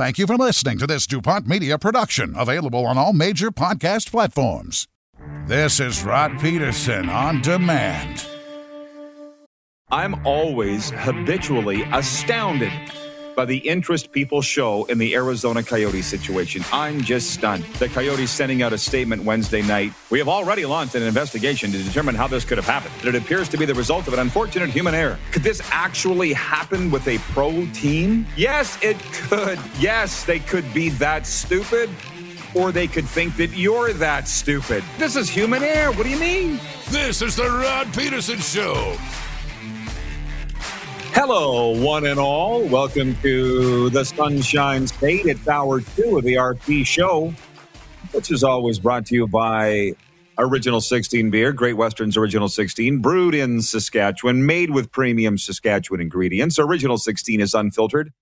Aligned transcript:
Thank 0.00 0.16
you 0.16 0.26
for 0.26 0.36
listening 0.36 0.78
to 0.78 0.86
this 0.86 1.06
DuPont 1.06 1.46
Media 1.46 1.76
production, 1.76 2.32
available 2.34 2.86
on 2.86 2.96
all 2.96 3.12
major 3.12 3.50
podcast 3.50 4.10
platforms. 4.10 4.88
This 5.46 5.78
is 5.78 6.02
Rod 6.02 6.38
Pedersen 6.38 7.10
on 7.10 7.42
demand. 7.42 8.26
I'm 9.90 10.26
always 10.26 10.88
habitually 10.96 11.82
astounded 11.92 12.72
by 13.40 13.46
the 13.46 13.56
interest 13.56 14.12
people 14.12 14.42
show 14.42 14.84
in 14.90 14.98
the 14.98 15.14
Arizona 15.14 15.62
Coyotes 15.62 16.04
situation. 16.04 16.62
I'm 16.74 17.00
just 17.00 17.30
stunned. 17.30 17.64
The 17.78 17.88
Coyotes 17.88 18.30
sending 18.30 18.62
out 18.62 18.74
a 18.74 18.76
statement 18.76 19.24
Wednesday 19.24 19.62
night. 19.62 19.94
We 20.10 20.18
have 20.18 20.28
already 20.28 20.66
launched 20.66 20.94
an 20.94 21.02
investigation 21.04 21.72
to 21.72 21.82
determine 21.82 22.14
how 22.14 22.26
this 22.26 22.44
could 22.44 22.58
have 22.58 22.66
happened. 22.66 22.92
It 23.02 23.14
appears 23.14 23.48
to 23.48 23.56
be 23.56 23.64
the 23.64 23.72
result 23.72 24.06
of 24.08 24.12
an 24.12 24.18
unfortunate 24.18 24.68
human 24.68 24.94
error. 24.94 25.18
Could 25.32 25.42
this 25.42 25.62
actually 25.70 26.34
happen 26.34 26.90
with 26.90 27.08
a 27.08 27.16
pro 27.32 27.64
team? 27.72 28.26
Yes, 28.36 28.78
it 28.82 28.98
could. 29.10 29.58
Yes, 29.78 30.22
they 30.24 30.40
could 30.40 30.70
be 30.74 30.90
that 30.90 31.26
stupid. 31.26 31.88
Or 32.54 32.72
they 32.72 32.88
could 32.88 33.08
think 33.08 33.38
that 33.38 33.56
you're 33.56 33.94
that 33.94 34.28
stupid. 34.28 34.84
This 34.98 35.16
is 35.16 35.30
human 35.30 35.62
error. 35.62 35.92
What 35.92 36.02
do 36.02 36.10
you 36.10 36.20
mean? 36.20 36.60
This 36.90 37.22
is 37.22 37.36
the 37.36 37.48
Rod 37.48 37.90
Pedersen 37.94 38.40
Show. 38.40 38.98
Hello, 41.12 41.70
one 41.70 42.06
and 42.06 42.20
all. 42.20 42.62
Welcome 42.68 43.16
to 43.22 43.90
the 43.90 44.04
Sunshine 44.04 44.86
State. 44.86 45.26
It's 45.26 45.46
hour 45.48 45.80
two 45.80 46.16
of 46.16 46.24
the 46.24 46.34
RP 46.34 46.86
Show, 46.86 47.34
which 48.12 48.30
is 48.30 48.44
always 48.44 48.78
brought 48.78 49.06
to 49.06 49.16
you 49.16 49.26
by 49.26 49.92
Original 50.38 50.80
16 50.80 51.30
Beer, 51.30 51.52
Great 51.52 51.76
Western's 51.76 52.16
Original 52.16 52.48
16, 52.48 53.00
brewed 53.00 53.34
in 53.34 53.60
Saskatchewan, 53.60 54.46
made 54.46 54.70
with 54.70 54.92
premium 54.92 55.36
Saskatchewan 55.36 56.00
ingredients. 56.00 56.60
Original 56.60 56.96
16 56.96 57.40
is 57.40 57.54
unfiltered 57.54 58.12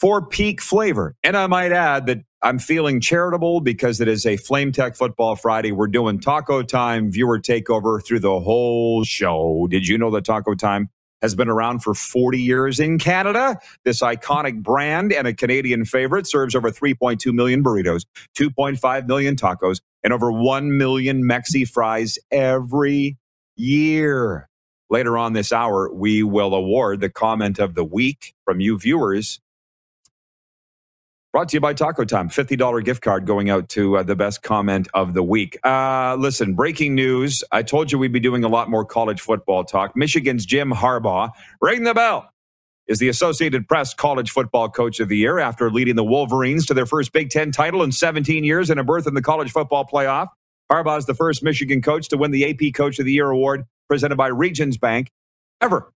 for 0.00 0.26
peak 0.26 0.60
flavor. 0.60 1.14
And 1.22 1.36
I 1.36 1.46
might 1.46 1.70
add 1.70 2.06
that 2.06 2.18
I'm 2.42 2.58
feeling 2.58 3.00
charitable 3.00 3.60
because 3.60 4.00
it 4.00 4.08
is 4.08 4.26
a 4.26 4.36
Flame 4.36 4.72
Tech 4.72 4.96
Football 4.96 5.36
Friday. 5.36 5.70
We're 5.70 5.86
doing 5.86 6.18
Taco 6.20 6.62
Time 6.64 7.12
viewer 7.12 7.38
takeover 7.38 8.04
through 8.04 8.20
the 8.20 8.40
whole 8.40 9.04
show. 9.04 9.68
Did 9.70 9.86
you 9.86 9.98
know 9.98 10.10
that 10.10 10.24
Taco 10.24 10.54
Time? 10.54 10.90
Has 11.22 11.34
been 11.34 11.48
around 11.48 11.80
for 11.80 11.94
40 11.94 12.40
years 12.40 12.80
in 12.80 12.98
Canada. 12.98 13.58
This 13.84 14.02
iconic 14.02 14.62
brand 14.62 15.12
and 15.12 15.26
a 15.26 15.34
Canadian 15.34 15.84
favorite 15.84 16.26
serves 16.26 16.54
over 16.54 16.70
3.2 16.70 17.32
million 17.32 17.62
burritos, 17.62 18.04
2.5 18.36 19.06
million 19.06 19.36
tacos, 19.36 19.80
and 20.02 20.12
over 20.12 20.30
1 20.32 20.76
million 20.76 21.22
Mexi 21.24 21.68
fries 21.68 22.18
every 22.30 23.16
year. 23.56 24.48
Later 24.90 25.18
on 25.18 25.34
this 25.34 25.52
hour, 25.52 25.92
we 25.92 26.22
will 26.22 26.54
award 26.54 27.00
the 27.00 27.10
comment 27.10 27.58
of 27.58 27.74
the 27.74 27.84
week 27.84 28.34
from 28.44 28.60
you 28.60 28.78
viewers 28.78 29.40
Brought 31.38 31.50
to 31.50 31.56
you 31.56 31.60
by 31.60 31.72
Taco 31.72 32.04
Time. 32.04 32.28
$50 32.28 32.84
gift 32.84 33.00
card 33.00 33.24
going 33.24 33.48
out 33.48 33.68
to 33.68 33.98
uh, 33.98 34.02
the 34.02 34.16
best 34.16 34.42
comment 34.42 34.88
of 34.92 35.14
the 35.14 35.22
week. 35.22 35.56
Uh, 35.64 36.16
listen, 36.18 36.54
breaking 36.54 36.96
news. 36.96 37.44
I 37.52 37.62
told 37.62 37.92
you 37.92 37.98
we'd 38.00 38.12
be 38.12 38.18
doing 38.18 38.42
a 38.42 38.48
lot 38.48 38.68
more 38.68 38.84
college 38.84 39.20
football 39.20 39.62
talk. 39.62 39.94
Michigan's 39.94 40.44
Jim 40.44 40.72
Harbaugh, 40.72 41.30
ring 41.60 41.84
the 41.84 41.94
bell, 41.94 42.28
is 42.88 42.98
the 42.98 43.08
Associated 43.08 43.68
Press 43.68 43.94
College 43.94 44.32
Football 44.32 44.68
Coach 44.68 44.98
of 44.98 45.08
the 45.08 45.16
Year 45.16 45.38
after 45.38 45.70
leading 45.70 45.94
the 45.94 46.02
Wolverines 46.02 46.66
to 46.66 46.74
their 46.74 46.86
first 46.86 47.12
Big 47.12 47.30
Ten 47.30 47.52
title 47.52 47.84
in 47.84 47.92
17 47.92 48.42
years 48.42 48.68
and 48.68 48.80
a 48.80 48.82
berth 48.82 49.06
in 49.06 49.14
the 49.14 49.22
college 49.22 49.52
football 49.52 49.86
playoff. 49.86 50.26
Harbaugh 50.72 50.98
is 50.98 51.06
the 51.06 51.14
first 51.14 51.44
Michigan 51.44 51.82
coach 51.82 52.08
to 52.08 52.16
win 52.16 52.32
the 52.32 52.50
AP 52.50 52.74
Coach 52.74 52.98
of 52.98 53.04
the 53.04 53.12
Year 53.12 53.30
award 53.30 53.64
presented 53.88 54.16
by 54.16 54.26
Regions 54.26 54.76
Bank 54.76 55.08
ever. 55.60 55.92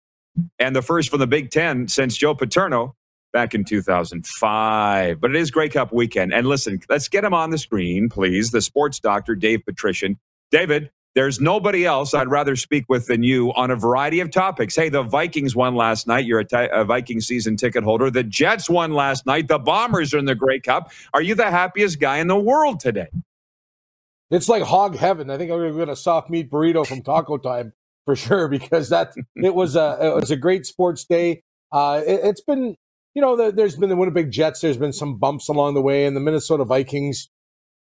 And 0.61 0.77
the 0.77 0.83
first 0.83 1.11
from 1.11 1.19
the 1.19 1.27
Big 1.27 1.51
Ten 1.51 1.89
since 1.89 2.17
Joe 2.17 2.37
Paterno 2.37 2.95
back 3.33 3.55
in 3.55 3.65
2005. 3.65 5.21
But 5.21 5.31
it 5.31 5.37
is 5.37 5.51
Grey 5.51 5.69
Cup 5.69 5.93
weekend. 5.93 6.33
And 6.33 6.47
listen, 6.47 6.81
let's 6.89 7.09
get 7.09 7.25
him 7.25 7.35
on 7.35 7.51
the 7.51 7.59
screen, 7.59 8.09
please. 8.09 8.51
The 8.51 8.61
sports 8.61 9.01
doctor, 9.01 9.35
Dave 9.35 9.65
Patrician. 9.65 10.19
David, 10.51 10.91
there's 11.15 11.41
nobody 11.41 11.85
else 11.85 12.15
I'd 12.15 12.29
rather 12.29 12.57
speak 12.57 12.85
with 12.89 13.07
than 13.07 13.23
you 13.23 13.53
on 13.53 13.71
a 13.71 13.77
variety 13.77 14.21
of 14.21 14.31
topics. 14.31 14.75
Hey, 14.75 14.89
the 14.89 15.03
Vikings 15.03 15.55
won 15.55 15.75
last 15.75 16.07
night. 16.07 16.25
You're 16.25 16.41
a, 16.41 16.45
t- 16.45 16.69
a 16.73 16.85
Viking 16.85 17.21
season 17.21 17.57
ticket 17.57 17.85
holder. 17.85 18.11
The 18.11 18.23
Jets 18.23 18.71
won 18.71 18.93
last 18.93 19.27
night. 19.27 19.49
The 19.49 19.59
Bombers 19.59 20.15
are 20.15 20.19
in 20.19 20.25
the 20.25 20.35
Grey 20.35 20.61
Cup. 20.61 20.91
Are 21.13 21.23
you 21.23 21.35
the 21.35 21.51
happiest 21.51 22.01
guy 22.01 22.19
in 22.19 22.29
the 22.29 22.39
world 22.39 22.81
today? 22.81 23.09
It's 24.31 24.49
like 24.49 24.63
hog 24.63 24.97
heaven. 24.97 25.29
I 25.29 25.37
think 25.37 25.51
I'm 25.51 25.59
going 25.59 25.73
to 25.73 25.79
get 25.79 25.91
a 25.91 25.97
soft 25.97 26.31
meat 26.31 26.51
burrito 26.51 26.87
from 26.87 27.03
Taco 27.03 27.37
Time 27.37 27.75
for 28.07 28.17
sure 28.17 28.49
because 28.49 28.89
that 28.89 29.13
it 29.37 29.55
was 29.55 29.77
a 29.77 29.99
it 30.01 30.15
was 30.15 30.31
a 30.31 30.37
great 30.37 30.65
sports 30.65 31.05
day. 31.05 31.43
Uh, 31.71 32.03
it, 32.07 32.21
it's 32.25 32.41
been 32.41 32.77
you 33.15 33.23
know, 33.23 33.37
the, 33.37 33.53
there's 33.53 33.77
been 33.77 33.89
the 33.89 33.97
Winnipeg 33.97 34.31
Jets. 34.31 34.61
There's 34.61 34.77
been 34.77 34.93
some 34.93 35.19
bumps 35.19 35.49
along 35.49 35.75
the 35.75 35.83
way, 35.83 36.07
and 36.07 36.17
the 36.17 36.21
Minnesota 36.21 36.65
Vikings. 36.65 37.29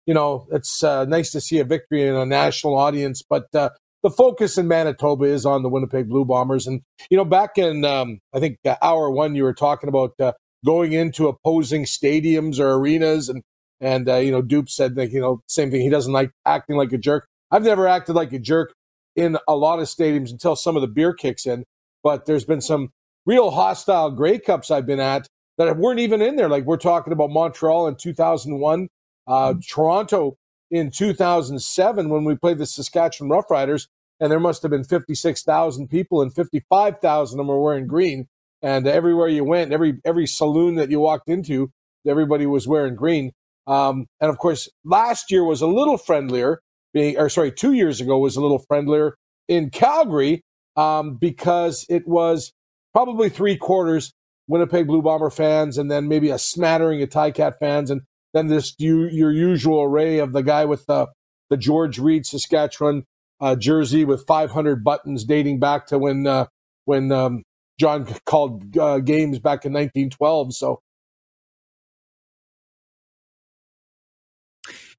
You 0.06 0.14
know, 0.14 0.46
it's 0.50 0.82
uh, 0.82 1.04
nice 1.04 1.30
to 1.32 1.40
see 1.40 1.58
a 1.58 1.64
victory 1.64 2.06
in 2.06 2.14
a 2.14 2.24
national 2.24 2.76
audience, 2.76 3.22
but 3.22 3.54
uh, 3.54 3.70
the 4.02 4.10
focus 4.10 4.56
in 4.56 4.66
Manitoba 4.66 5.26
is 5.26 5.44
on 5.44 5.62
the 5.62 5.68
Winnipeg 5.68 6.08
Blue 6.08 6.24
Bombers. 6.24 6.66
And 6.66 6.80
you 7.10 7.16
know, 7.16 7.24
back 7.24 7.58
in 7.58 7.84
um, 7.84 8.18
I 8.34 8.40
think 8.40 8.58
uh, 8.64 8.76
hour 8.82 9.10
one, 9.10 9.34
you 9.34 9.44
were 9.44 9.54
talking 9.54 9.88
about 9.88 10.12
uh, 10.18 10.32
going 10.64 10.92
into 10.92 11.28
opposing 11.28 11.84
stadiums 11.84 12.58
or 12.58 12.72
arenas, 12.72 13.28
and 13.28 13.42
and 13.80 14.08
uh, 14.08 14.16
you 14.16 14.32
know, 14.32 14.42
Dupe 14.42 14.70
said 14.70 14.94
that 14.96 15.10
you 15.10 15.20
know 15.20 15.42
same 15.48 15.70
thing. 15.70 15.82
He 15.82 15.90
doesn't 15.90 16.12
like 16.12 16.30
acting 16.46 16.76
like 16.76 16.92
a 16.92 16.98
jerk. 16.98 17.26
I've 17.50 17.64
never 17.64 17.86
acted 17.86 18.14
like 18.14 18.32
a 18.32 18.38
jerk 18.38 18.72
in 19.16 19.36
a 19.46 19.56
lot 19.56 19.80
of 19.80 19.86
stadiums 19.86 20.30
until 20.30 20.56
some 20.56 20.76
of 20.76 20.82
the 20.82 20.88
beer 20.88 21.12
kicks 21.12 21.46
in. 21.46 21.64
But 22.02 22.24
there's 22.24 22.44
been 22.44 22.62
some 22.62 22.90
real 23.26 23.50
hostile 23.50 24.10
Grey 24.10 24.38
Cups 24.38 24.70
I've 24.70 24.86
been 24.86 25.00
at 25.00 25.26
that 25.58 25.76
weren't 25.76 26.00
even 26.00 26.22
in 26.22 26.36
there. 26.36 26.48
Like 26.48 26.64
we're 26.64 26.76
talking 26.76 27.12
about 27.12 27.30
Montreal 27.30 27.86
in 27.86 27.96
2001, 27.96 28.88
uh, 29.26 29.32
mm-hmm. 29.32 29.58
Toronto 29.68 30.36
in 30.70 30.90
2007 30.90 32.08
when 32.08 32.24
we 32.24 32.36
played 32.36 32.58
the 32.58 32.66
Saskatchewan 32.66 33.30
Roughriders, 33.30 33.86
and 34.20 34.30
there 34.30 34.40
must 34.40 34.62
have 34.62 34.70
been 34.70 34.84
56,000 34.84 35.88
people, 35.88 36.22
and 36.22 36.32
55,000 36.34 37.34
of 37.34 37.38
them 37.38 37.48
were 37.48 37.60
wearing 37.60 37.86
green. 37.86 38.26
And 38.62 38.86
everywhere 38.86 39.28
you 39.28 39.44
went, 39.44 39.72
every 39.72 40.00
every 40.04 40.26
saloon 40.26 40.74
that 40.74 40.90
you 40.90 41.00
walked 41.00 41.28
into, 41.28 41.70
everybody 42.06 42.46
was 42.46 42.68
wearing 42.68 42.94
green. 42.94 43.32
Um, 43.66 44.06
and 44.20 44.30
of 44.30 44.38
course, 44.38 44.68
last 44.84 45.30
year 45.30 45.44
was 45.44 45.62
a 45.62 45.66
little 45.66 45.96
friendlier. 45.96 46.60
Being, 46.92 47.16
or 47.16 47.28
sorry, 47.28 47.52
two 47.52 47.72
years 47.72 48.00
ago 48.00 48.18
was 48.18 48.36
a 48.36 48.40
little 48.40 48.58
friendlier 48.58 49.16
in 49.48 49.70
Calgary 49.70 50.42
um, 50.76 51.16
because 51.16 51.86
it 51.88 52.06
was 52.06 52.52
probably 52.92 53.28
three 53.28 53.56
quarters 53.56 54.12
Winnipeg 54.48 54.86
Blue 54.88 55.00
Bomber 55.00 55.30
fans, 55.30 55.78
and 55.78 55.90
then 55.90 56.08
maybe 56.08 56.30
a 56.30 56.38
smattering 56.38 57.02
of 57.02 57.08
Ticat 57.08 57.58
fans, 57.60 57.90
and 57.90 58.02
then 58.34 58.48
this 58.48 58.74
you, 58.78 59.08
your 59.08 59.30
usual 59.30 59.82
array 59.82 60.18
of 60.18 60.32
the 60.32 60.42
guy 60.42 60.64
with 60.64 60.86
the 60.86 61.06
the 61.50 61.56
George 61.56 61.98
Reed 61.98 62.26
Saskatchewan 62.26 63.04
uh, 63.40 63.56
jersey 63.56 64.04
with 64.04 64.26
500 64.26 64.84
buttons 64.84 65.24
dating 65.24 65.58
back 65.60 65.86
to 65.86 65.98
when 65.98 66.26
uh, 66.26 66.46
when 66.84 67.12
um, 67.12 67.42
John 67.78 68.06
called 68.26 68.76
uh, 68.76 68.98
games 68.98 69.38
back 69.38 69.64
in 69.64 69.72
1912. 69.72 70.54
So. 70.54 70.80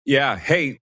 Yeah. 0.03 0.35
Hey, 0.37 0.81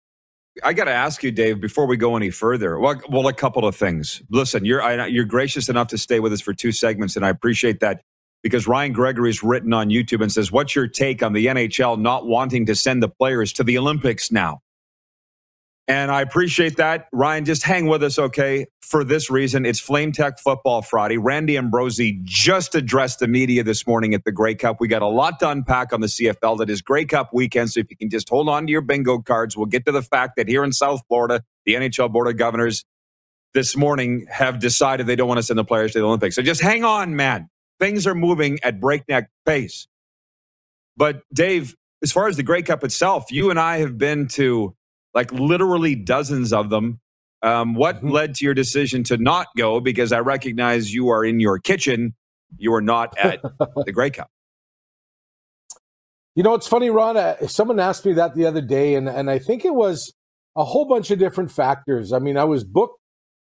I 0.63 0.73
got 0.73 0.85
to 0.85 0.91
ask 0.93 1.23
you, 1.23 1.31
Dave, 1.31 1.61
before 1.61 1.87
we 1.87 1.97
go 1.97 2.15
any 2.17 2.31
further. 2.31 2.79
Well, 2.79 3.01
well, 3.09 3.27
a 3.27 3.33
couple 3.33 3.65
of 3.67 3.75
things. 3.75 4.21
Listen, 4.31 4.65
you're 4.65 4.81
I, 4.81 5.07
you're 5.07 5.25
gracious 5.25 5.69
enough 5.69 5.89
to 5.89 5.97
stay 5.99 6.19
with 6.19 6.33
us 6.33 6.41
for 6.41 6.53
two 6.53 6.71
segments, 6.71 7.15
and 7.15 7.25
I 7.25 7.29
appreciate 7.29 7.81
that. 7.81 8.01
because 8.43 8.67
Ryan 8.67 8.93
Gregory's 8.93 9.43
written 9.43 9.73
on 9.73 9.89
YouTube 9.89 10.21
and 10.21 10.31
says, 10.31 10.51
What's 10.51 10.75
your 10.75 10.87
take 10.87 11.23
on 11.23 11.33
the 11.33 11.47
NHL 11.47 11.99
not 11.99 12.25
wanting 12.27 12.65
to 12.67 12.75
send 12.75 13.03
the 13.03 13.09
players 13.09 13.53
to 13.53 13.63
the 13.63 13.77
Olympics 13.77 14.31
now? 14.31 14.61
And 15.89 16.11
I 16.11 16.21
appreciate 16.21 16.77
that. 16.77 17.07
Ryan, 17.13 17.45
just 17.45 17.63
hang 17.63 17.87
with 17.87 18.03
us, 18.03 18.19
okay? 18.19 18.67
For 18.83 19.03
this 19.03 19.31
reason, 19.31 19.65
it's 19.65 19.79
Flame 19.81 20.13
Tech 20.13 20.39
Football 20.39 20.83
Friday. 20.83 21.17
Randy 21.17 21.57
Ambrosie 21.57 22.21
just 22.25 22.75
addressed 22.75 23.21
the 23.21 23.27
media 23.27 23.63
this 23.63 23.87
morning 23.87 24.13
at 24.13 24.23
the 24.25 24.31
Grey 24.31 24.55
Cup. 24.55 24.77
We 24.79 24.87
got 24.87 25.01
a 25.01 25.07
lot 25.07 25.39
to 25.41 25.49
unpack 25.49 25.93
on 25.93 26.01
the 26.01 26.07
CFL. 26.07 26.59
That 26.59 26.69
is 26.71 26.83
Grey 26.83 27.05
Cup 27.05 27.31
weekend. 27.33 27.71
So 27.71 27.81
if 27.81 27.87
you 27.91 27.97
can 27.97 28.11
just 28.11 28.29
hold 28.29 28.49
on 28.49 28.67
to 28.67 28.71
your 28.71 28.81
bingo 28.81 29.19
cards, 29.19 29.57
we'll 29.57 29.67
get 29.67 29.85
to 29.87 29.93
the 29.93 30.03
fact 30.03 30.37
that 30.37 30.47
here 30.47 30.63
in 30.63 30.73
South 30.73 31.01
Florida, 31.09 31.43
the 31.65 31.75
NHL 31.75 32.13
Board 32.13 32.29
of 32.29 32.37
Governors 32.37 32.85
this 33.53 33.77
morning 33.77 34.27
have 34.31 34.59
decided 34.59 35.07
they 35.07 35.17
don't 35.17 35.29
want 35.29 35.39
to 35.39 35.43
send 35.43 35.59
the 35.59 35.65
players 35.65 35.93
to 35.93 35.99
the 35.99 36.05
Olympics. 36.05 36.35
So 36.35 36.43
just 36.43 36.61
hang 36.61 36.85
on, 36.85 37.15
man. 37.15 37.49
Things 37.79 38.07
are 38.07 38.15
moving 38.15 38.59
at 38.63 38.79
breakneck 38.79 39.29
pace. 39.45 39.87
But 40.97 41.23
Dave, 41.33 41.75
as 42.03 42.11
far 42.11 42.27
as 42.27 42.37
the 42.37 42.43
Grey 42.43 42.63
Cup 42.63 42.83
itself, 42.83 43.31
you 43.31 43.49
and 43.49 43.59
I 43.59 43.79
have 43.79 43.97
been 43.97 44.27
to 44.29 44.75
like 45.13 45.31
literally 45.31 45.95
dozens 45.95 46.53
of 46.53 46.69
them. 46.69 46.99
Um, 47.41 47.73
what 47.73 47.97
mm-hmm. 47.97 48.09
led 48.09 48.35
to 48.35 48.45
your 48.45 48.53
decision 48.53 49.03
to 49.05 49.17
not 49.17 49.47
go? 49.57 49.79
Because 49.79 50.11
I 50.11 50.19
recognize 50.19 50.93
you 50.93 51.09
are 51.09 51.23
in 51.23 51.39
your 51.39 51.57
kitchen. 51.57 52.15
You 52.57 52.73
are 52.73 52.81
not 52.81 53.17
at 53.17 53.41
the 53.85 53.91
Grey 53.91 54.09
Cup. 54.09 54.29
You 56.35 56.43
know, 56.43 56.53
it's 56.53 56.67
funny, 56.67 56.89
Ron. 56.89 57.17
Uh, 57.17 57.47
someone 57.47 57.79
asked 57.79 58.05
me 58.05 58.13
that 58.13 58.35
the 58.35 58.45
other 58.45 58.61
day, 58.61 58.95
and, 58.95 59.09
and 59.09 59.29
I 59.29 59.39
think 59.39 59.65
it 59.65 59.73
was 59.73 60.13
a 60.55 60.63
whole 60.63 60.85
bunch 60.85 61.11
of 61.11 61.19
different 61.19 61.51
factors. 61.51 62.13
I 62.13 62.19
mean, 62.19 62.37
I 62.37 62.45
was 62.45 62.63
booked 62.63 62.99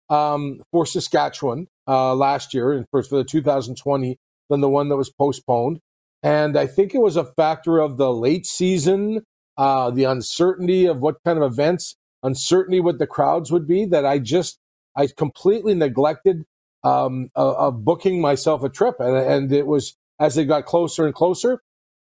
um, 0.09 0.61
for 0.71 0.85
Saskatchewan 0.85 1.67
uh, 1.87 2.15
last 2.15 2.53
year, 2.53 2.73
and 2.73 2.85
first 2.91 3.09
for 3.09 3.17
the 3.17 3.23
2020, 3.23 4.17
then 4.49 4.61
the 4.61 4.69
one 4.69 4.89
that 4.89 4.97
was 4.97 5.11
postponed. 5.11 5.79
And 6.23 6.57
I 6.57 6.67
think 6.67 6.93
it 6.93 6.99
was 6.99 7.15
a 7.15 7.23
factor 7.23 7.79
of 7.79 7.97
the 7.97 8.11
late 8.11 8.45
season 8.45 9.21
uh, 9.59 9.91
the 9.91 10.05
uncertainty 10.05 10.85
of 10.85 11.01
what 11.01 11.17
kind 11.25 11.37
of 11.37 11.43
events, 11.51 11.97
uncertainty 12.23 12.79
what 12.79 12.97
the 12.97 13.05
crowds 13.05 13.51
would 13.51 13.67
be, 13.67 13.85
that 13.85 14.05
I 14.05 14.17
just, 14.17 14.57
I 14.95 15.07
completely 15.07 15.73
neglected 15.73 16.45
um, 16.85 17.27
of, 17.35 17.55
of 17.55 17.83
booking 17.83 18.21
myself 18.21 18.63
a 18.63 18.69
trip. 18.69 18.95
And, 18.99 19.17
and 19.17 19.51
it 19.51 19.67
was, 19.67 19.97
as 20.17 20.37
it 20.37 20.45
got 20.45 20.65
closer 20.65 21.05
and 21.05 21.13
closer, 21.13 21.61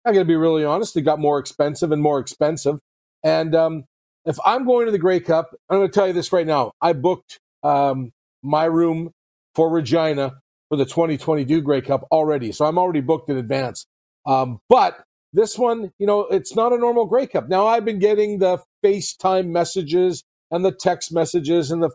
I 0.05 0.13
got 0.13 0.19
to 0.19 0.25
be 0.25 0.35
really 0.35 0.63
honest, 0.63 0.95
it 0.95 1.01
got 1.01 1.19
more 1.19 1.39
expensive 1.39 1.91
and 1.91 2.03
more 2.03 2.19
expensive. 2.19 2.79
And 3.23 3.55
um, 3.55 3.85
if 4.25 4.37
I'm 4.45 4.63
going 4.63 4.85
to 4.85 4.91
the 4.91 4.99
Grey 4.99 5.19
Cup, 5.19 5.49
I'm 5.71 5.79
going 5.79 5.89
to 5.89 5.93
tell 5.93 6.05
you 6.05 6.13
this 6.13 6.31
right 6.31 6.45
now. 6.45 6.73
I 6.83 6.93
booked 6.93 7.39
um, 7.63 8.11
my 8.43 8.65
room 8.65 9.09
for 9.55 9.71
Regina 9.71 10.39
for 10.69 10.77
the 10.77 10.85
2022 10.85 11.63
Grey 11.63 11.81
Cup 11.81 12.05
already. 12.11 12.51
So 12.51 12.65
I'm 12.65 12.77
already 12.77 13.01
booked 13.01 13.31
in 13.31 13.37
advance. 13.37 13.87
Um, 14.27 14.59
but 14.69 15.03
this 15.33 15.57
one, 15.57 15.91
you 15.99 16.07
know, 16.07 16.21
it's 16.21 16.55
not 16.55 16.73
a 16.73 16.77
normal 16.77 17.05
Grey 17.05 17.27
Cup. 17.27 17.49
Now, 17.49 17.67
I've 17.67 17.85
been 17.85 17.99
getting 17.99 18.39
the 18.39 18.59
FaceTime 18.83 19.47
messages 19.47 20.23
and 20.51 20.65
the 20.65 20.71
text 20.71 21.13
messages 21.13 21.71
and 21.71 21.83
the 21.83 21.91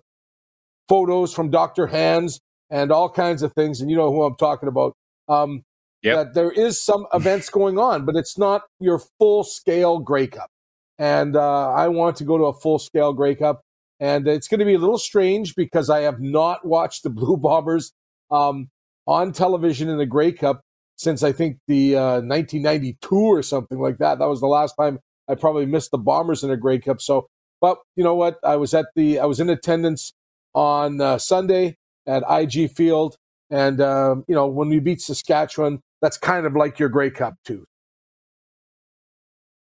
photos 0.89 1.35
from 1.35 1.51
Dr. 1.51 1.89
Hands 1.89 2.39
and 2.71 2.93
all 2.93 3.09
kinds 3.09 3.43
of 3.43 3.53
things. 3.53 3.81
And 3.81 3.91
you 3.91 3.97
know 3.97 4.13
who 4.13 4.23
I'm 4.23 4.37
talking 4.37 4.69
about. 4.69 4.95
Um, 5.29 5.63
yep. 6.03 6.17
That 6.17 6.35
there 6.35 6.51
is 6.51 6.83
some 6.83 7.07
events 7.15 7.49
going 7.49 7.79
on, 7.79 8.05
but 8.05 8.17
it's 8.17 8.39
not 8.39 8.63
your 8.79 9.01
full 9.19 9.45
scale 9.45 9.99
Grey 9.99 10.29
Cup. 10.29 10.51
And 10.99 11.35
uh, 11.35 11.73
I 11.73 11.89
want 11.89 12.17
to 12.19 12.25
go 12.25 12.39
to 12.39 12.45
a 12.45 12.53
full 12.53 12.79
scale 12.79 13.13
Grey 13.13 13.35
Cup. 13.35 13.63
And 14.01 14.29
it's 14.29 14.49
going 14.49 14.61
to 14.61 14.67
be 14.67 14.75
a 14.75 14.79
little 14.79 14.99
strange 14.99 15.55
because 15.57 15.89
I 15.91 16.01
have 16.01 16.21
not 16.21 16.65
watched 16.65 17.03
the 17.03 17.11
Blue 17.11 17.37
Bombers 17.37 17.93
um, 18.31 18.69
on 19.07 19.33
television 19.33 19.89
in 19.89 19.99
the 19.99 20.07
Grey 20.07 20.33
Cup 20.33 20.61
since 20.97 21.23
I 21.23 21.33
think 21.33 21.59
the 21.67 21.97
uh, 21.97 22.21
1992 22.21 23.15
or 23.15 23.43
something 23.43 23.79
like 23.79 23.99
that. 23.99 24.19
That 24.19 24.29
was 24.29 24.41
the 24.41 24.47
last 24.47 24.75
time 24.75 24.99
I 25.29 25.35
probably 25.35 25.67
missed 25.67 25.91
the 25.91 25.99
Bombers 25.99 26.45
in 26.45 26.51
a 26.51 26.57
Grey 26.57 26.79
Cup. 26.79 27.01
So, 27.01 27.29
but 27.61 27.79
you 27.97 28.05
know 28.05 28.15
what? 28.15 28.39
I 28.45 28.57
was 28.57 28.75
at 28.75 28.87
the 28.95 29.19
I 29.19 29.25
was 29.27 29.41
in 29.41 29.51
attendance 29.51 30.13
on 30.55 31.01
uh, 31.01 31.19
Sunday 31.19 31.77
at 32.07 32.23
IG 32.29 32.71
Field, 32.71 33.17
and 33.51 33.81
um, 33.81 34.25
you 34.29 34.35
know 34.35 34.47
when 34.47 34.69
we 34.69 34.81
beat 34.81 35.01
Saskatchewan, 35.01 35.81
that's 36.03 36.19
kind 36.19 36.47
of 36.47 36.55
like 36.55 36.79
your 36.79 36.89
Grey 36.89 37.11
Cup 37.11 37.35
too. 37.45 37.65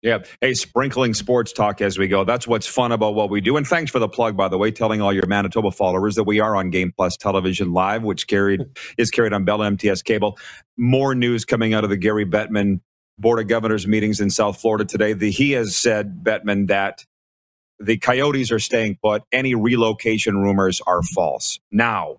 Yeah. 0.05 0.19
Hey, 0.43 0.53
sprinkling 0.53 1.15
sports 1.15 1.51
talk 1.55 1.81
as 1.81 1.99
we 1.99 2.09
go. 2.09 2.25
That's 2.25 2.47
what's 2.47 2.67
fun 2.67 2.93
about 2.93 3.15
what 3.15 3.31
we 3.31 3.41
do. 3.41 3.57
And 3.57 3.67
thanks 3.67 3.91
for 3.91 3.99
the 3.99 4.09
plug, 4.09 4.37
by 4.37 4.49
the 4.49 4.59
way, 4.59 4.71
telling 4.71 5.01
all 5.01 5.15
your 5.15 5.27
Manitoba 5.27 5.71
followers 5.71 6.17
that 6.17 6.25
we 6.25 6.41
are 6.41 6.55
on 6.55 6.69
Game 6.69 6.93
Plus 6.95 7.17
Television 7.17 7.73
Live, 7.73 8.03
which 8.03 8.27
carried 8.27 8.61
is 8.99 9.11
carried 9.11 9.33
on 9.33 9.47
Bell 9.47 9.63
MTS 9.63 10.03
Cable. 10.03 10.39
More 10.77 11.15
news 11.15 11.47
coming 11.47 11.73
out 11.73 11.85
of 11.85 11.91
the 11.91 11.97
Gary 11.97 12.27
Bettman 12.27 12.81
Board 13.19 13.41
of 13.41 13.49
Governors 13.49 13.87
meetings 13.87 14.21
in 14.21 14.29
South 14.29 14.61
Florida 14.61 14.85
today. 14.85 15.15
The, 15.15 15.31
he 15.31 15.53
has 15.53 15.75
said, 15.75 16.23
Bettman, 16.23 16.69
that 16.69 17.07
the 17.81 17.97
Coyotes 17.97 18.53
are 18.53 18.59
staying 18.59 18.99
put. 19.03 19.23
Any 19.33 19.55
relocation 19.55 20.37
rumors 20.37 20.83
are 20.87 21.03
false. 21.03 21.59
Now, 21.73 22.19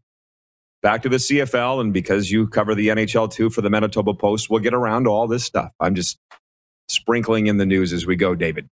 back 0.81 1.03
to 1.03 1.09
the 1.09 1.17
CFL, 1.17 1.81
and 1.81 1.93
because 1.93 2.31
you 2.31 2.47
cover 2.47 2.73
the 2.73 2.87
NHL 2.87 3.31
too 3.31 3.51
for 3.51 3.61
the 3.61 3.69
Manitoba 3.69 4.15
Post, 4.15 4.49
we'll 4.49 4.61
get 4.61 4.73
around 4.73 5.03
to 5.03 5.11
all 5.11 5.27
this 5.27 5.45
stuff. 5.45 5.71
I'm 5.79 5.93
just 5.93 6.17
sprinkling 6.87 7.47
in 7.47 7.57
the 7.57 7.65
news 7.65 7.93
as 7.93 8.05
we 8.05 8.15
go, 8.15 8.35
David. 8.35 8.67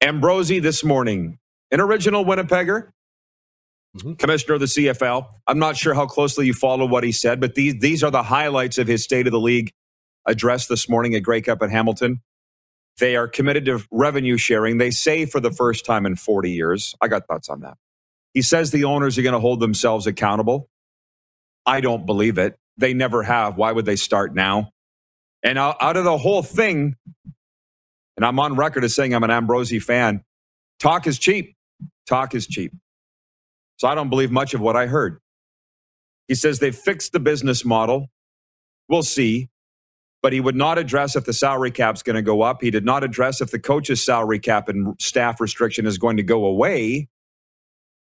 Ambrosie 0.00 0.60
this 0.60 0.82
morning, 0.82 1.38
an 1.70 1.80
original 1.80 2.24
Winnipegger, 2.24 2.90
mm-hmm. 3.96 4.14
commissioner 4.14 4.54
of 4.54 4.60
the 4.60 4.66
CFL. 4.66 5.26
I'm 5.46 5.58
not 5.58 5.76
sure 5.76 5.94
how 5.94 6.06
closely 6.06 6.46
you 6.46 6.54
follow 6.54 6.86
what 6.86 7.04
he 7.04 7.12
said, 7.12 7.40
but 7.40 7.54
these, 7.54 7.78
these 7.80 8.02
are 8.02 8.10
the 8.10 8.22
highlights 8.22 8.78
of 8.78 8.86
his 8.86 9.04
State 9.04 9.26
of 9.26 9.32
the 9.32 9.40
League 9.40 9.72
address 10.26 10.66
this 10.66 10.88
morning 10.88 11.14
at 11.14 11.22
Grey 11.22 11.40
Cup 11.40 11.62
at 11.62 11.70
Hamilton. 11.70 12.20
They 12.98 13.16
are 13.16 13.28
committed 13.28 13.64
to 13.66 13.82
revenue 13.90 14.36
sharing. 14.36 14.78
They 14.78 14.90
say 14.90 15.24
for 15.26 15.40
the 15.40 15.50
first 15.50 15.84
time 15.86 16.06
in 16.06 16.16
40 16.16 16.50
years. 16.50 16.94
I 17.00 17.08
got 17.08 17.26
thoughts 17.26 17.48
on 17.48 17.60
that. 17.60 17.76
He 18.34 18.42
says 18.42 18.70
the 18.70 18.84
owners 18.84 19.18
are 19.18 19.22
going 19.22 19.32
to 19.32 19.40
hold 19.40 19.60
themselves 19.60 20.06
accountable. 20.06 20.68
I 21.66 21.80
don't 21.80 22.06
believe 22.06 22.38
it. 22.38 22.56
They 22.76 22.94
never 22.94 23.22
have. 23.22 23.56
Why 23.56 23.72
would 23.72 23.86
they 23.86 23.96
start 23.96 24.34
now? 24.34 24.72
And 25.42 25.58
out 25.58 25.96
of 25.96 26.04
the 26.04 26.18
whole 26.18 26.42
thing, 26.42 26.96
and 28.16 28.26
I'm 28.26 28.38
on 28.38 28.56
record 28.56 28.84
as 28.84 28.94
saying 28.94 29.14
I'm 29.14 29.24
an 29.24 29.30
Ambrosie 29.30 29.80
fan, 29.80 30.24
talk 30.80 31.06
is 31.06 31.18
cheap. 31.18 31.56
Talk 32.08 32.34
is 32.34 32.46
cheap. 32.46 32.72
So 33.78 33.88
I 33.88 33.94
don't 33.94 34.10
believe 34.10 34.30
much 34.30 34.54
of 34.54 34.60
what 34.60 34.76
I 34.76 34.86
heard. 34.86 35.20
He 36.28 36.34
says 36.34 36.58
they've 36.58 36.74
fixed 36.76 37.12
the 37.12 37.20
business 37.20 37.64
model. 37.64 38.08
We'll 38.88 39.02
see. 39.02 39.48
But 40.22 40.32
he 40.34 40.40
would 40.40 40.56
not 40.56 40.78
address 40.78 41.16
if 41.16 41.24
the 41.24 41.32
salary 41.32 41.70
cap's 41.70 42.02
going 42.02 42.16
to 42.16 42.22
go 42.22 42.42
up. 42.42 42.62
He 42.62 42.70
did 42.70 42.84
not 42.84 43.04
address 43.04 43.40
if 43.40 43.50
the 43.50 43.58
coach's 43.58 44.04
salary 44.04 44.38
cap 44.38 44.68
and 44.68 44.94
staff 45.00 45.40
restriction 45.40 45.86
is 45.86 45.98
going 45.98 46.18
to 46.18 46.22
go 46.22 46.44
away 46.44 47.08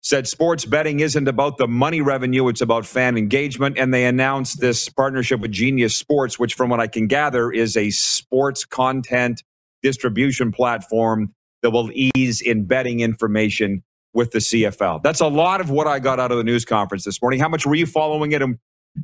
said 0.06 0.28
sports 0.28 0.64
betting 0.64 1.00
isn't 1.00 1.26
about 1.26 1.58
the 1.58 1.66
money 1.66 2.00
revenue, 2.00 2.46
it's 2.46 2.60
about 2.60 2.86
fan 2.86 3.18
engagement. 3.18 3.76
And 3.76 3.92
they 3.92 4.04
announced 4.04 4.60
this 4.60 4.88
partnership 4.88 5.40
with 5.40 5.50
Genius 5.50 5.96
Sports, 5.96 6.38
which, 6.38 6.54
from 6.54 6.70
what 6.70 6.78
I 6.78 6.86
can 6.86 7.08
gather, 7.08 7.50
is 7.50 7.76
a 7.76 7.90
sports 7.90 8.64
content 8.64 9.42
distribution 9.82 10.52
platform 10.52 11.34
that 11.62 11.70
will 11.72 11.90
ease 11.92 12.40
in 12.40 12.66
betting 12.66 13.00
information 13.00 13.82
with 14.14 14.30
the 14.30 14.38
CFL. 14.38 15.02
That's 15.02 15.18
a 15.18 15.26
lot 15.26 15.60
of 15.60 15.70
what 15.70 15.88
I 15.88 15.98
got 15.98 16.20
out 16.20 16.30
of 16.30 16.38
the 16.38 16.44
news 16.44 16.64
conference 16.64 17.04
this 17.04 17.20
morning. 17.20 17.40
How 17.40 17.48
much 17.48 17.66
were 17.66 17.74
you 17.74 17.86
following 17.86 18.30
it, 18.30 18.42
and 18.42 18.58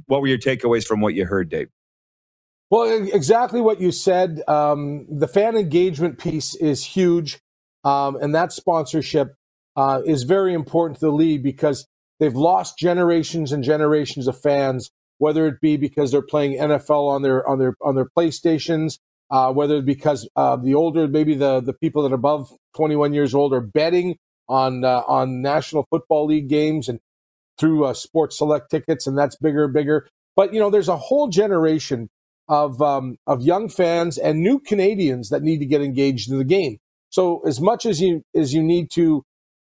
what 0.06 0.20
were 0.20 0.28
your 0.28 0.38
takeaways 0.38 0.86
from 0.86 1.00
what 1.00 1.14
you 1.14 1.26
heard, 1.26 1.48
Dave? 1.48 1.66
Well, 2.70 3.08
exactly 3.12 3.60
what 3.60 3.80
you 3.80 3.90
said. 3.90 4.40
Um, 4.46 5.08
the 5.10 5.26
fan 5.26 5.56
engagement 5.56 6.20
piece 6.20 6.54
is 6.54 6.84
huge, 6.84 7.40
um, 7.82 8.14
and 8.22 8.32
that 8.36 8.52
sponsorship 8.52 9.34
uh, 9.76 10.02
is 10.04 10.24
very 10.24 10.54
important 10.54 10.98
to 11.00 11.06
the 11.06 11.12
league 11.12 11.42
because 11.42 11.86
they've 12.20 12.34
lost 12.34 12.78
generations 12.78 13.52
and 13.52 13.64
generations 13.64 14.28
of 14.28 14.40
fans, 14.40 14.90
whether 15.18 15.46
it 15.46 15.60
be 15.60 15.76
because 15.76 16.10
they're 16.10 16.22
playing 16.22 16.58
NFL 16.58 17.08
on 17.08 17.22
their 17.22 17.46
on 17.48 17.58
their 17.58 17.74
on 17.80 17.94
their 17.94 18.08
PlayStations, 18.16 18.98
uh, 19.30 19.52
whether 19.52 19.80
because 19.82 20.28
uh, 20.36 20.56
the 20.56 20.74
older 20.74 21.08
maybe 21.08 21.34
the 21.34 21.60
the 21.60 21.72
people 21.72 22.02
that 22.02 22.12
are 22.12 22.16
above 22.16 22.52
21 22.76 23.12
years 23.12 23.34
old 23.34 23.52
are 23.52 23.60
betting 23.60 24.16
on 24.48 24.84
uh, 24.84 25.02
on 25.06 25.42
National 25.42 25.86
Football 25.90 26.26
League 26.26 26.48
games 26.48 26.88
and 26.88 27.00
through 27.58 27.84
uh, 27.84 27.94
Sports 27.94 28.38
Select 28.38 28.70
tickets, 28.70 29.06
and 29.06 29.16
that's 29.16 29.36
bigger 29.36 29.64
and 29.64 29.72
bigger. 29.72 30.08
But 30.36 30.52
you 30.52 30.60
know, 30.60 30.70
there's 30.70 30.88
a 30.88 30.96
whole 30.96 31.28
generation 31.28 32.08
of 32.48 32.80
um, 32.82 33.16
of 33.26 33.42
young 33.42 33.68
fans 33.68 34.18
and 34.18 34.40
new 34.40 34.58
Canadians 34.58 35.30
that 35.30 35.42
need 35.42 35.58
to 35.58 35.66
get 35.66 35.80
engaged 35.80 36.30
in 36.30 36.38
the 36.38 36.44
game. 36.44 36.78
So 37.10 37.40
as 37.46 37.60
much 37.60 37.86
as 37.86 38.00
you 38.00 38.22
as 38.34 38.52
you 38.52 38.62
need 38.62 38.90
to 38.92 39.24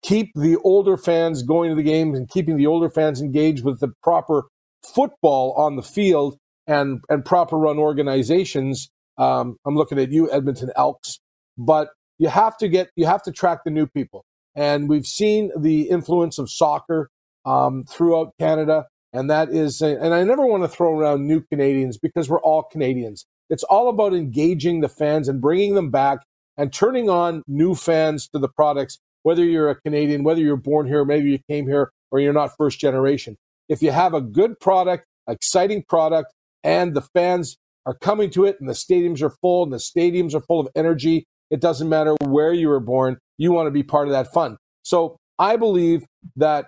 keep 0.03 0.31
the 0.35 0.57
older 0.63 0.97
fans 0.97 1.43
going 1.43 1.69
to 1.69 1.75
the 1.75 1.83
games 1.83 2.17
and 2.17 2.29
keeping 2.29 2.57
the 2.57 2.67
older 2.67 2.89
fans 2.89 3.21
engaged 3.21 3.63
with 3.63 3.79
the 3.79 3.91
proper 4.03 4.43
football 4.85 5.53
on 5.53 5.75
the 5.75 5.83
field 5.83 6.37
and 6.67 7.01
and 7.09 7.25
proper 7.25 7.57
run 7.57 7.77
organizations. 7.77 8.89
Um, 9.17 9.57
I'm 9.65 9.75
looking 9.75 9.99
at 9.99 10.11
you, 10.11 10.31
Edmonton 10.31 10.71
Elks, 10.75 11.19
but 11.57 11.89
you 12.17 12.27
have 12.27 12.57
to 12.57 12.67
get 12.67 12.89
you 12.95 13.05
have 13.05 13.23
to 13.23 13.31
track 13.31 13.59
the 13.65 13.71
new 13.71 13.87
people, 13.87 14.25
and 14.55 14.89
we've 14.89 15.05
seen 15.05 15.51
the 15.57 15.89
influence 15.89 16.37
of 16.37 16.49
soccer 16.49 17.09
um, 17.45 17.85
throughout 17.85 18.33
Canada, 18.39 18.85
and 19.13 19.29
that 19.29 19.49
is, 19.49 19.81
and 19.81 20.13
I 20.13 20.23
never 20.23 20.45
want 20.45 20.63
to 20.63 20.67
throw 20.67 20.97
around 20.97 21.25
new 21.25 21.41
Canadians 21.41 21.97
because 21.97 22.29
we're 22.29 22.41
all 22.41 22.63
Canadians. 22.63 23.25
It's 23.49 23.63
all 23.63 23.89
about 23.89 24.13
engaging 24.13 24.81
the 24.81 24.89
fans 24.89 25.29
and 25.29 25.39
bringing 25.39 25.75
them 25.75 25.91
back 25.91 26.19
and 26.57 26.73
turning 26.73 27.09
on 27.09 27.43
new 27.47 27.75
fans 27.75 28.27
to 28.29 28.39
the 28.39 28.49
products, 28.49 28.99
whether 29.25 29.43
you're 29.43 29.71
a 29.71 29.81
Canadian, 29.81 30.23
whether 30.23 30.39
you're 30.39 30.55
born 30.55 30.85
here, 30.85 31.03
maybe 31.03 31.31
you 31.31 31.39
came 31.49 31.65
here, 31.65 31.91
or 32.11 32.19
you're 32.19 32.31
not 32.31 32.51
first 32.55 32.79
generation. 32.79 33.35
If 33.67 33.81
you 33.81 33.89
have 33.89 34.13
a 34.13 34.21
good 34.21 34.59
product, 34.59 35.05
exciting 35.27 35.83
product, 35.89 36.31
and 36.63 36.93
the 36.93 37.01
fans 37.01 37.57
are 37.87 37.95
coming 37.95 38.29
to 38.29 38.45
it 38.45 38.57
and 38.59 38.69
the 38.69 38.73
stadiums 38.73 39.23
are 39.23 39.31
full 39.41 39.63
and 39.63 39.73
the 39.73 39.77
stadiums 39.77 40.35
are 40.35 40.41
full 40.41 40.59
of 40.59 40.67
energy, 40.75 41.25
it 41.49 41.59
doesn't 41.59 41.89
matter 41.89 42.15
where 42.21 42.53
you 42.53 42.67
were 42.67 42.79
born, 42.79 43.17
you 43.39 43.51
want 43.51 43.65
to 43.65 43.71
be 43.71 43.81
part 43.81 44.07
of 44.07 44.11
that 44.11 44.31
fun. 44.31 44.57
So 44.83 45.17
I 45.39 45.55
believe 45.55 46.05
that 46.35 46.67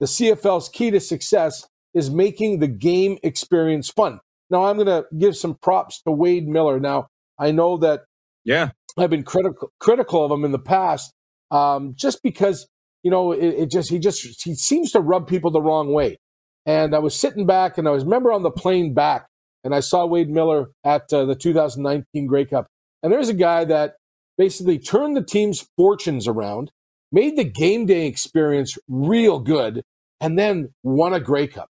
the 0.00 0.06
CFL's 0.06 0.68
key 0.68 0.90
to 0.90 0.98
success 0.98 1.68
is 1.94 2.10
making 2.10 2.58
the 2.58 2.66
game 2.66 3.16
experience 3.22 3.90
fun. 3.90 4.18
Now, 4.50 4.64
I'm 4.64 4.76
going 4.76 4.88
to 4.88 5.06
give 5.16 5.36
some 5.36 5.54
props 5.54 6.02
to 6.02 6.10
Wade 6.10 6.48
Miller. 6.48 6.80
Now, 6.80 7.06
I 7.38 7.52
know 7.52 7.76
that 7.76 8.02
yeah, 8.44 8.70
I've 8.98 9.10
been 9.10 9.22
critical 9.22 9.70
critical 9.78 10.24
of 10.24 10.32
him 10.32 10.44
in 10.44 10.52
the 10.52 10.58
past, 10.58 11.12
um, 11.50 11.94
just 11.96 12.22
because 12.22 12.66
you 13.02 13.10
know 13.10 13.32
it, 13.32 13.44
it, 13.44 13.70
just 13.70 13.90
he 13.90 13.98
just 13.98 14.44
he 14.44 14.54
seems 14.54 14.92
to 14.92 15.00
rub 15.00 15.26
people 15.28 15.50
the 15.50 15.62
wrong 15.62 15.92
way. 15.92 16.18
And 16.64 16.94
I 16.94 16.98
was 16.98 17.14
sitting 17.14 17.46
back, 17.46 17.78
and 17.78 17.86
I 17.86 17.92
was 17.92 18.04
remember 18.04 18.32
on 18.32 18.42
the 18.42 18.50
plane 18.50 18.92
back, 18.92 19.26
and 19.62 19.74
I 19.74 19.80
saw 19.80 20.04
Wade 20.06 20.28
Miller 20.28 20.70
at 20.84 21.12
uh, 21.12 21.24
the 21.24 21.36
2019 21.36 22.26
Grey 22.26 22.44
Cup, 22.44 22.66
and 23.02 23.12
there's 23.12 23.28
a 23.28 23.34
guy 23.34 23.64
that 23.64 23.94
basically 24.36 24.78
turned 24.78 25.16
the 25.16 25.22
team's 25.22 25.66
fortunes 25.76 26.26
around, 26.26 26.70
made 27.12 27.36
the 27.36 27.44
game 27.44 27.86
day 27.86 28.06
experience 28.06 28.76
real 28.88 29.38
good, 29.38 29.82
and 30.20 30.38
then 30.38 30.70
won 30.82 31.12
a 31.12 31.20
Grey 31.20 31.46
Cup. 31.46 31.68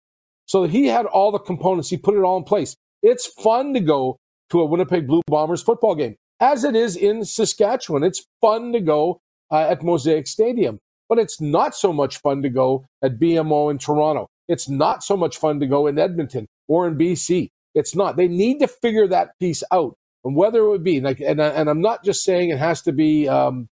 So 0.47 0.65
he 0.65 0.87
had 0.87 1.05
all 1.05 1.31
the 1.31 1.39
components. 1.39 1.91
He 1.91 1.99
put 1.99 2.15
it 2.15 2.23
all 2.23 2.39
in 2.39 2.45
place. 2.45 2.75
It's 3.03 3.27
fun 3.27 3.75
to 3.75 3.81
go 3.81 4.19
to 4.51 4.61
a 4.61 4.65
Winnipeg 4.65 5.07
Blue 5.07 5.21
Bombers 5.27 5.63
football 5.63 5.95
game, 5.95 6.17
as 6.41 6.65
it 6.65 6.75
is 6.75 6.97
in 6.97 7.25
Saskatchewan. 7.25 8.03
It's 8.03 8.25
fun 8.41 8.73
to 8.73 8.81
go 8.81 9.21
uh, 9.51 9.69
at 9.71 9.83
Mosaic 9.83 10.27
Stadium, 10.27 10.79
but 11.09 11.19
it's 11.19 11.41
not 11.41 11.75
so 11.75 11.93
much 11.93 12.19
fun 12.19 12.43
to 12.43 12.49
go 12.49 12.87
at 13.03 13.19
BMO 13.19 13.71
in 13.71 13.79
Toronto. 13.79 14.29
It's 14.49 14.69
not 14.69 15.03
so 15.03 15.17
much 15.17 15.39
fun 15.39 15.61
to 15.61 15.67
go 15.67 15.87
in 15.87 15.99
Edmonton 15.99 16.47
or 16.69 16.87
in 16.89 16.97
BC. 16.97 17.49
It's 17.75 17.95
not. 17.95 18.17
They 18.17 18.29
need 18.29 18.61
to 18.61 18.67
figure 18.69 19.07
that 19.09 19.31
piece 19.39 19.63
out, 19.73 19.95
and 20.25 20.35
whether 20.35 20.61
it 20.61 20.69
would 20.69 20.85
be 20.85 21.01
like, 21.01 21.21
and, 21.21 21.41
and 21.41 21.69
I'm 21.69 21.81
not 21.81 22.05
just 22.05 22.25
saying 22.25 22.51
it 22.51 22.59
has 22.59 22.83
to 22.83 22.93
be 22.93 23.29
um, 23.29 23.69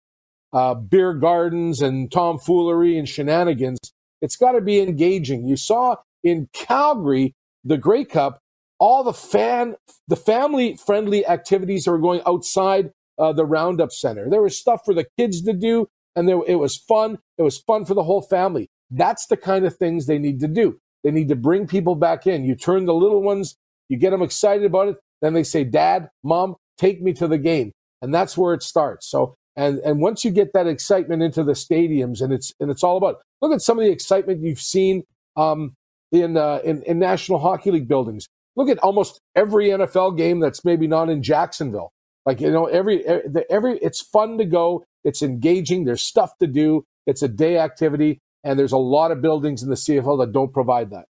uh, 0.52 0.75
beer 0.75 1.14
gardens 1.14 1.81
and 1.81 2.11
tomfoolery 2.11 2.99
and 2.99 3.09
shenanigans. 3.09 3.78
It's 4.21 4.37
got 4.37 4.52
to 4.52 4.61
be 4.61 4.81
engaging. 4.81 5.47
You 5.47 5.57
saw 5.57 5.97
in 6.23 6.49
Calgary, 6.52 7.35
the 7.64 7.76
Grey 7.76 8.04
Cup, 8.04 8.38
all 8.78 9.04
the 9.04 9.12
fan, 9.12 9.76
the 10.09 10.16
family 10.16 10.76
friendly 10.76 11.26
activities 11.26 11.87
were 11.87 11.99
going 11.99 12.23
outside 12.26 12.90
uh, 13.18 13.33
the 13.33 13.47
Roundup 13.47 13.92
Center. 13.92 14.28
There 14.28 14.42
was 14.42 14.59
stuff 14.59 14.83
for 14.85 14.94
the 14.94 15.06
kids 15.18 15.42
to 15.42 15.52
do, 15.52 15.88
and 16.16 16.28
there, 16.28 16.40
it 16.47 16.56
was 16.56 16.76
fun. 16.76 17.18
It 17.38 17.42
was 17.42 17.59
fun 17.59 17.85
for 17.85 17.94
the 17.94 18.02
whole 18.02 18.23
family. 18.23 18.68
That's 18.90 19.26
the 19.26 19.37
kind 19.37 19.64
of 19.64 19.76
things 19.76 20.06
they 20.06 20.18
need 20.18 20.40
to 20.40 20.49
do. 20.49 20.78
They 21.02 21.11
need 21.11 21.28
to 21.28 21.37
bring 21.37 21.66
people 21.66 21.94
back 21.94 22.26
in. 22.26 22.44
You 22.44 22.54
turn 22.54 22.87
the 22.87 22.94
little 22.94 23.23
ones, 23.23 23.56
you 23.88 23.99
get 23.99 24.11
them 24.11 24.23
excited 24.23 24.64
about 24.64 24.88
it. 24.88 24.97
Then 25.21 25.35
they 25.35 25.42
say, 25.42 25.64
Dad, 25.64 26.09
Mom, 26.23 26.56
take 26.78 27.02
me 27.02 27.12
to 27.14 27.28
the 27.28 27.38
game. 27.38 27.73
And 28.02 28.14
that's 28.14 28.37
where 28.37 28.54
it 28.54 28.62
starts. 28.62 29.09
So, 29.09 29.35
and, 29.56 29.78
and 29.78 30.00
once 30.00 30.25
you 30.25 30.30
get 30.30 30.52
that 30.54 30.66
excitement 30.66 31.23
into 31.23 31.44
the 31.44 31.52
stadiums 31.52 32.21
and 32.21 32.33
it's, 32.33 32.52
and 32.61 32.71
it's 32.71 32.83
all 32.83 32.97
about, 32.97 33.23
look 33.40 33.52
at 33.52 33.61
some 33.61 33.78
of 33.78 33.85
the 33.85 33.90
excitement 33.90 34.42
you've 34.42 34.61
seen 34.61 35.04
um, 35.37 35.75
in, 36.12 36.37
uh, 36.37 36.61
in, 36.64 36.83
in 36.83 36.99
National 36.99 37.38
Hockey 37.38 37.71
League 37.71 37.88
buildings. 37.88 38.26
Look 38.56 38.68
at 38.68 38.78
almost 38.78 39.21
every 39.35 39.68
NFL 39.68 40.16
game 40.16 40.40
that's 40.40 40.64
maybe 40.64 40.87
not 40.87 41.09
in 41.09 41.23
Jacksonville. 41.23 41.90
Like 42.26 42.40
you 42.40 42.50
know, 42.50 42.66
every 42.66 43.04
every 43.07 43.78
it's 43.78 44.00
fun 44.00 44.38
to 44.38 44.45
go. 44.45 44.85
It's 45.04 45.23
engaging. 45.23 45.85
There's 45.85 46.02
stuff 46.02 46.37
to 46.38 46.47
do. 46.47 46.87
It's 47.07 47.23
a 47.23 47.28
day 47.28 47.59
activity, 47.59 48.21
and 48.43 48.59
there's 48.59 48.73
a 48.73 48.78
lot 48.78 49.11
of 49.11 49.21
buildings 49.21 49.62
in 49.62 49.69
the 49.69 49.76
CFL 49.76 50.19
that 50.21 50.33
don't 50.33 50.52
provide 50.52 50.90
that. 50.90 51.07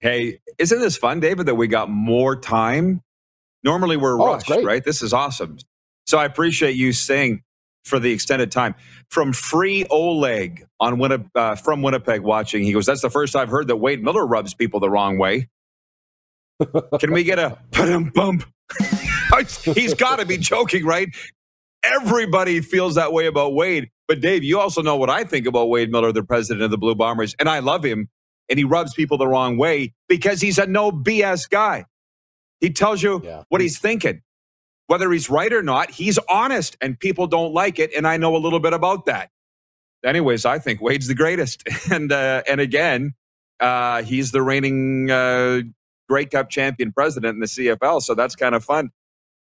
Hey, 0.00 0.40
isn't 0.58 0.78
this 0.78 0.96
fun, 0.98 1.20
David? 1.20 1.46
That 1.46 1.54
we 1.54 1.66
got 1.66 1.88
more 1.88 2.36
time. 2.36 3.02
Normally 3.64 3.96
we're 3.96 4.20
oh, 4.20 4.26
rushed, 4.26 4.50
right? 4.62 4.84
This 4.84 5.02
is 5.02 5.12
awesome. 5.12 5.58
So 6.06 6.18
I 6.18 6.24
appreciate 6.24 6.76
you 6.76 6.92
saying 6.92 7.42
for 7.86 7.98
the 7.98 8.12
extended 8.12 8.52
time. 8.52 8.74
From 9.10 9.32
Free 9.32 9.86
Oleg 9.90 10.66
on 10.80 10.98
Winnipeg, 10.98 11.30
uh, 11.34 11.54
from 11.54 11.82
Winnipeg 11.82 12.20
watching, 12.20 12.64
he 12.64 12.72
goes, 12.72 12.86
That's 12.86 13.00
the 13.00 13.10
first 13.10 13.34
I've 13.34 13.48
heard 13.48 13.68
that 13.68 13.76
Wade 13.76 14.02
Miller 14.02 14.26
rubs 14.26 14.52
people 14.52 14.80
the 14.80 14.90
wrong 14.90 15.18
way. 15.18 15.48
Can 17.00 17.12
we 17.12 17.24
get 17.24 17.38
a 17.38 17.58
bump? 18.14 18.44
He's 19.74 19.94
got 19.94 20.18
to 20.18 20.26
be 20.26 20.38
joking, 20.38 20.84
right? 20.84 21.08
Everybody 21.82 22.60
feels 22.60 22.94
that 22.96 23.12
way 23.12 23.26
about 23.26 23.54
Wade. 23.54 23.90
But 24.08 24.20
Dave, 24.20 24.44
you 24.44 24.58
also 24.60 24.82
know 24.82 24.96
what 24.96 25.10
I 25.10 25.24
think 25.24 25.46
about 25.46 25.68
Wade 25.68 25.90
Miller, 25.90 26.12
the 26.12 26.22
president 26.22 26.62
of 26.62 26.70
the 26.70 26.78
Blue 26.78 26.94
Bombers, 26.94 27.34
and 27.38 27.48
I 27.48 27.58
love 27.58 27.84
him. 27.84 28.08
And 28.48 28.58
he 28.58 28.64
rubs 28.64 28.94
people 28.94 29.18
the 29.18 29.26
wrong 29.26 29.58
way 29.58 29.92
because 30.08 30.40
he's 30.40 30.56
a 30.58 30.66
no 30.66 30.92
BS 30.92 31.50
guy. 31.50 31.84
He 32.60 32.70
tells 32.70 33.02
you 33.02 33.20
yeah. 33.24 33.42
what 33.48 33.60
he's 33.60 33.78
thinking 33.78 34.22
whether 34.86 35.10
he's 35.10 35.28
right 35.28 35.52
or 35.52 35.62
not, 35.62 35.90
he's 35.90 36.18
honest 36.28 36.76
and 36.80 36.98
people 36.98 37.26
don't 37.26 37.52
like 37.52 37.78
it. 37.78 37.92
And 37.94 38.06
I 38.06 38.16
know 38.16 38.36
a 38.36 38.38
little 38.38 38.60
bit 38.60 38.72
about 38.72 39.06
that. 39.06 39.30
Anyways, 40.04 40.44
I 40.44 40.58
think 40.58 40.80
Wade's 40.80 41.08
the 41.08 41.14
greatest. 41.14 41.62
And, 41.90 42.10
uh, 42.12 42.42
and 42.48 42.60
again, 42.60 43.14
uh, 43.60 44.02
he's 44.02 44.32
the 44.32 44.42
reigning 44.42 45.10
uh, 45.10 45.60
Grey 46.08 46.26
Cup 46.26 46.50
champion 46.50 46.92
president 46.92 47.34
in 47.34 47.40
the 47.40 47.46
CFL. 47.46 48.02
So 48.02 48.14
that's 48.14 48.34
kind 48.34 48.54
of 48.54 48.64
fun. 48.64 48.90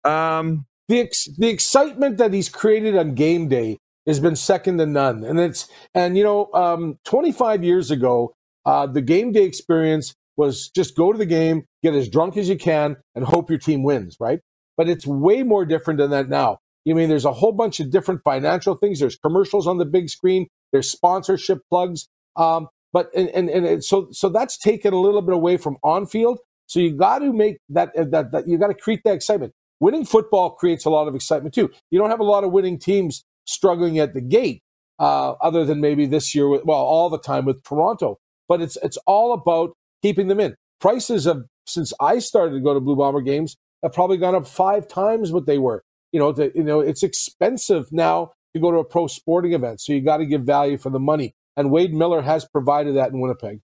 Um, 0.03 0.65
the, 0.89 1.01
ex- 1.01 1.29
the 1.37 1.49
excitement 1.49 2.17
that 2.17 2.33
he's 2.33 2.49
created 2.49 2.97
on 2.97 3.15
game 3.15 3.47
day 3.47 3.79
has 4.05 4.19
been 4.19 4.35
second 4.35 4.79
to 4.79 4.85
none. 4.85 5.23
And 5.23 5.39
it's, 5.39 5.67
and 5.95 6.17
you 6.17 6.23
know, 6.23 6.49
um, 6.53 6.99
25 7.05 7.63
years 7.63 7.91
ago, 7.91 8.33
uh, 8.65 8.87
the 8.87 9.01
game 9.01 9.31
day 9.31 9.43
experience 9.43 10.13
was 10.35 10.69
just 10.69 10.95
go 10.95 11.11
to 11.11 11.17
the 11.17 11.25
game, 11.25 11.65
get 11.83 11.93
as 11.93 12.09
drunk 12.09 12.37
as 12.37 12.49
you 12.49 12.57
can, 12.57 12.97
and 13.15 13.25
hope 13.25 13.49
your 13.49 13.59
team 13.59 13.83
wins, 13.83 14.17
right? 14.19 14.39
but 14.77 14.89
it's 14.89 15.05
way 15.05 15.43
more 15.43 15.65
different 15.65 15.99
than 15.99 16.09
that 16.11 16.29
now. 16.29 16.59
You 16.85 16.95
mean 16.95 17.09
there's 17.09 17.25
a 17.25 17.33
whole 17.33 17.53
bunch 17.53 17.79
of 17.79 17.91
different 17.91 18.21
financial 18.23 18.75
things. 18.75 18.99
There's 18.99 19.15
commercials 19.15 19.67
on 19.67 19.77
the 19.77 19.85
big 19.85 20.09
screen. 20.09 20.47
There's 20.71 20.89
sponsorship 20.89 21.59
plugs. 21.69 22.07
Um, 22.35 22.67
but 22.91 23.09
and, 23.15 23.29
and 23.29 23.49
and 23.49 23.83
so 23.83 24.07
so 24.11 24.29
that's 24.29 24.57
taken 24.57 24.93
a 24.93 24.99
little 24.99 25.21
bit 25.21 25.33
away 25.33 25.57
from 25.57 25.77
on 25.83 26.05
field. 26.05 26.39
So 26.67 26.79
you 26.79 26.95
got 26.95 27.19
to 27.19 27.31
make 27.31 27.57
that 27.69 27.91
that 27.95 28.31
that 28.31 28.47
you 28.47 28.57
got 28.57 28.67
to 28.67 28.73
create 28.73 29.01
that 29.05 29.13
excitement. 29.13 29.53
Winning 29.79 30.05
football 30.05 30.51
creates 30.51 30.85
a 30.85 30.89
lot 30.89 31.07
of 31.07 31.15
excitement 31.15 31.53
too. 31.53 31.69
You 31.91 31.99
don't 31.99 32.09
have 32.09 32.19
a 32.19 32.25
lot 32.25 32.43
of 32.43 32.51
winning 32.51 32.79
teams 32.79 33.23
struggling 33.45 33.99
at 33.99 34.13
the 34.13 34.21
gate, 34.21 34.61
uh, 34.99 35.31
other 35.41 35.65
than 35.65 35.81
maybe 35.81 36.05
this 36.05 36.33
year. 36.33 36.47
With, 36.47 36.63
well, 36.65 36.77
all 36.77 37.09
the 37.09 37.19
time 37.19 37.45
with 37.45 37.63
Toronto. 37.63 38.19
But 38.47 38.61
it's 38.61 38.77
it's 38.83 38.97
all 39.07 39.33
about 39.33 39.75
keeping 40.01 40.27
them 40.27 40.39
in. 40.39 40.55
Prices 40.79 41.25
have 41.25 41.43
since 41.65 41.93
I 41.99 42.19
started 42.19 42.53
to 42.53 42.59
go 42.59 42.73
to 42.73 42.79
Blue 42.79 42.95
Bomber 42.95 43.21
games 43.21 43.55
have 43.83 43.93
probably 43.93 44.17
gone 44.17 44.35
up 44.35 44.47
five 44.47 44.87
times 44.87 45.31
what 45.31 45.45
they 45.45 45.57
were. 45.57 45.83
You 46.11 46.19
know, 46.19 46.31
the, 46.31 46.51
you 46.55 46.63
know, 46.63 46.79
it's 46.79 47.03
expensive 47.03 47.91
now 47.91 48.31
to 48.53 48.61
go 48.61 48.71
to 48.71 48.77
a 48.77 48.85
pro 48.85 49.07
sporting 49.07 49.53
event, 49.53 49.81
so 49.81 49.93
you 49.93 50.01
got 50.01 50.17
to 50.17 50.25
give 50.25 50.43
value 50.43 50.77
for 50.77 50.89
the 50.89 50.99
money. 50.99 51.35
And 51.57 51.69
Wade 51.71 51.93
Miller 51.93 52.21
has 52.21 52.45
provided 52.45 52.95
that 52.95 53.11
in 53.11 53.19
Winnipeg. 53.19 53.59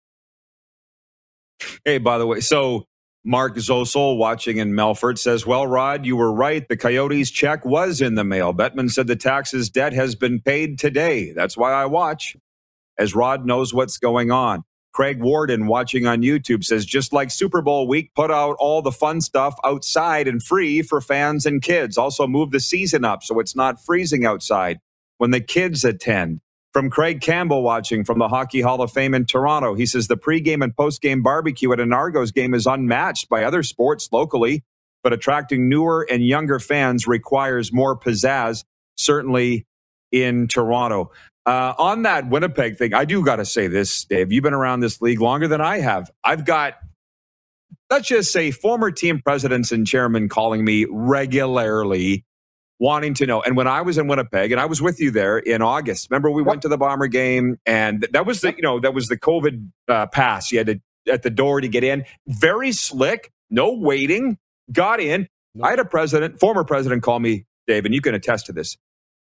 Hey, 1.86 1.98
by 1.98 2.18
the 2.18 2.28
way, 2.28 2.40
so 2.40 2.86
Mark 3.26 3.56
Zosel 3.58 4.18
watching 4.18 4.58
in 4.58 4.72
Melfort 4.74 5.20
says, 5.20 5.46
Well, 5.46 5.68
Rod, 5.68 6.06
you 6.06 6.18
were 6.18 6.34
right. 6.34 6.68
The 6.68 6.78
Coyotes 6.78 7.32
check 7.32 7.66
was 7.66 8.02
in 8.02 8.16
the 8.16 8.24
mail. 8.24 8.54
Bettman 8.54 8.90
said 8.92 9.08
the 9.08 9.16
taxes 9.18 9.70
debt 9.70 9.94
has 9.94 10.16
been 10.16 10.42
paid 10.42 10.80
today. 10.80 11.34
That's 11.34 11.58
why 11.58 11.74
I 11.74 11.86
watch, 11.86 12.36
as 12.98 13.16
Rod 13.16 13.46
knows 13.46 13.74
what's 13.74 13.98
going 13.98 14.32
on. 14.32 14.64
Craig 14.94 15.22
Warden 15.22 15.68
watching 15.68 16.08
on 16.08 16.22
YouTube 16.24 16.64
says, 16.64 16.86
just 16.86 17.14
like 17.14 17.32
Super 17.32 17.62
Bowl 17.62 17.88
week, 17.88 18.14
put 18.16 18.32
out 18.32 18.56
all 18.60 18.82
the 18.82 18.92
fun 18.92 19.22
stuff 19.22 19.56
outside 19.64 20.28
and 20.28 20.44
free 20.44 20.82
for 20.82 21.02
fans 21.02 21.46
and 21.46 21.62
kids. 21.62 21.98
Also 21.98 22.28
move 22.28 22.52
the 22.52 22.60
season 22.60 23.06
up 23.06 23.24
so 23.24 23.40
it's 23.40 23.56
not 23.56 23.84
freezing 23.84 24.26
outside 24.26 24.80
when 25.18 25.32
the 25.32 25.42
kids 25.42 25.86
attend. 25.86 26.42
From 26.72 26.92
Craig 26.92 27.22
Campbell 27.22 27.64
watching 27.64 28.04
from 28.04 28.20
the 28.20 28.28
Hockey 28.28 28.62
Hall 28.62 28.82
of 28.82 28.92
Fame 28.92 29.16
in 29.16 29.26
Toronto, 29.26 29.74
he 29.74 29.88
says 29.88 30.08
the 30.08 30.18
pregame 30.18 30.64
and 30.64 30.76
postgame 30.76 31.24
barbecue 31.24 31.72
at 31.74 31.80
an 31.80 31.94
Argos 31.94 32.32
game 32.32 32.54
is 32.54 32.68
unmatched 32.68 33.28
by 33.28 33.44
other 33.44 33.64
sports 33.64 34.08
locally, 34.12 34.64
but 35.04 35.12
attracting 35.12 35.68
newer 35.68 36.06
and 36.12 36.24
younger 36.24 36.60
fans 36.60 37.08
requires 37.08 37.74
more 37.74 37.98
pizzazz, 37.98 38.66
certainly 38.98 39.66
in 40.12 40.48
Toronto. 40.48 41.12
Uh, 41.48 41.74
on 41.80 42.04
that 42.04 42.30
Winnipeg 42.30 42.78
thing, 42.78 42.94
I 42.94 43.06
do 43.06 43.26
got 43.26 43.38
to 43.38 43.46
say 43.46 43.66
this, 43.66 44.06
Dave. 44.06 44.32
You've 44.32 44.44
been 44.44 44.54
around 44.54 44.82
this 44.82 45.02
league 45.02 45.22
longer 45.22 45.48
than 45.48 45.62
I 45.62 45.80
have. 45.80 46.12
I've 46.24 46.46
got, 46.46 46.76
let's 47.90 48.08
just 48.08 48.32
say, 48.32 48.52
former 48.52 48.92
team 48.92 49.22
presidents 49.26 49.72
and 49.72 49.88
chairmen 49.88 50.30
calling 50.30 50.64
me 50.64 50.86
regularly 50.88 52.26
wanting 52.80 53.14
to 53.16 53.26
know. 53.26 53.42
And 53.42 53.56
when 53.56 53.68
I 53.68 53.82
was 53.82 53.98
in 53.98 54.08
Winnipeg, 54.08 54.52
and 54.52 54.60
I 54.60 54.66
was 54.66 54.82
with 54.82 55.00
you 55.00 55.12
there 55.12 55.38
in 55.38 55.62
August, 55.62 56.10
remember 56.10 56.32
we 56.32 56.42
went 56.42 56.62
to 56.64 56.70
the 56.70 56.78
Bomber 56.78 57.08
game, 57.08 57.60
and 57.66 58.08
that 58.12 58.26
was 58.26 58.42
the 58.42 58.54
you 58.56 58.62
know 58.62 58.80
that 58.80 58.94
was 58.94 59.08
the 59.08 59.18
COVID 59.18 59.70
uh, 59.88 60.08
pass. 60.08 60.52
You 60.52 60.60
had 60.60 60.68
to 60.68 60.82
at 61.12 61.24
the 61.24 61.30
door 61.30 61.62
to 61.62 61.68
get 61.68 61.84
in. 61.84 62.06
Very 62.28 62.72
slick, 62.72 63.32
no 63.50 63.74
waiting. 63.74 64.38
Got 64.72 65.00
in. 65.00 65.28
I 65.62 65.72
had 65.72 65.80
a 65.80 65.86
president, 65.86 66.40
former 66.40 66.64
president, 66.64 67.04
call 67.04 67.20
me, 67.20 67.46
Dave, 67.68 67.86
and 67.86 67.94
you 67.94 68.02
can 68.02 68.14
attest 68.14 68.46
to 68.48 68.54
this 68.54 68.78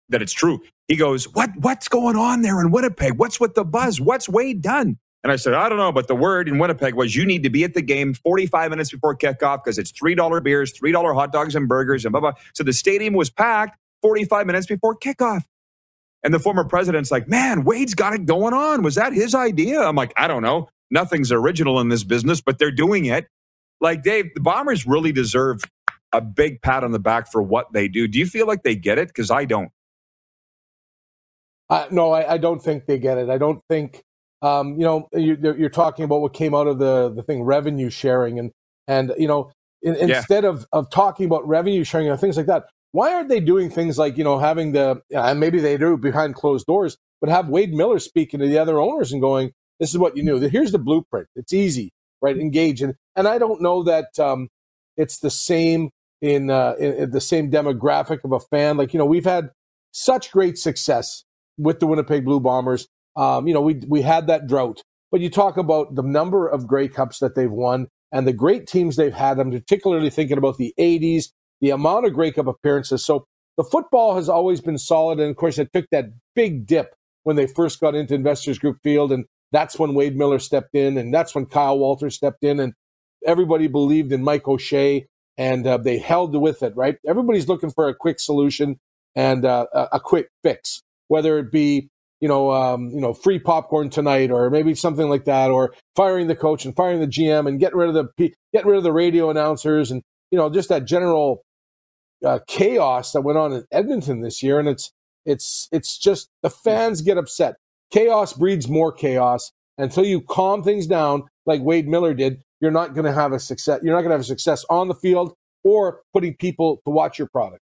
that 0.08 0.22
it's 0.22 0.32
true. 0.32 0.60
He 0.88 0.96
goes, 0.96 1.32
"What 1.32 1.50
what's 1.58 1.88
going 1.88 2.16
on 2.16 2.42
there 2.42 2.60
in 2.60 2.70
Winnipeg? 2.70 3.18
What's 3.18 3.38
with 3.40 3.54
the 3.54 3.64
buzz? 3.64 4.00
What's 4.00 4.28
Wade 4.28 4.62
done?" 4.62 4.98
And 5.25 5.32
I 5.32 5.37
said, 5.37 5.54
I 5.54 5.68
don't 5.68 5.78
know, 5.78 5.90
but 5.90 6.06
the 6.06 6.14
word 6.14 6.48
in 6.48 6.58
Winnipeg 6.58 6.94
was 6.94 7.16
you 7.16 7.26
need 7.26 7.42
to 7.42 7.50
be 7.50 7.64
at 7.64 7.75
the 7.75 7.82
game 7.82 8.14
45 8.14 8.70
minutes 8.70 8.92
before 8.92 9.16
kickoff 9.16 9.64
because 9.64 9.76
it's 9.76 9.90
$3 9.92 10.42
beers, 10.42 10.72
$3 10.78 11.14
hot 11.14 11.32
dogs 11.32 11.56
and 11.56 11.66
burgers, 11.66 12.04
and 12.04 12.12
blah, 12.12 12.20
blah. 12.20 12.32
So 12.54 12.62
the 12.62 12.72
stadium 12.72 13.14
was 13.14 13.28
packed 13.28 13.78
45 14.02 14.46
minutes 14.46 14.66
before 14.66 14.96
kickoff. 14.96 15.42
And 16.22 16.32
the 16.32 16.38
former 16.38 16.64
president's 16.64 17.10
like, 17.10 17.28
man, 17.28 17.64
Wade's 17.64 17.94
got 17.94 18.14
it 18.14 18.26
going 18.26 18.54
on. 18.54 18.82
Was 18.82 18.94
that 18.96 19.12
his 19.12 19.34
idea? 19.34 19.80
I'm 19.80 19.96
like, 19.96 20.12
I 20.16 20.28
don't 20.28 20.42
know. 20.42 20.68
Nothing's 20.90 21.30
original 21.30 21.80
in 21.80 21.88
this 21.88 22.04
business, 22.04 22.40
but 22.40 22.58
they're 22.58 22.70
doing 22.70 23.06
it. 23.06 23.28
Like, 23.80 24.02
Dave, 24.02 24.34
the 24.34 24.40
Bombers 24.40 24.87
really 24.87 25.12
deserve 25.12 25.62
a 26.12 26.20
big 26.20 26.62
pat 26.62 26.84
on 26.84 26.92
the 26.92 26.98
back 26.98 27.30
for 27.30 27.42
what 27.42 27.72
they 27.72 27.87
do. 27.87 28.08
Do 28.08 28.18
you 28.18 28.26
feel 28.26 28.46
like 28.46 28.62
they 28.62 28.75
get 28.75 28.98
it? 28.98 29.08
Because 29.08 29.30
I 29.30 29.44
don't. 29.44 29.70
Uh, 31.70 31.87
no, 31.90 32.12
I, 32.12 32.34
I, 32.34 32.38
don't 32.38 32.62
think 32.62 32.87
they 32.87 32.98
get 32.98 33.18
it. 33.18 33.28
I 33.28 33.37
don't 33.37 33.62
think 33.68 34.02
um, 34.42 34.75
you 34.75 34.85
know, 34.85 35.09
you, 35.12 35.37
are 35.64 35.68
talking 35.68 36.04
about 36.04 36.21
what 36.21 36.33
came 36.33 36.54
out 36.54 36.66
of 36.66 36.78
the 36.78 37.12
the 37.14 37.23
thing, 37.23 37.42
revenue 37.42 37.90
sharing, 37.90 38.38
and 38.38 38.52
and 38.87 39.12
you 39.18 39.26
know, 39.26 39.50
in, 39.83 39.95
yeah. 39.95 40.18
instead 40.18 40.45
of 40.45 40.66
of 40.73 40.90
talking 40.90 41.26
about 41.26 41.47
revenue 41.47 41.85
sharing 41.85 42.09
and 42.09 42.21
things 42.21 42.37
like 42.37 42.47
that, 42.47 42.66
why 42.92 43.12
aren't 43.14 43.28
they 43.28 43.40
doing 43.40 43.71
things 43.71 43.99
like 43.99 44.16
you 44.16 44.25
know 44.25 44.38
having 44.38 44.73
the 44.73 45.02
and 45.11 45.40
maybe 45.40 45.61
they 45.61 45.76
do 45.76 45.97
behind 45.97 46.35
closed 46.35 46.66
doors, 46.66 46.97
but 47.21 47.30
have 47.30 47.49
Wade 47.49 47.73
Miller 47.73 47.99
speaking 47.99 48.40
to 48.40 48.47
the 48.47 48.59
other 48.59 48.78
owners 48.78 49.12
and 49.12 49.21
going, 49.21 49.52
"This 49.80 49.90
is 49.90 49.99
what 49.99 50.16
you 50.16 50.23
knew. 50.23 50.38
Here's 50.40 50.73
the 50.73 50.78
blueprint. 50.78 51.26
It's 51.35 51.52
easy, 51.52 51.90
right? 52.23 52.37
Engage." 52.37 52.80
And 52.80 52.95
and 53.16 53.26
I 53.26 53.38
don't 53.38 53.61
know 53.61 53.83
that 53.83 54.18
um, 54.21 54.49
it's 54.97 55.18
the 55.18 55.30
same 55.30 55.90
in, 56.21 56.50
uh, 56.50 56.75
in, 56.78 56.92
in 56.95 57.11
the 57.11 57.21
same 57.21 57.50
demographic 57.50 58.25
of 58.25 58.33
a 58.33 58.40
fan. 58.40 58.76
Like 58.76 58.92
you 58.95 58.99
know, 58.99 59.07
we've 59.07 59.25
had 59.25 59.50
such 59.90 60.30
great 60.30 60.59
success 60.59 61.25
with 61.57 61.80
the 61.80 61.88
Winnipeg 61.88 62.25
Blue 62.25 62.38
Bombers 62.38 62.87
um, 63.18 63.48
you 63.48 63.52
know, 63.52 63.60
we 63.60 63.75
we 63.88 64.00
had 64.00 64.28
that 64.28 64.46
drought, 64.46 64.82
but 65.10 65.20
you 65.20 65.28
talk 65.28 65.56
about 65.56 65.96
the 65.96 66.02
number 66.02 66.46
of 66.46 66.68
Grey 66.68 66.87
Cups 66.87 67.18
that 67.18 67.34
they've 67.34 67.50
won 67.50 67.88
and 68.12 68.26
the 68.26 68.32
great 68.32 68.66
teams 68.68 68.96
they've 68.96 69.12
had. 69.12 69.40
I'm 69.40 69.50
particularly 69.50 70.08
thinking 70.08 70.38
about 70.38 70.56
the 70.56 70.72
'80s, 70.78 71.32
the 71.60 71.70
amount 71.70 72.06
of 72.06 72.14
Grey 72.14 72.30
Cup 72.30 72.46
appearances. 72.46 73.04
So 73.04 73.26
the 73.56 73.64
football 73.64 74.14
has 74.14 74.28
always 74.28 74.60
been 74.60 74.78
solid, 74.78 75.18
and 75.18 75.30
of 75.30 75.37
course, 75.37 75.58
it 75.58 75.72
took 75.75 75.87
that 75.90 76.10
big 76.37 76.64
dip 76.64 76.94
when 77.25 77.34
they 77.34 77.48
first 77.48 77.80
got 77.80 77.96
into 77.96 78.14
Investors 78.14 78.58
Group 78.60 78.78
Field, 78.84 79.10
and 79.10 79.25
that's 79.50 79.80
when 79.80 79.94
Wade 79.94 80.16
Miller 80.16 80.38
stepped 80.38 80.76
in, 80.76 80.96
and 80.96 81.12
that's 81.12 81.34
when 81.34 81.46
Kyle 81.46 81.76
Walter 81.76 82.10
stepped 82.10 82.44
in, 82.44 82.60
and 82.60 82.72
everybody 83.26 83.66
believed 83.66 84.12
in 84.12 84.22
Mike 84.22 84.46
O'Shea, 84.46 85.08
and 85.37 85.66
uh, 85.66 85.76
they 85.76 85.98
held 85.98 86.37
with 86.40 86.62
it. 86.62 86.76
Right? 86.76 86.98
Everybody's 87.04 87.48
looking 87.48 87.70
for 87.70 87.88
a 87.88 87.94
quick 87.96 88.20
solution 88.20 88.78
and 89.16 89.44
uh, 89.44 89.66
a 89.90 89.98
quick 89.98 90.28
fix, 90.44 90.82
whether 91.08 91.37
it 91.40 91.50
be 91.50 91.90
you 92.20 92.28
know, 92.28 92.50
um, 92.50 92.90
you 92.90 93.00
know, 93.00 93.12
free 93.12 93.38
popcorn 93.38 93.90
tonight, 93.90 94.30
or 94.30 94.50
maybe 94.50 94.75
something 94.75 95.08
like 95.08 95.25
that, 95.25 95.50
or 95.50 95.75
firing 95.94 96.26
the 96.26 96.37
coach 96.37 96.64
and 96.64 96.75
firing 96.75 97.00
the 97.00 97.06
GM 97.06 97.48
and 97.48 97.60
getting 97.60 97.78
rid 97.78 97.94
of 97.94 97.94
the 97.94 98.32
getting 98.52 98.70
rid 98.70 98.78
of 98.78 98.84
the 98.84 98.92
radio 98.92 99.30
announcers, 99.30 99.90
and 99.90 100.02
you 100.30 100.38
know, 100.38 100.50
just 100.50 100.68
that 100.68 100.84
general 100.84 101.42
uh, 102.25 102.40
chaos 102.46 103.12
that 103.12 103.22
went 103.22 103.38
on 103.38 103.52
in 103.52 103.64
Edmonton 103.70 104.20
this 104.20 104.42
year. 104.42 104.58
And 104.58 104.68
it's 104.68 104.92
it's 105.25 105.68
it's 105.72 105.98
just 105.98 106.28
the 106.42 106.50
fans 106.50 107.02
get 107.02 107.18
upset. 107.18 107.56
Chaos 107.90 108.32
breeds 108.32 108.68
more 108.68 108.92
chaos. 108.92 109.52
Until 109.80 110.04
you 110.04 110.20
calm 110.20 110.64
things 110.64 110.88
down, 110.88 111.22
like 111.46 111.60
Wade 111.62 111.87
Miller 111.87 112.12
did, 112.12 112.42
you're 112.60 112.72
not 112.72 112.94
going 112.94 113.04
to 113.04 113.12
have 113.12 113.32
a 113.32 113.38
success. 113.38 113.78
You're 113.82 113.94
not 113.94 114.00
going 114.00 114.10
to 114.10 114.14
have 114.14 114.22
a 114.22 114.25
success 114.25 114.64
on 114.68 114.88
the 114.88 114.94
field 114.94 115.34
or 115.62 116.00
putting 116.12 116.34
people 116.34 116.80
to 116.84 116.90
watch 116.90 117.18
your 117.18 117.28
product. 117.28 117.62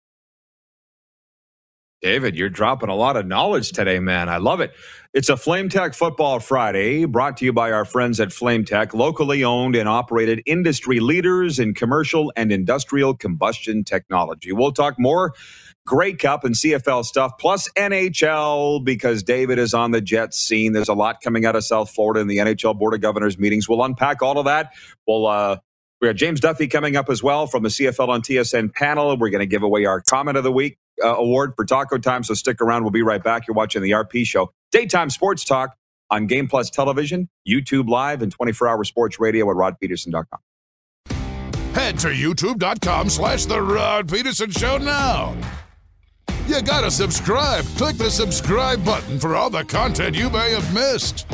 David, 2.02 2.36
you're 2.36 2.50
dropping 2.50 2.90
a 2.90 2.96
lot 2.96 3.18
of 3.18 3.26
knowledge 3.26 3.72
today, 3.72 4.00
man. 4.00 4.30
I 4.30 4.38
love 4.38 4.60
it. 4.60 4.72
It's 5.14 5.30
a 5.30 5.38
Flame 5.38 5.68
Tech 5.68 5.96
Football 5.96 6.40
Friday 6.40 7.06
brought 7.06 7.38
to 7.38 7.46
you 7.46 7.52
by 7.52 7.72
our 7.72 7.86
friends 7.86 8.20
at 8.20 8.32
Flame 8.32 8.66
Tech, 8.66 8.94
locally 8.94 9.44
owned 9.44 9.76
and 9.76 9.90
operated 9.90 10.44
industry 10.46 11.00
leaders 11.00 11.58
in 11.58 11.74
commercial 11.74 12.32
and 12.36 12.52
industrial 12.52 13.16
combustion 13.16 13.84
technology. 13.84 14.52
We'll 14.52 14.74
talk 14.74 15.00
more 15.00 15.34
Grey 15.88 16.14
Cup 16.14 16.44
and 16.44 16.54
CFL 16.54 17.04
stuff, 17.04 17.32
plus 17.40 17.68
NHL, 17.76 18.84
because 18.84 19.24
David 19.24 19.58
is 19.58 19.74
on 19.74 19.90
the 19.90 20.02
Jets 20.02 20.38
scene. 20.40 20.74
There's 20.74 20.90
a 20.90 20.94
lot 20.94 21.22
coming 21.22 21.46
out 21.46 21.56
of 21.56 21.64
South 21.64 21.90
Florida 21.90 22.20
in 22.20 22.28
the 22.28 22.38
NHL 22.38 22.78
Board 22.78 22.94
of 22.94 23.02
Governors 23.02 23.40
meetings. 23.40 23.68
We'll 23.68 23.84
unpack 23.84 24.22
all 24.22 24.38
of 24.38 24.46
that. 24.46 24.72
We'll 25.08 25.26
uh, 25.26 25.58
we 26.00 26.10
got 26.10 26.16
James 26.16 26.42
Duthie 26.42 26.70
coming 26.70 26.96
up 26.96 27.10
as 27.10 27.24
well 27.24 27.48
from 27.48 27.64
the 27.64 27.70
CFL 27.70 28.10
on 28.10 28.22
TSN 28.22 28.72
panel. 28.72 29.18
We're 29.18 29.32
going 29.32 29.40
to 29.40 29.48
give 29.48 29.64
away 29.64 29.86
our 29.86 30.00
comment 30.00 30.38
of 30.38 30.44
the 30.44 30.52
week 30.52 30.78
uh, 31.04 31.16
award 31.16 31.54
for 31.56 31.66
Taco 31.66 31.98
Time. 31.98 32.24
So 32.24 32.34
stick 32.34 32.62
around. 32.62 32.84
We'll 32.84 32.92
be 32.92 33.02
right 33.02 33.24
back. 33.24 33.48
You're 33.48 33.56
watching 33.56 33.82
the 33.82 33.92
RP 33.92 34.26
Show, 34.26 34.52
daytime 34.72 35.10
sports 35.10 35.44
talk 35.44 35.76
on 36.10 36.28
Game 36.28 36.48
Plus 36.48 36.70
Television, 36.70 37.30
YouTube 37.48 37.90
Live, 37.90 38.22
and 38.22 38.36
24-hour 38.36 38.84
sports 38.84 39.20
radio 39.20 39.50
at 39.50 39.58
rodpedersen.com. 39.58 40.40
Head 41.74 42.00
to 42.00 42.08
youtube.com 42.08 43.10
slash 43.10 43.46
The 43.46 43.62
Rod 43.62 44.08
Pedersen 44.08 44.52
Show 44.52 44.78
now. 44.78 45.36
You 46.48 46.62
gotta 46.62 46.90
subscribe. 46.90 47.66
Click 47.76 47.98
the 47.98 48.10
subscribe 48.10 48.84
button 48.86 49.20
for 49.20 49.36
all 49.36 49.50
the 49.50 49.66
content 49.66 50.16
you 50.16 50.30
may 50.30 50.52
have 50.52 50.74
missed. 50.74 51.28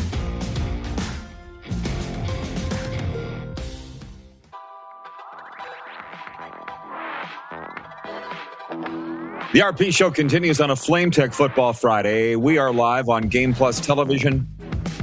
The 9.53 9.59
RP 9.59 9.93
show 9.93 10.09
continues 10.09 10.59
on 10.59 10.71
a 10.71 10.75
Flame 10.75 11.11
Tech 11.11 11.31
Football 11.31 11.73
Friday. 11.73 12.35
We 12.35 12.57
are 12.57 12.73
live 12.73 13.07
on 13.07 13.27
Game 13.27 13.53
Plus 13.53 13.79
Television, 13.79 14.47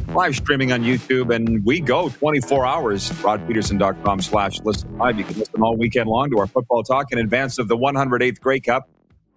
live 0.08 0.34
streaming 0.34 0.72
on 0.72 0.82
YouTube, 0.82 1.32
and 1.32 1.64
we 1.64 1.78
go 1.78 2.08
24 2.08 2.66
hours. 2.66 3.10
RodPedersen.com 3.10 4.20
slash 4.20 4.58
listen 4.64 4.98
live. 4.98 5.16
You 5.18 5.24
can 5.24 5.38
listen 5.38 5.62
all 5.62 5.76
weekend 5.76 6.10
long 6.10 6.30
to 6.30 6.40
our 6.40 6.48
football 6.48 6.82
talk 6.82 7.12
in 7.12 7.18
advance 7.18 7.60
of 7.60 7.68
the 7.68 7.76
108th 7.76 8.40
Grey 8.40 8.58
Cup. 8.58 8.90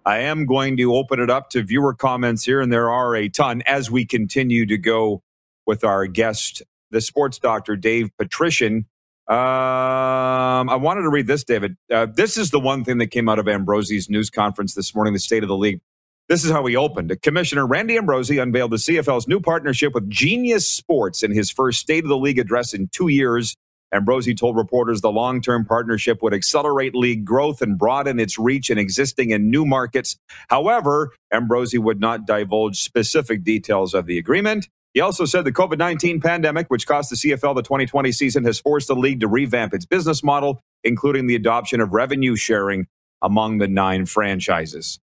I 0.04 0.18
am 0.18 0.46
going 0.46 0.76
to 0.78 0.96
open 0.96 1.20
it 1.20 1.30
up 1.30 1.48
to 1.50 1.62
viewer 1.62 1.94
comments 1.94 2.42
here, 2.42 2.60
and 2.60 2.72
there 2.72 2.90
are 2.90 3.14
a 3.14 3.28
ton 3.28 3.62
as 3.66 3.92
we 3.92 4.04
continue 4.04 4.66
to 4.66 4.76
go 4.76 5.22
with 5.64 5.84
our 5.84 6.08
guest, 6.08 6.60
the 6.90 7.00
sports 7.00 7.38
doctor, 7.38 7.76
Dave 7.76 8.10
Patrician. 8.18 8.86
Um, 9.26 10.68
I 10.68 10.76
wanted 10.76 11.02
to 11.02 11.08
read 11.08 11.26
this, 11.26 11.44
David. 11.44 11.76
Uh, 11.90 12.06
this 12.06 12.36
is 12.36 12.50
the 12.50 12.60
one 12.60 12.84
thing 12.84 12.98
that 12.98 13.08
came 13.08 13.28
out 13.28 13.38
of 13.38 13.48
Ambrosie's 13.48 14.10
news 14.10 14.30
conference 14.30 14.74
this 14.74 14.94
morning, 14.94 15.14
the 15.14 15.18
State 15.18 15.42
of 15.42 15.48
the 15.48 15.56
League. 15.56 15.80
This 16.28 16.44
is 16.44 16.50
how 16.50 16.64
he 16.66 16.76
opened. 16.76 17.16
Commissioner 17.22 17.66
Randy 17.66 17.96
Ambrosie 17.96 18.38
unveiled 18.38 18.72
the 18.72 18.76
CFL's 18.76 19.28
new 19.28 19.40
partnership 19.40 19.94
with 19.94 20.10
Genius 20.10 20.68
Sports 20.68 21.22
in 21.22 21.32
his 21.32 21.50
first 21.50 21.80
State 21.80 22.04
of 22.04 22.10
the 22.10 22.18
League 22.18 22.38
address 22.38 22.74
in 22.74 22.88
two 22.88 23.08
years. 23.08 23.56
Ambrosie 23.92 24.34
told 24.34 24.56
reporters 24.56 25.00
the 25.00 25.12
long 25.12 25.40
term 25.40 25.64
partnership 25.64 26.22
would 26.22 26.34
accelerate 26.34 26.94
league 26.94 27.24
growth 27.24 27.62
and 27.62 27.78
broaden 27.78 28.20
its 28.20 28.38
reach 28.38 28.70
in 28.70 28.78
existing 28.78 29.32
and 29.32 29.50
new 29.50 29.64
markets. 29.64 30.16
However, 30.48 31.12
Ambrosie 31.32 31.78
would 31.78 32.00
not 32.00 32.26
divulge 32.26 32.80
specific 32.80 33.44
details 33.44 33.94
of 33.94 34.06
the 34.06 34.18
agreement. 34.18 34.68
He 34.94 35.00
also 35.00 35.24
said 35.24 35.44
the 35.44 35.52
COVID 35.52 35.76
19 35.76 36.20
pandemic, 36.20 36.68
which 36.68 36.86
cost 36.86 37.10
the 37.10 37.16
CFL 37.16 37.56
the 37.56 37.62
2020 37.62 38.12
season, 38.12 38.44
has 38.44 38.60
forced 38.60 38.88
the 38.88 38.94
league 38.94 39.20
to 39.20 39.28
revamp 39.28 39.74
its 39.74 39.84
business 39.84 40.22
model, 40.22 40.60
including 40.84 41.26
the 41.26 41.34
adoption 41.34 41.80
of 41.80 41.92
revenue 41.92 42.36
sharing 42.36 42.86
among 43.20 43.58
the 43.58 43.68
nine 43.68 44.06
franchises. 44.06 45.00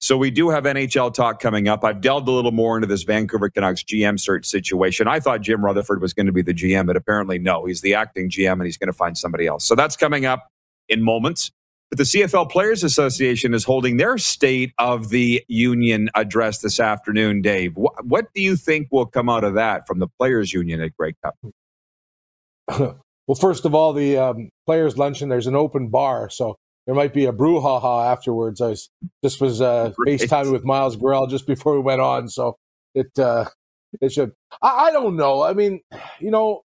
So 0.00 0.18
we 0.18 0.30
do 0.30 0.50
have 0.50 0.64
NHL 0.64 1.14
talk 1.14 1.40
coming 1.40 1.68
up. 1.68 1.84
I've 1.84 2.00
delved 2.00 2.28
a 2.28 2.30
little 2.30 2.52
more 2.52 2.76
into 2.76 2.86
this 2.86 3.04
Vancouver 3.04 3.48
Canucks 3.48 3.82
GM 3.82 4.18
search 4.20 4.44
situation. 4.44 5.08
I 5.08 5.20
thought 5.20 5.40
Jim 5.40 5.64
Rutherford 5.64 6.00
was 6.00 6.12
going 6.12 6.26
to 6.26 6.32
be 6.32 6.42
the 6.42 6.52
GM, 6.52 6.86
but 6.86 6.96
apparently 6.96 7.38
no. 7.38 7.64
He's 7.64 7.80
the 7.80 7.94
acting 7.94 8.28
GM 8.28 8.52
and 8.52 8.64
he's 8.64 8.76
going 8.76 8.88
to 8.88 8.92
find 8.92 9.16
somebody 9.16 9.46
else. 9.46 9.64
So 9.64 9.74
that's 9.74 9.96
coming 9.96 10.26
up 10.26 10.48
in 10.88 11.02
moments. 11.02 11.52
But 11.90 11.98
the 11.98 12.04
CFL 12.04 12.50
Players 12.50 12.82
Association 12.82 13.54
is 13.54 13.64
holding 13.64 13.98
their 13.98 14.18
state 14.18 14.72
of 14.78 15.10
the 15.10 15.44
union 15.48 16.10
address 16.14 16.58
this 16.58 16.80
afternoon, 16.80 17.42
Dave. 17.42 17.76
What, 17.76 18.04
what 18.04 18.26
do 18.34 18.42
you 18.42 18.56
think 18.56 18.88
will 18.90 19.06
come 19.06 19.28
out 19.28 19.44
of 19.44 19.54
that 19.54 19.86
from 19.86 19.98
the 19.98 20.08
Players 20.18 20.52
Union 20.52 20.80
at 20.80 20.96
Grey 20.96 21.14
Cup? 21.22 21.36
well, 23.26 23.36
first 23.38 23.64
of 23.64 23.74
all, 23.74 23.92
the 23.92 24.16
um, 24.16 24.48
Players 24.66 24.98
Luncheon, 24.98 25.28
there's 25.28 25.46
an 25.46 25.54
open 25.54 25.88
bar. 25.88 26.30
So 26.30 26.56
there 26.86 26.94
might 26.94 27.14
be 27.14 27.26
a 27.26 27.32
brouhaha 27.32 28.10
afterwards. 28.10 28.60
I 28.60 28.68
was, 28.68 28.90
this 29.22 29.40
was 29.40 29.60
uh, 29.60 29.92
FaceTime 30.06 30.50
with 30.50 30.64
Miles 30.64 30.96
Gorrell 30.96 31.28
just 31.28 31.46
before 31.46 31.74
we 31.74 31.80
went 31.80 32.00
on. 32.00 32.28
So 32.28 32.56
it, 32.94 33.16
uh, 33.18 33.46
it 34.00 34.12
should, 34.12 34.32
I, 34.62 34.86
I 34.86 34.90
don't 34.90 35.16
know. 35.16 35.42
I 35.42 35.52
mean, 35.52 35.80
you 36.18 36.30
know, 36.30 36.62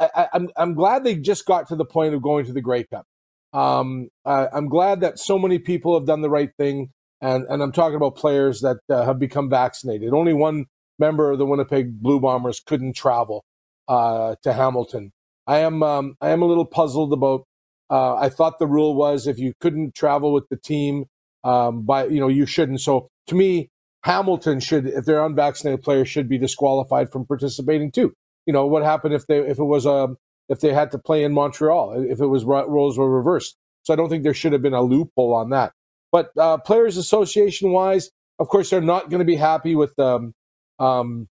I, 0.00 0.28
I'm, 0.32 0.48
I'm 0.56 0.74
glad 0.74 1.04
they 1.04 1.16
just 1.16 1.44
got 1.44 1.68
to 1.68 1.76
the 1.76 1.84
point 1.84 2.14
of 2.14 2.22
going 2.22 2.46
to 2.46 2.52
the 2.52 2.60
Grey 2.60 2.84
Cup. 2.84 3.06
Um, 3.52 4.08
I'm 4.24 4.68
glad 4.68 5.00
that 5.00 5.18
so 5.18 5.38
many 5.38 5.58
people 5.58 5.98
have 5.98 6.06
done 6.06 6.20
the 6.22 6.30
right 6.30 6.50
thing. 6.58 6.90
and 7.20 7.44
and 7.48 7.62
I'm 7.62 7.72
talking 7.72 7.96
about 7.96 8.16
players 8.16 8.60
that 8.60 8.78
uh, 8.90 9.04
have 9.04 9.18
become 9.18 9.50
vaccinated. 9.50 10.12
Only 10.12 10.34
one 10.34 10.66
member 10.98 11.30
of 11.30 11.38
the 11.38 11.46
Winnipeg 11.46 12.00
Blue 12.00 12.20
Bombers 12.20 12.60
couldn't 12.60 12.94
travel 12.94 13.44
uh, 13.88 14.36
to 14.42 14.52
Hamilton. 14.52 15.12
I 15.46 15.58
am 15.58 15.82
um, 15.82 16.14
I 16.20 16.30
am 16.30 16.42
a 16.42 16.46
little 16.46 16.66
puzzled 16.66 17.12
about. 17.12 17.44
Uh, 17.90 18.16
I 18.16 18.28
thought 18.28 18.58
the 18.58 18.66
rule 18.66 18.94
was 18.94 19.26
if 19.26 19.38
you 19.38 19.54
couldn't 19.60 19.94
travel 19.94 20.32
with 20.32 20.44
the 20.50 20.58
team, 20.58 21.06
um, 21.44 21.84
by 21.86 22.06
you 22.06 22.20
know 22.20 22.28
you 22.28 22.46
shouldn't. 22.46 22.80
So 22.80 23.08
to 23.28 23.34
me, 23.34 23.70
Hamilton 24.04 24.60
should, 24.60 24.86
if 24.86 25.06
they're 25.06 25.24
unvaccinated 25.24 25.82
players, 25.82 26.08
should 26.08 26.28
be 26.28 26.38
disqualified 26.38 27.10
from 27.10 27.26
participating 27.26 27.90
too. 27.90 28.12
You 28.46 28.52
know 28.52 28.66
what 28.66 28.82
happened 28.84 29.14
if 29.14 29.26
they 29.26 29.38
if 29.38 29.58
it 29.58 29.64
was 29.64 29.86
a 29.86 29.90
um, 29.90 30.16
if 30.48 30.60
they 30.60 30.72
had 30.72 30.90
to 30.92 30.98
play 30.98 31.24
in 31.24 31.32
Montreal 31.32 32.06
if 32.08 32.20
it 32.20 32.26
was 32.26 32.44
roles 32.44 32.98
were 32.98 33.10
reversed. 33.10 33.56
So 33.82 33.92
I 33.92 33.96
don't 33.96 34.08
think 34.08 34.22
there 34.22 34.34
should 34.34 34.52
have 34.52 34.62
been 34.62 34.74
a 34.74 34.82
loophole 34.82 35.34
on 35.34 35.50
that. 35.50 35.72
But 36.12 36.30
uh, 36.38 36.58
players 36.58 36.96
association 36.96 37.72
wise, 37.72 38.10
of 38.38 38.48
course, 38.48 38.70
they're 38.70 38.80
not 38.80 39.10
going 39.10 39.20
to 39.20 39.24
be 39.24 39.36
happy 39.36 39.74
with 39.74 39.98
um, 39.98 40.34
um, 40.78 41.28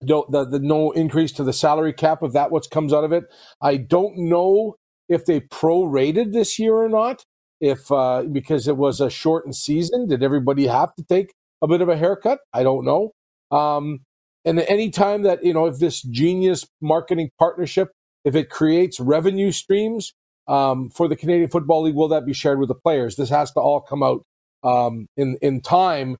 the, 0.00 0.22
the, 0.28 0.44
the 0.44 0.58
no 0.58 0.90
increase 0.92 1.32
to 1.32 1.44
the 1.44 1.52
salary 1.52 1.92
cap 1.92 2.22
of 2.22 2.32
that 2.32 2.50
what 2.50 2.70
comes 2.70 2.92
out 2.92 3.04
of 3.04 3.12
it. 3.12 3.24
I 3.62 3.76
don't 3.76 4.16
know 4.16 4.76
if 5.08 5.24
they 5.24 5.40
prorated 5.40 6.32
this 6.32 6.58
year 6.58 6.74
or 6.74 6.88
not. 6.88 7.24
If 7.60 7.90
uh, 7.90 8.24
because 8.30 8.68
it 8.68 8.76
was 8.76 9.00
a 9.00 9.08
shortened 9.08 9.56
season, 9.56 10.08
did 10.08 10.22
everybody 10.22 10.66
have 10.66 10.94
to 10.96 11.04
take 11.04 11.32
a 11.62 11.68
bit 11.68 11.80
of 11.80 11.88
a 11.88 11.96
haircut? 11.96 12.40
I 12.52 12.62
don't 12.62 12.84
know. 12.84 13.12
Um, 13.50 14.00
and 14.44 14.60
any 14.60 14.90
time 14.90 15.22
that 15.22 15.44
you 15.44 15.54
know, 15.54 15.66
if 15.66 15.78
this 15.78 16.02
genius 16.02 16.66
marketing 16.82 17.30
partnership, 17.38 17.92
if 18.24 18.34
it 18.34 18.50
creates 18.50 18.98
revenue 19.00 19.52
streams 19.52 20.14
um, 20.48 20.90
for 20.90 21.08
the 21.08 21.16
Canadian 21.16 21.50
Football 21.50 21.82
League, 21.82 21.94
will 21.94 22.08
that 22.08 22.26
be 22.26 22.32
shared 22.32 22.58
with 22.58 22.68
the 22.68 22.74
players? 22.74 23.16
This 23.16 23.30
has 23.30 23.52
to 23.52 23.60
all 23.60 23.80
come 23.80 24.02
out 24.02 24.24
um, 24.62 25.06
in 25.16 25.36
in 25.42 25.60
time 25.60 26.16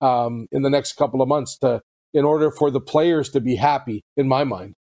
um, 0.00 0.46
in 0.52 0.62
the 0.62 0.70
next 0.70 0.94
couple 0.94 1.20
of 1.20 1.28
months 1.28 1.58
to 1.58 1.80
in 2.14 2.24
order 2.24 2.50
for 2.50 2.70
the 2.70 2.80
players 2.80 3.28
to 3.30 3.40
be 3.40 3.56
happy. 3.56 4.02
In 4.16 4.28
my 4.28 4.44
mind. 4.44 4.74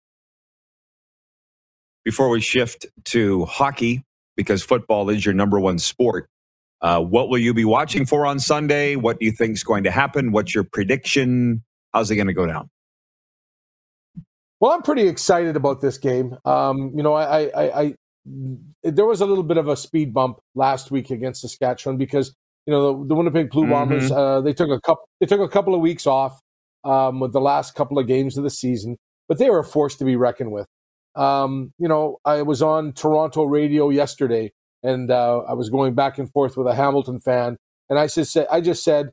Before 2.04 2.28
we 2.28 2.42
shift 2.42 2.86
to 3.06 3.46
hockey, 3.46 4.04
because 4.36 4.62
football 4.62 5.08
is 5.08 5.24
your 5.24 5.34
number 5.34 5.58
one 5.58 5.78
sport, 5.78 6.28
uh, 6.82 7.00
what 7.00 7.30
will 7.30 7.38
you 7.38 7.54
be 7.54 7.64
watching 7.64 8.04
for 8.04 8.26
on 8.26 8.38
Sunday? 8.38 8.94
What 8.94 9.18
do 9.18 9.24
you 9.24 9.32
think 9.32 9.54
is 9.54 9.64
going 9.64 9.84
to 9.84 9.90
happen? 9.90 10.30
What's 10.30 10.54
your 10.54 10.64
prediction? 10.64 11.64
How's 11.94 12.10
it 12.10 12.16
going 12.16 12.26
to 12.26 12.34
go 12.34 12.46
down? 12.46 12.68
Well, 14.60 14.72
I'm 14.72 14.82
pretty 14.82 15.08
excited 15.08 15.56
about 15.56 15.80
this 15.80 15.98
game. 15.98 16.36
Um, 16.44 16.92
you 16.94 17.02
know, 17.02 17.14
I, 17.14 17.44
I, 17.48 17.80
I, 17.80 17.94
there 18.82 19.04
was 19.04 19.20
a 19.20 19.26
little 19.26 19.44
bit 19.44 19.56
of 19.56 19.68
a 19.68 19.76
speed 19.76 20.14
bump 20.14 20.38
last 20.54 20.90
week 20.90 21.10
against 21.10 21.42
Saskatchewan 21.42 21.98
because 21.98 22.34
you 22.66 22.72
know 22.72 23.02
the, 23.02 23.08
the 23.08 23.14
Winnipeg 23.14 23.50
Blue 23.50 23.68
Bombers 23.68 24.04
mm-hmm. 24.04 24.14
uh, 24.14 24.40
they 24.40 24.54
took 24.54 24.70
a 24.70 24.80
couple 24.80 25.04
they 25.20 25.26
took 25.26 25.40
a 25.40 25.48
couple 25.48 25.74
of 25.74 25.80
weeks 25.80 26.06
off 26.06 26.40
um, 26.84 27.20
with 27.20 27.32
the 27.32 27.40
last 27.40 27.74
couple 27.74 27.98
of 27.98 28.06
games 28.06 28.38
of 28.38 28.44
the 28.44 28.50
season, 28.50 28.96
but 29.28 29.38
they 29.38 29.50
were 29.50 29.58
a 29.58 29.64
force 29.64 29.96
to 29.96 30.04
be 30.04 30.16
reckoned 30.16 30.52
with. 30.52 30.66
Um, 31.14 31.72
you 31.78 31.88
know, 31.88 32.18
I 32.24 32.42
was 32.42 32.62
on 32.62 32.92
Toronto 32.92 33.44
radio 33.44 33.90
yesterday 33.90 34.52
and 34.82 35.10
uh, 35.10 35.38
I 35.38 35.54
was 35.54 35.70
going 35.70 35.94
back 35.94 36.18
and 36.18 36.30
forth 36.30 36.56
with 36.56 36.66
a 36.66 36.74
Hamilton 36.74 37.20
fan, 37.20 37.56
and 37.88 37.98
I 37.98 38.06
just 38.06 38.32
said, 38.32 38.46
I 38.50 38.60
just 38.60 38.84
said, 38.84 39.10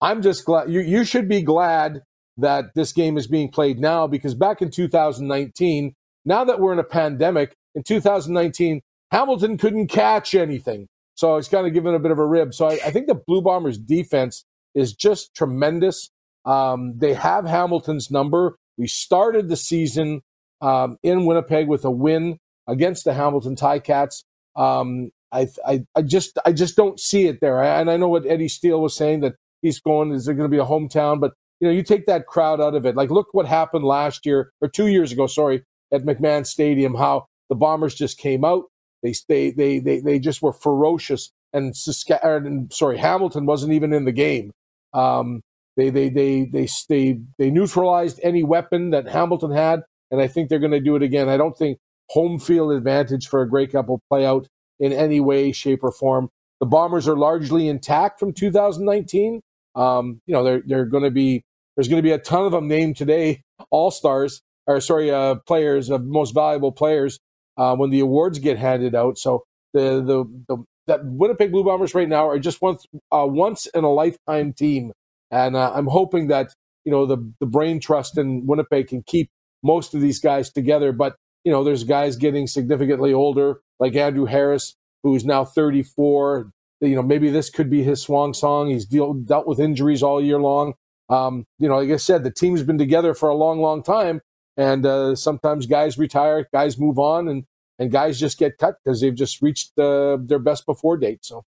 I'm 0.00 0.22
just 0.22 0.44
glad 0.44 0.70
you 0.70 0.80
you 0.80 1.04
should 1.04 1.28
be 1.28 1.42
glad 1.42 2.02
that 2.36 2.66
this 2.74 2.92
game 2.92 3.16
is 3.16 3.26
being 3.26 3.50
played 3.50 3.78
now 3.78 4.06
because 4.06 4.34
back 4.34 4.60
in 4.62 4.70
2019, 4.70 5.94
now 6.24 6.44
that 6.44 6.60
we're 6.60 6.72
in 6.72 6.78
a 6.78 6.84
pandemic, 6.84 7.54
in 7.74 7.82
2019, 7.82 8.80
Hamilton 9.10 9.58
couldn't 9.58 9.88
catch 9.88 10.34
anything. 10.34 10.88
So 11.14 11.32
I 11.32 11.36
was 11.36 11.48
kind 11.48 11.66
of 11.66 11.72
given 11.72 11.94
a 11.94 11.98
bit 11.98 12.10
of 12.10 12.18
a 12.18 12.26
rib. 12.26 12.54
So 12.54 12.66
I, 12.66 12.72
I 12.84 12.90
think 12.90 13.06
the 13.06 13.14
Blue 13.14 13.42
Bombers 13.42 13.78
defense 13.78 14.44
is 14.74 14.92
just 14.92 15.34
tremendous. 15.34 16.10
Um, 16.44 16.94
they 16.96 17.14
have 17.14 17.46
Hamilton's 17.46 18.10
number. 18.10 18.56
We 18.76 18.88
started 18.88 19.48
the 19.48 19.56
season 19.56 20.22
um, 20.60 20.98
in 21.02 21.26
Winnipeg 21.26 21.68
with 21.68 21.84
a 21.84 21.90
win 21.90 22.38
against 22.66 23.04
the 23.04 23.14
Hamilton 23.14 23.54
Ticats. 23.54 24.24
Um, 24.56 25.10
I, 25.30 25.48
I, 25.66 25.84
I 25.94 26.02
just, 26.02 26.38
I 26.44 26.52
just 26.52 26.76
don't 26.76 26.98
see 26.98 27.26
it 27.26 27.40
there. 27.40 27.62
and 27.62 27.90
I 27.90 27.96
know 27.96 28.08
what 28.08 28.26
Eddie 28.26 28.48
Steele 28.48 28.80
was 28.80 28.96
saying 28.96 29.20
that 29.20 29.34
he's 29.62 29.80
going. 29.80 30.12
Is 30.12 30.26
there 30.26 30.34
going 30.34 30.50
to 30.50 30.54
be 30.54 30.60
a 30.60 30.66
hometown? 30.66 31.20
But 31.20 31.34
you 31.60 31.68
know, 31.68 31.72
you 31.72 31.82
take 31.82 32.06
that 32.06 32.26
crowd 32.26 32.60
out 32.60 32.74
of 32.74 32.86
it. 32.86 32.96
Like, 32.96 33.10
look 33.10 33.28
what 33.32 33.46
happened 33.46 33.84
last 33.84 34.26
year 34.26 34.52
or 34.60 34.68
two 34.68 34.88
years 34.88 35.12
ago. 35.12 35.26
Sorry, 35.26 35.62
at 35.92 36.04
McMahon 36.04 36.46
Stadium. 36.46 36.94
How 36.94 37.26
the 37.48 37.54
Bombers 37.54 37.94
just 37.94 38.18
came 38.18 38.44
out. 38.44 38.64
They, 39.02 39.14
they, 39.28 39.50
they, 39.50 39.78
they, 39.78 40.00
they 40.00 40.18
just 40.18 40.42
were 40.42 40.52
ferocious. 40.52 41.30
And 41.52 41.76
Saskatchewan, 41.76 42.68
sorry, 42.70 42.98
Hamilton 42.98 43.46
wasn't 43.46 43.74
even 43.74 43.92
in 43.92 44.04
the 44.04 44.12
game. 44.12 44.50
Um, 44.92 45.42
they, 45.76 45.90
they, 45.90 46.08
they, 46.08 46.44
they, 46.44 46.68
they, 46.88 47.20
they 47.38 47.50
neutralized 47.50 48.18
any 48.22 48.42
weapon 48.42 48.90
that 48.90 49.08
Hamilton 49.08 49.52
had, 49.52 49.82
and 50.10 50.20
I 50.20 50.26
think 50.26 50.48
they're 50.48 50.58
going 50.58 50.72
to 50.72 50.80
do 50.80 50.96
it 50.96 51.02
again. 51.02 51.28
I 51.28 51.36
don't 51.36 51.56
think 51.56 51.78
home 52.08 52.38
field 52.38 52.72
advantage 52.72 53.28
for 53.28 53.42
a 53.42 53.48
Grey 53.48 53.66
Cup 53.66 53.88
will 53.88 54.02
play 54.08 54.24
out 54.24 54.46
in 54.80 54.92
any 54.92 55.20
way, 55.20 55.52
shape, 55.52 55.82
or 55.82 55.92
form. 55.92 56.28
The 56.60 56.66
Bombers 56.66 57.08
are 57.08 57.16
largely 57.16 57.68
intact 57.68 58.18
from 58.18 58.32
2019. 58.32 59.40
Um, 59.74 60.20
you 60.26 60.34
know, 60.34 60.44
they're 60.44 60.62
they're 60.66 60.86
going 60.86 61.04
to 61.04 61.10
be 61.10 61.44
there's 61.76 61.88
going 61.88 61.98
to 62.02 62.06
be 62.08 62.12
a 62.12 62.18
ton 62.18 62.46
of 62.46 62.52
them 62.52 62.68
named 62.68 62.96
today, 62.96 63.42
all 63.70 63.90
stars 63.90 64.42
or 64.66 64.80
sorry, 64.80 65.10
uh, 65.10 65.36
players, 65.46 65.90
uh, 65.90 65.98
most 65.98 66.34
valuable 66.34 66.72
players 66.72 67.18
uh, 67.56 67.76
when 67.76 67.90
the 67.90 68.00
awards 68.00 68.38
get 68.38 68.58
handed 68.58 68.94
out. 68.94 69.18
So 69.18 69.44
the 69.72 70.02
the 70.02 70.24
the 70.48 70.64
that 70.86 71.00
Winnipeg 71.04 71.50
Blue 71.50 71.64
Bombers 71.64 71.94
right 71.94 72.08
now 72.08 72.28
are 72.28 72.38
just 72.38 72.60
once 72.62 72.86
uh, 73.12 73.26
once 73.28 73.66
in 73.68 73.84
a 73.84 73.92
lifetime 73.92 74.52
team, 74.52 74.92
and 75.30 75.56
uh, 75.56 75.72
I'm 75.74 75.86
hoping 75.86 76.28
that 76.28 76.54
you 76.84 76.92
know 76.92 77.06
the 77.06 77.18
the 77.40 77.46
brain 77.46 77.80
trust 77.80 78.18
in 78.18 78.46
Winnipeg 78.46 78.88
can 78.88 79.02
keep 79.06 79.30
most 79.62 79.94
of 79.94 80.00
these 80.00 80.20
guys 80.20 80.50
together. 80.50 80.92
But 80.92 81.16
you 81.44 81.52
know, 81.52 81.64
there's 81.64 81.84
guys 81.84 82.16
getting 82.16 82.46
significantly 82.46 83.12
older, 83.12 83.60
like 83.80 83.96
Andrew 83.96 84.26
Harris, 84.26 84.76
who's 85.02 85.24
now 85.24 85.44
34. 85.44 86.50
You 86.80 86.96
know, 86.96 87.02
maybe 87.02 87.30
this 87.30 87.50
could 87.50 87.70
be 87.70 87.82
his 87.82 88.02
swan 88.02 88.34
song. 88.34 88.70
He's 88.70 88.86
deal, 88.86 89.14
dealt 89.14 89.46
with 89.46 89.60
injuries 89.60 90.02
all 90.02 90.22
year 90.22 90.38
long. 90.38 90.74
Um, 91.08 91.46
you 91.58 91.68
know, 91.68 91.76
like 91.76 91.90
I 91.90 91.96
said, 91.96 92.24
the 92.24 92.30
team's 92.30 92.62
been 92.62 92.78
together 92.78 93.14
for 93.14 93.28
a 93.28 93.34
long, 93.34 93.60
long 93.60 93.82
time, 93.82 94.20
and 94.56 94.84
uh, 94.86 95.14
sometimes 95.14 95.66
guys 95.66 95.98
retire, 95.98 96.48
guys 96.52 96.78
move 96.78 96.98
on, 96.98 97.28
and 97.28 97.44
and 97.78 97.90
guys 97.90 98.20
just 98.20 98.38
get 98.38 98.58
cut 98.58 98.76
because 98.84 99.00
they've 99.00 99.14
just 99.14 99.42
reached 99.42 99.78
uh, 99.78 100.18
their 100.20 100.38
best 100.38 100.66
before 100.66 100.96
date. 100.96 101.24
So. 101.24 101.44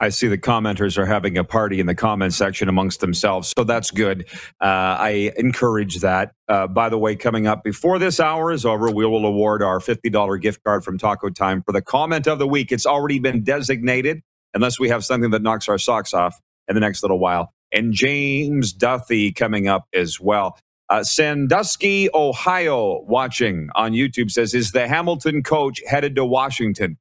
I 0.00 0.08
see 0.08 0.28
the 0.28 0.38
commenters 0.38 0.96
are 0.96 1.06
having 1.06 1.36
a 1.36 1.44
party 1.44 1.78
in 1.78 1.86
the 1.86 1.94
comment 1.94 2.32
section 2.32 2.68
amongst 2.68 3.00
themselves. 3.00 3.52
So 3.56 3.64
that's 3.64 3.90
good. 3.90 4.26
Uh, 4.60 4.96
I 4.98 5.32
encourage 5.36 5.96
that. 6.00 6.32
Uh, 6.48 6.66
by 6.66 6.88
the 6.88 6.98
way, 6.98 7.16
coming 7.16 7.46
up 7.46 7.62
before 7.62 7.98
this 7.98 8.18
hour 8.18 8.50
is 8.50 8.64
over, 8.64 8.90
we 8.90 9.04
will 9.04 9.26
award 9.26 9.62
our 9.62 9.78
$50 9.78 10.40
gift 10.40 10.64
card 10.64 10.84
from 10.84 10.98
Taco 10.98 11.28
Time 11.28 11.62
for 11.62 11.72
the 11.72 11.82
comment 11.82 12.26
of 12.26 12.38
the 12.38 12.48
week. 12.48 12.72
It's 12.72 12.86
already 12.86 13.18
been 13.18 13.44
designated, 13.44 14.22
unless 14.54 14.80
we 14.80 14.88
have 14.88 15.04
something 15.04 15.30
that 15.30 15.42
knocks 15.42 15.68
our 15.68 15.78
socks 15.78 16.14
off 16.14 16.40
in 16.66 16.74
the 16.74 16.80
next 16.80 17.02
little 17.02 17.18
while. 17.18 17.52
And 17.72 17.92
James 17.92 18.72
Duthie 18.72 19.34
coming 19.34 19.68
up 19.68 19.86
as 19.94 20.18
well. 20.18 20.58
Uh, 20.88 21.04
Sandusky, 21.04 22.08
Ohio, 22.14 23.02
watching 23.02 23.68
on 23.76 23.92
YouTube 23.92 24.30
says, 24.30 24.54
Is 24.54 24.72
the 24.72 24.88
Hamilton 24.88 25.42
coach 25.44 25.80
headed 25.86 26.16
to 26.16 26.24
Washington? 26.24 26.98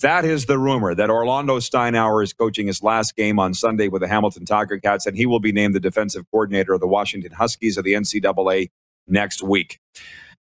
That 0.00 0.24
is 0.24 0.46
the 0.46 0.58
rumor 0.58 0.94
that 0.94 1.10
Orlando 1.10 1.58
Steinauer 1.58 2.22
is 2.22 2.32
coaching 2.32 2.66
his 2.66 2.82
last 2.82 3.16
game 3.16 3.38
on 3.38 3.54
Sunday 3.54 3.88
with 3.88 4.02
the 4.02 4.08
Hamilton 4.08 4.44
Tiger 4.44 4.78
Cats, 4.78 5.06
and 5.06 5.16
he 5.16 5.26
will 5.26 5.40
be 5.40 5.52
named 5.52 5.74
the 5.74 5.80
defensive 5.80 6.24
coordinator 6.30 6.72
of 6.72 6.80
the 6.80 6.86
Washington 6.86 7.32
Huskies 7.32 7.76
of 7.76 7.84
the 7.84 7.92
NCAA 7.92 8.70
next 9.06 9.42
week. 9.42 9.80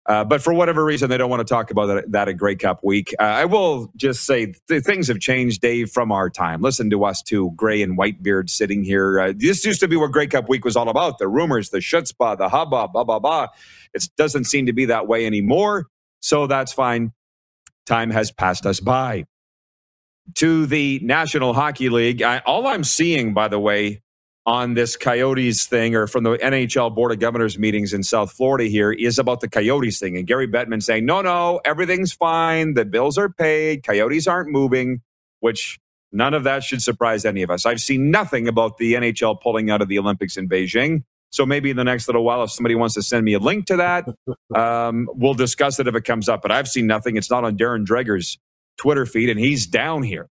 Uh, 0.07 0.23
but 0.23 0.41
for 0.41 0.53
whatever 0.53 0.85
reason, 0.85 1.09
they 1.09 1.17
don't 1.17 1.29
want 1.29 1.45
to 1.45 1.53
talk 1.53 1.69
about 1.69 1.87
that, 1.87 2.11
that 2.13 2.29
at 2.29 2.37
Grey 2.37 2.55
Cup 2.55 2.79
week. 2.81 3.13
Uh, 3.19 3.23
I 3.23 3.45
will 3.45 3.91
just 3.97 4.25
say 4.25 4.53
th- 4.69 4.83
things 4.83 5.09
have 5.09 5.19
changed, 5.19 5.59
Dave, 5.59 5.91
from 5.91 6.13
our 6.13 6.29
time. 6.29 6.61
Listen 6.61 6.89
to 6.91 7.03
us 7.03 7.21
two, 7.21 7.51
Gray 7.57 7.81
and 7.81 7.97
Whitebeard, 7.97 8.49
sitting 8.49 8.85
here. 8.85 9.19
Uh, 9.19 9.33
this 9.35 9.65
used 9.65 9.81
to 9.81 9.87
be 9.89 9.97
what 9.97 10.13
Grey 10.13 10.27
Cup 10.27 10.47
week 10.47 10.63
was 10.63 10.77
all 10.77 10.87
about 10.87 11.17
the 11.17 11.27
rumors, 11.27 11.71
the 11.71 11.79
chutzpah, 11.79 12.37
the 12.37 12.47
hubbub, 12.47 12.93
blah, 12.93 13.03
blah, 13.03 13.19
blah. 13.19 13.47
It 13.93 14.07
doesn't 14.15 14.45
seem 14.45 14.65
to 14.67 14.73
be 14.73 14.85
that 14.85 15.07
way 15.07 15.25
anymore. 15.25 15.87
So 16.21 16.47
that's 16.47 16.71
fine. 16.71 17.11
Time 17.87 18.11
has 18.11 18.31
passed 18.31 18.65
us 18.65 18.79
by. 18.79 19.25
To 20.35 20.65
the 20.65 20.99
National 21.01 21.53
Hockey 21.53 21.89
League, 21.89 22.21
I, 22.21 22.39
all 22.39 22.67
I'm 22.67 22.83
seeing, 22.83 23.33
by 23.33 23.47
the 23.47 23.59
way, 23.59 24.01
on 24.45 24.75
this 24.75 24.95
Coyotes 24.95 25.65
thing 25.65 25.93
or 25.93 26.07
from 26.07 26.23
the 26.23 26.37
NHL 26.37 26.95
Board 26.95 27.11
of 27.11 27.19
Governors 27.19 27.59
meetings 27.59 27.93
in 27.93 28.03
South 28.03 28.31
Florida 28.31 28.65
here 28.65 28.93
is 28.93 29.19
about 29.19 29.41
the 29.41 29.49
Coyotes 29.49 29.99
thing. 29.99 30.17
And 30.17 30.25
Gary 30.25 30.47
Bettman 30.47 30.81
saying, 30.81 31.05
no, 31.05 31.21
no, 31.21 31.59
everything's 31.65 32.13
fine. 32.13 32.73
The 32.73 32.85
bills 32.85 33.17
are 33.17 33.29
paid. 33.29 33.83
Coyotes 33.83 34.25
aren't 34.25 34.49
moving, 34.49 35.01
which 35.41 35.79
none 36.13 36.33
of 36.33 36.45
that 36.45 36.63
should 36.63 36.81
surprise 36.81 37.25
any 37.25 37.41
of 37.41 37.49
us. 37.51 37.65
I've 37.65 37.81
seen 37.81 38.09
nothing 38.09 38.47
about 38.47 38.77
the 38.77 38.93
NHL 38.93 39.41
pulling 39.41 39.69
out 39.69 39.81
of 39.81 39.89
the 39.89 39.99
Olympics 39.99 40.37
in 40.37 40.47
Beijing. 40.47 41.03
So 41.31 41.45
maybe 41.45 41.69
in 41.69 41.77
the 41.77 41.83
next 41.83 42.07
little 42.07 42.23
while, 42.23 42.43
if 42.43 42.51
somebody 42.51 42.75
wants 42.75 42.95
to 42.95 43.01
send 43.01 43.25
me 43.25 43.33
a 43.33 43.39
link 43.39 43.65
to 43.67 43.77
that, 43.77 44.07
um, 44.59 45.09
we'll 45.13 45.33
discuss 45.33 45.79
it 45.79 45.87
if 45.87 45.95
it 45.95 46.05
comes 46.05 46.29
up. 46.29 46.41
But 46.41 46.51
I've 46.51 46.67
seen 46.67 46.87
nothing. 46.87 47.17
It's 47.17 47.29
not 47.29 47.43
on 47.43 47.57
Darren 47.57 47.85
Dreger's 47.85 48.37
Twitter 48.77 49.05
feed, 49.05 49.29
and 49.29 49.39
he's 49.39 49.67
down 49.67 50.03
here. 50.03 50.29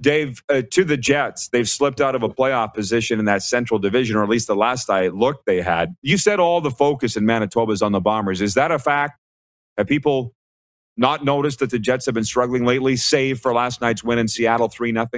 Dave, 0.00 0.42
uh, 0.48 0.62
to 0.72 0.84
the 0.84 0.96
Jets, 0.96 1.48
they've 1.48 1.68
slipped 1.68 2.00
out 2.00 2.14
of 2.14 2.22
a 2.22 2.28
playoff 2.28 2.74
position 2.74 3.18
in 3.18 3.26
that 3.26 3.42
Central 3.42 3.78
Division, 3.78 4.16
or 4.16 4.24
at 4.24 4.28
least 4.28 4.46
the 4.48 4.56
last 4.56 4.90
I 4.90 5.08
looked, 5.08 5.46
they 5.46 5.62
had. 5.62 5.94
You 6.02 6.18
said 6.18 6.40
all 6.40 6.60
the 6.60 6.70
focus 6.70 7.16
in 7.16 7.24
Manitoba 7.24 7.72
is 7.72 7.82
on 7.82 7.92
the 7.92 8.00
Bombers. 8.00 8.42
Is 8.42 8.54
that 8.54 8.70
a 8.70 8.78
fact? 8.78 9.18
Have 9.78 9.86
people 9.86 10.34
not 10.96 11.24
noticed 11.24 11.60
that 11.60 11.70
the 11.70 11.78
Jets 11.78 12.06
have 12.06 12.14
been 12.14 12.24
struggling 12.24 12.64
lately, 12.64 12.96
save 12.96 13.40
for 13.40 13.54
last 13.54 13.80
night's 13.80 14.04
win 14.04 14.18
in 14.18 14.28
Seattle, 14.28 14.68
3 14.68 14.92
0? 14.92 15.08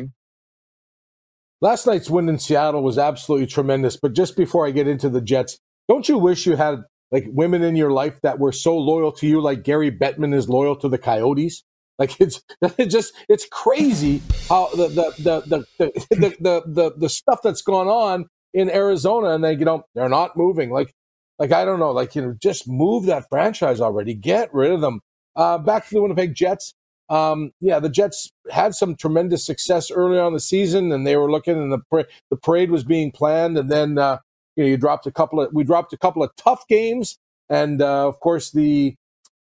Last 1.60 1.86
night's 1.86 2.10
win 2.10 2.28
in 2.28 2.38
Seattle 2.38 2.82
was 2.82 2.98
absolutely 2.98 3.46
tremendous. 3.46 3.96
But 3.96 4.12
just 4.12 4.36
before 4.36 4.66
I 4.66 4.70
get 4.70 4.88
into 4.88 5.08
the 5.08 5.20
Jets, 5.20 5.58
don't 5.88 6.08
you 6.08 6.18
wish 6.18 6.46
you 6.46 6.56
had 6.56 6.80
like 7.10 7.24
women 7.28 7.62
in 7.62 7.76
your 7.76 7.92
life 7.92 8.20
that 8.22 8.38
were 8.38 8.52
so 8.52 8.76
loyal 8.76 9.12
to 9.12 9.26
you, 9.26 9.40
like 9.40 9.62
Gary 9.62 9.90
Bettman 9.90 10.34
is 10.34 10.48
loyal 10.48 10.76
to 10.76 10.88
the 10.88 10.98
Coyotes? 10.98 11.64
Like 11.98 12.20
it's 12.20 12.42
just 12.88 13.14
it's 13.28 13.46
crazy 13.50 14.22
how 14.48 14.68
the 14.74 14.88
the 14.88 15.14
the 15.18 15.40
the 15.46 15.64
the, 16.10 16.36
the, 16.40 16.62
the, 16.66 16.92
the 16.96 17.08
stuff 17.08 17.40
that's 17.42 17.62
gone 17.62 17.88
on 17.88 18.26
in 18.52 18.70
Arizona, 18.70 19.30
and 19.30 19.44
they 19.44 19.52
you 19.52 19.64
know 19.64 19.84
they're 19.94 20.08
not 20.08 20.36
moving. 20.36 20.70
Like 20.70 20.92
like 21.38 21.52
I 21.52 21.64
don't 21.64 21.78
know, 21.78 21.92
like 21.92 22.14
you 22.14 22.22
know 22.22 22.34
just 22.40 22.68
move 22.68 23.06
that 23.06 23.24
franchise 23.30 23.80
already, 23.80 24.14
get 24.14 24.52
rid 24.52 24.72
of 24.72 24.80
them. 24.80 25.00
Uh, 25.34 25.58
back 25.58 25.86
to 25.88 25.94
the 25.94 26.02
Winnipeg 26.02 26.34
Jets. 26.34 26.74
Um, 27.08 27.52
yeah, 27.60 27.78
the 27.78 27.88
Jets 27.88 28.30
had 28.50 28.74
some 28.74 28.96
tremendous 28.96 29.46
success 29.46 29.90
early 29.90 30.18
on 30.18 30.32
the 30.32 30.40
season, 30.40 30.90
and 30.90 31.06
they 31.06 31.16
were 31.16 31.30
looking, 31.30 31.56
and 31.56 31.72
the 31.72 32.06
the 32.30 32.36
parade 32.36 32.70
was 32.70 32.82
being 32.82 33.12
planned, 33.12 33.56
and 33.56 33.70
then 33.70 33.96
uh, 33.98 34.18
you 34.56 34.64
know 34.64 34.70
you 34.70 34.76
dropped 34.76 35.06
a 35.06 35.12
couple 35.12 35.40
of 35.40 35.52
we 35.52 35.62
dropped 35.62 35.92
a 35.92 35.98
couple 35.98 36.22
of 36.22 36.30
tough 36.36 36.66
games, 36.68 37.16
and 37.48 37.80
uh, 37.80 38.08
of 38.08 38.18
course 38.18 38.50
the 38.50 38.96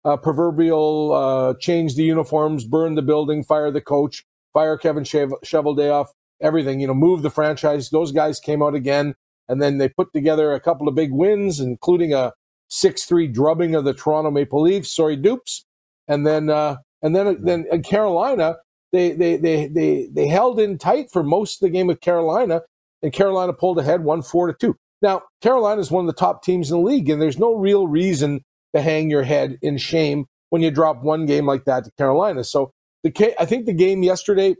uh, 0.06 0.18
proverbial 0.18 1.14
uh, 1.14 1.54
change 1.60 1.96
the 1.96 2.04
uniforms, 2.04 2.64
burn 2.64 2.96
the 2.96 3.02
building, 3.02 3.44
fire 3.44 3.72
the 3.72 3.82
coach, 3.82 4.24
fire 4.54 4.78
Kevin 4.78 5.04
Cheveldayoff, 5.04 6.10
everything. 6.42 6.80
You 6.80 6.88
know, 6.88 6.94
move 6.94 7.24
the 7.24 7.32
franchise. 7.32 7.90
Those 7.90 8.12
guys 8.12 8.40
came 8.40 8.62
out 8.62 8.76
again, 8.76 9.16
and 9.50 9.60
then 9.62 9.80
they 9.80 9.90
put 9.90 10.14
together 10.14 10.54
a 10.54 10.60
couple 10.60 10.88
of 10.88 10.94
big 10.94 11.12
wins, 11.12 11.60
including 11.60 12.14
a 12.14 12.34
six-three 12.68 13.30
drubbing 13.30 13.74
of 13.74 13.84
the 13.84 13.94
Toronto 13.96 14.30
Maple 14.30 14.62
Leafs. 14.62 14.96
Sorry, 14.96 15.16
dupes. 15.16 15.66
And 16.08 16.26
then, 16.26 16.50
uh, 16.50 16.78
and 17.02 17.16
then, 17.16 17.44
then 17.44 17.66
in 17.72 17.84
Carolina, 17.84 18.58
they, 18.92 19.12
they 19.12 19.38
they 19.38 19.68
they 19.68 20.08
they 20.12 20.28
held 20.28 20.60
in 20.60 20.78
tight 20.78 21.12
for 21.12 21.22
most 21.22 21.62
of 21.62 21.68
the 21.68 21.70
game 21.70 21.88
with 21.88 22.00
Carolina, 22.00 22.62
and 23.02 23.12
Carolina 23.12 23.54
pulled 23.54 23.80
ahead, 23.80 24.04
one 24.04 24.22
four 24.22 24.48
to 24.48 24.54
two. 24.54 24.76
Now, 25.02 25.24
Carolina 25.42 25.82
is 25.82 25.92
one 25.92 26.06
of 26.06 26.08
the 26.08 26.20
top 26.20 26.44
teams 26.44 26.72
in 26.72 26.78
the 26.78 26.84
league, 26.84 27.10
and 27.10 27.22
there's 27.22 27.38
no 27.38 27.54
real 27.54 27.88
reason 27.88 28.42
to 28.76 28.82
hang 28.82 29.10
your 29.10 29.24
head 29.24 29.58
in 29.62 29.78
shame 29.78 30.26
when 30.50 30.62
you 30.62 30.72
drop 30.72 31.04
one 31.04 31.26
game 31.26 31.46
like 31.46 31.66
that 31.66 31.84
to 31.84 31.92
Carolina. 31.98 32.44
So 32.44 32.72
the 33.04 33.36
I 33.40 33.46
think 33.46 33.66
the 33.66 33.74
game 33.74 34.04
yesterday 34.04 34.56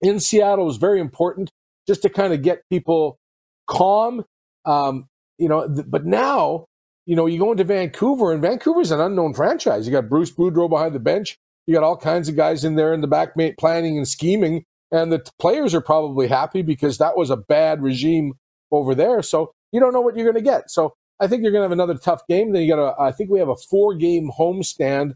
in 0.00 0.20
Seattle 0.20 0.66
was 0.66 0.76
very 0.76 1.00
important 1.00 1.50
just 1.86 2.02
to 2.02 2.08
kind 2.08 2.32
of 2.32 2.42
get 2.42 2.62
people 2.70 3.18
calm. 3.66 4.24
Um, 4.64 5.08
you 5.38 5.48
know, 5.48 5.66
th- 5.66 5.86
but 5.88 6.06
now, 6.06 6.66
you 7.12 7.16
know, 7.16 7.26
you 7.26 7.38
go 7.38 7.52
into 7.52 7.62
Vancouver, 7.62 8.32
and 8.32 8.40
Vancouver's 8.40 8.90
an 8.90 8.98
unknown 8.98 9.34
franchise. 9.34 9.86
You 9.86 9.92
got 9.92 10.08
Bruce 10.08 10.32
Boudreau 10.32 10.66
behind 10.66 10.94
the 10.94 10.98
bench. 10.98 11.38
You 11.66 11.74
got 11.74 11.82
all 11.82 11.98
kinds 11.98 12.26
of 12.26 12.36
guys 12.36 12.64
in 12.64 12.74
there 12.74 12.94
in 12.94 13.02
the 13.02 13.06
back 13.06 13.34
planning 13.58 13.98
and 13.98 14.08
scheming. 14.08 14.64
And 14.90 15.12
the 15.12 15.22
players 15.38 15.74
are 15.74 15.82
probably 15.82 16.26
happy 16.26 16.62
because 16.62 16.96
that 16.96 17.14
was 17.14 17.28
a 17.28 17.36
bad 17.36 17.82
regime 17.82 18.32
over 18.70 18.94
there. 18.94 19.20
So 19.20 19.52
you 19.72 19.78
don't 19.78 19.92
know 19.92 20.00
what 20.00 20.16
you're 20.16 20.24
going 20.24 20.42
to 20.42 20.50
get. 20.50 20.70
So 20.70 20.94
I 21.20 21.26
think 21.26 21.42
you're 21.42 21.52
going 21.52 21.60
to 21.60 21.64
have 21.64 21.72
another 21.72 21.98
tough 21.98 22.22
game. 22.30 22.54
Then 22.54 22.62
you 22.62 22.74
got 22.74 22.82
a, 22.82 22.98
I 22.98 23.12
think 23.12 23.28
we 23.28 23.40
have 23.40 23.50
a 23.50 23.56
four 23.56 23.94
game 23.94 24.30
homestand 24.30 25.12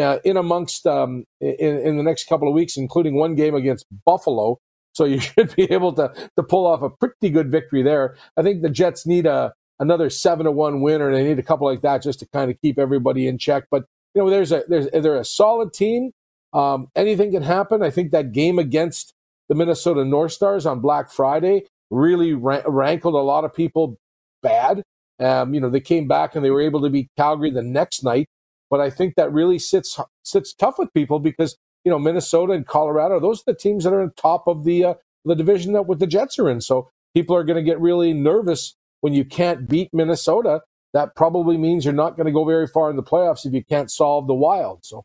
uh, 0.00 0.20
in 0.24 0.38
amongst 0.38 0.86
um, 0.86 1.24
in, 1.42 1.76
in 1.78 1.98
the 1.98 2.02
next 2.02 2.26
couple 2.26 2.48
of 2.48 2.54
weeks, 2.54 2.78
including 2.78 3.16
one 3.16 3.34
game 3.34 3.54
against 3.54 3.84
Buffalo. 4.06 4.60
So 4.94 5.04
you 5.04 5.20
should 5.20 5.54
be 5.54 5.70
able 5.70 5.92
to 5.92 6.10
to 6.38 6.42
pull 6.42 6.66
off 6.66 6.80
a 6.80 6.88
pretty 6.88 7.28
good 7.28 7.50
victory 7.50 7.82
there. 7.82 8.16
I 8.34 8.42
think 8.42 8.62
the 8.62 8.70
Jets 8.70 9.04
need 9.04 9.26
a 9.26 9.52
another 9.78 10.10
seven 10.10 10.44
to 10.44 10.52
one 10.52 10.80
win, 10.80 11.00
or 11.00 11.12
they 11.12 11.24
need 11.24 11.38
a 11.38 11.42
couple 11.42 11.66
like 11.66 11.82
that 11.82 12.02
just 12.02 12.20
to 12.20 12.26
kind 12.32 12.50
of 12.50 12.60
keep 12.60 12.78
everybody 12.78 13.26
in 13.26 13.38
check. 13.38 13.64
But 13.70 13.84
you 14.14 14.22
know, 14.22 14.30
there's 14.30 14.52
a 14.52 14.64
there's 14.68 14.88
they're 14.90 15.16
a 15.16 15.24
solid 15.24 15.72
team. 15.72 16.12
Um, 16.52 16.88
anything 16.94 17.32
can 17.32 17.42
happen. 17.42 17.82
I 17.82 17.90
think 17.90 18.12
that 18.12 18.32
game 18.32 18.58
against 18.58 19.12
the 19.48 19.54
Minnesota 19.54 20.04
North 20.04 20.32
Stars 20.32 20.66
on 20.66 20.80
Black 20.80 21.10
Friday 21.10 21.64
really 21.90 22.32
rankled 22.32 23.14
a 23.14 23.18
lot 23.18 23.44
of 23.44 23.52
people 23.52 23.98
bad. 24.42 24.82
Um, 25.20 25.54
you 25.54 25.60
know, 25.60 25.70
they 25.70 25.80
came 25.80 26.08
back 26.08 26.34
and 26.34 26.44
they 26.44 26.50
were 26.50 26.60
able 26.60 26.80
to 26.82 26.90
beat 26.90 27.08
Calgary 27.16 27.50
the 27.50 27.62
next 27.62 28.02
night. 28.02 28.26
But 28.70 28.80
I 28.80 28.90
think 28.90 29.14
that 29.16 29.32
really 29.32 29.58
sits 29.58 29.98
sits 30.22 30.54
tough 30.54 30.78
with 30.78 30.92
people 30.94 31.18
because 31.18 31.56
you 31.84 31.90
know 31.90 31.98
Minnesota 31.98 32.52
and 32.52 32.66
Colorado, 32.66 33.20
those 33.20 33.40
are 33.40 33.52
the 33.52 33.54
teams 33.54 33.84
that 33.84 33.92
are 33.92 34.00
on 34.00 34.12
top 34.16 34.46
of 34.46 34.64
the 34.64 34.84
uh, 34.84 34.94
the 35.24 35.34
division 35.34 35.72
that 35.72 35.86
with 35.86 35.98
the 35.98 36.06
Jets 36.06 36.38
are 36.38 36.48
in. 36.48 36.60
So 36.60 36.88
people 37.14 37.36
are 37.36 37.44
going 37.44 37.56
to 37.56 37.68
get 37.68 37.80
really 37.80 38.12
nervous 38.12 38.74
when 39.04 39.12
you 39.12 39.22
can't 39.22 39.68
beat 39.68 39.90
Minnesota. 39.92 40.62
That 40.94 41.14
probably 41.14 41.58
means 41.58 41.84
you're 41.84 41.92
not 41.92 42.16
going 42.16 42.24
to 42.24 42.32
go 42.32 42.46
very 42.46 42.66
far 42.66 42.88
in 42.88 42.96
the 42.96 43.02
playoffs 43.02 43.44
if 43.44 43.52
you 43.52 43.62
can't 43.62 43.90
solve 43.90 44.26
the 44.26 44.32
Wild. 44.32 44.78
So. 44.82 45.04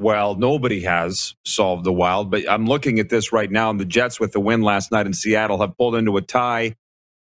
Well, 0.00 0.34
nobody 0.34 0.80
has 0.80 1.36
solved 1.44 1.84
the 1.84 1.92
Wild, 1.92 2.32
but 2.32 2.50
I'm 2.50 2.66
looking 2.66 2.98
at 2.98 3.08
this 3.08 3.32
right 3.32 3.48
now, 3.48 3.70
and 3.70 3.78
the 3.78 3.84
Jets, 3.84 4.18
with 4.18 4.32
the 4.32 4.40
win 4.40 4.62
last 4.62 4.90
night 4.90 5.06
in 5.06 5.12
Seattle, 5.12 5.60
have 5.60 5.78
pulled 5.78 5.94
into 5.94 6.16
a 6.16 6.22
tie 6.22 6.74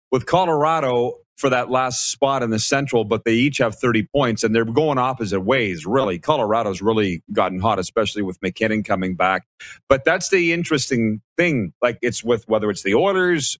with 0.10 0.26
Colorado 0.26 1.16
for 1.36 1.50
that 1.50 1.70
last 1.70 2.10
spot 2.10 2.42
in 2.42 2.52
the 2.52 2.60
Central, 2.60 3.04
but 3.04 3.26
they 3.26 3.34
each 3.34 3.58
have 3.58 3.76
30 3.76 4.08
points 4.16 4.46
and 4.46 4.56
they're 4.56 4.64
going 4.64 4.98
opposite 4.98 5.42
ways, 5.42 5.86
really. 5.86 6.18
Colorado's 6.18 6.82
really 6.82 7.24
gotten 7.34 7.60
hot, 7.60 7.78
especially 7.78 8.22
with 8.22 8.42
MacKinnon 8.42 8.84
coming 8.84 9.16
back. 9.16 9.48
But 9.90 10.06
that's 10.06 10.30
the 10.30 10.54
interesting 10.54 11.22
thing. 11.36 11.74
Like 11.82 11.98
it's 12.02 12.24
with 12.24 12.48
whether 12.48 12.70
it's 12.70 12.84
the 12.84 12.96
Oilers 12.96 13.58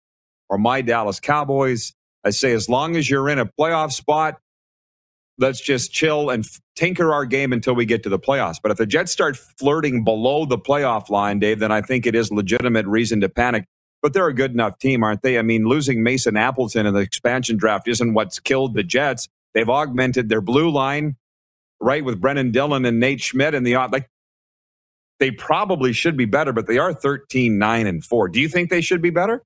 or 0.50 0.58
my 0.58 0.82
Dallas 0.82 1.20
Cowboys. 1.20 1.94
I 2.24 2.30
say, 2.30 2.54
as 2.54 2.70
long 2.70 2.96
as 2.96 3.10
you're 3.10 3.30
in 3.30 3.40
a 3.40 3.46
playoff 3.46 3.92
spot, 3.92 4.40
let's 5.38 5.60
just 5.60 5.92
chill 5.92 6.30
and 6.30 6.46
tinker 6.76 7.14
our 7.14 7.26
game 7.26 7.52
until 7.54 7.76
we 7.76 7.86
get 7.86 8.04
to 8.04 8.10
the 8.10 8.20
playoffs. 8.20 8.58
But 8.62 8.72
if 8.72 8.78
the 8.78 8.86
Jets 8.86 9.12
start 9.12 9.36
flirting 9.36 10.04
below 10.04 10.46
the 10.46 10.58
playoff 10.58 11.10
line, 11.10 11.40
Dave, 11.40 11.60
then 11.60 11.72
I 11.72 11.82
think 11.82 12.06
it 12.06 12.16
is 12.16 12.32
legitimate 12.32 12.86
reason 12.86 13.22
to 13.22 13.30
panic 13.30 13.66
but 14.04 14.12
they're 14.12 14.28
a 14.28 14.34
good 14.34 14.52
enough 14.52 14.78
team, 14.78 15.02
aren't 15.02 15.22
they? 15.24 15.40
I 15.40 15.42
mean, 15.42 15.64
losing 15.64 16.04
Mason 16.04 16.36
Appleton 16.36 16.86
in 16.86 16.94
the 16.94 17.00
expansion 17.00 17.56
draft 17.56 17.88
isn't 17.88 18.14
what's 18.14 18.38
killed 18.38 18.76
the 18.76 18.84
Jets. 18.84 19.30
They've 19.54 19.70
augmented 19.70 20.28
their 20.28 20.42
blue 20.42 20.70
line, 20.70 21.16
right, 21.80 22.04
with 22.04 22.20
Brendan 22.20 22.52
Dillon 22.52 22.86
and 22.86 23.00
Nate 23.00 23.22
Schmidt 23.22 23.56
and 23.56 23.66
the 23.66 23.76
like. 23.76 24.10
They 25.20 25.32
probably 25.32 25.94
should 25.94 26.18
be 26.18 26.26
better, 26.26 26.52
but 26.52 26.68
they 26.68 26.80
are 26.80 26.94
13, 26.94 27.58
9, 27.58 27.88
and 27.88 28.04
4. 28.04 28.28
Do 28.28 28.42
you 28.42 28.50
think 28.50 28.70
they 28.70 28.82
should 28.82 29.02
be 29.02 29.10
better? 29.10 29.42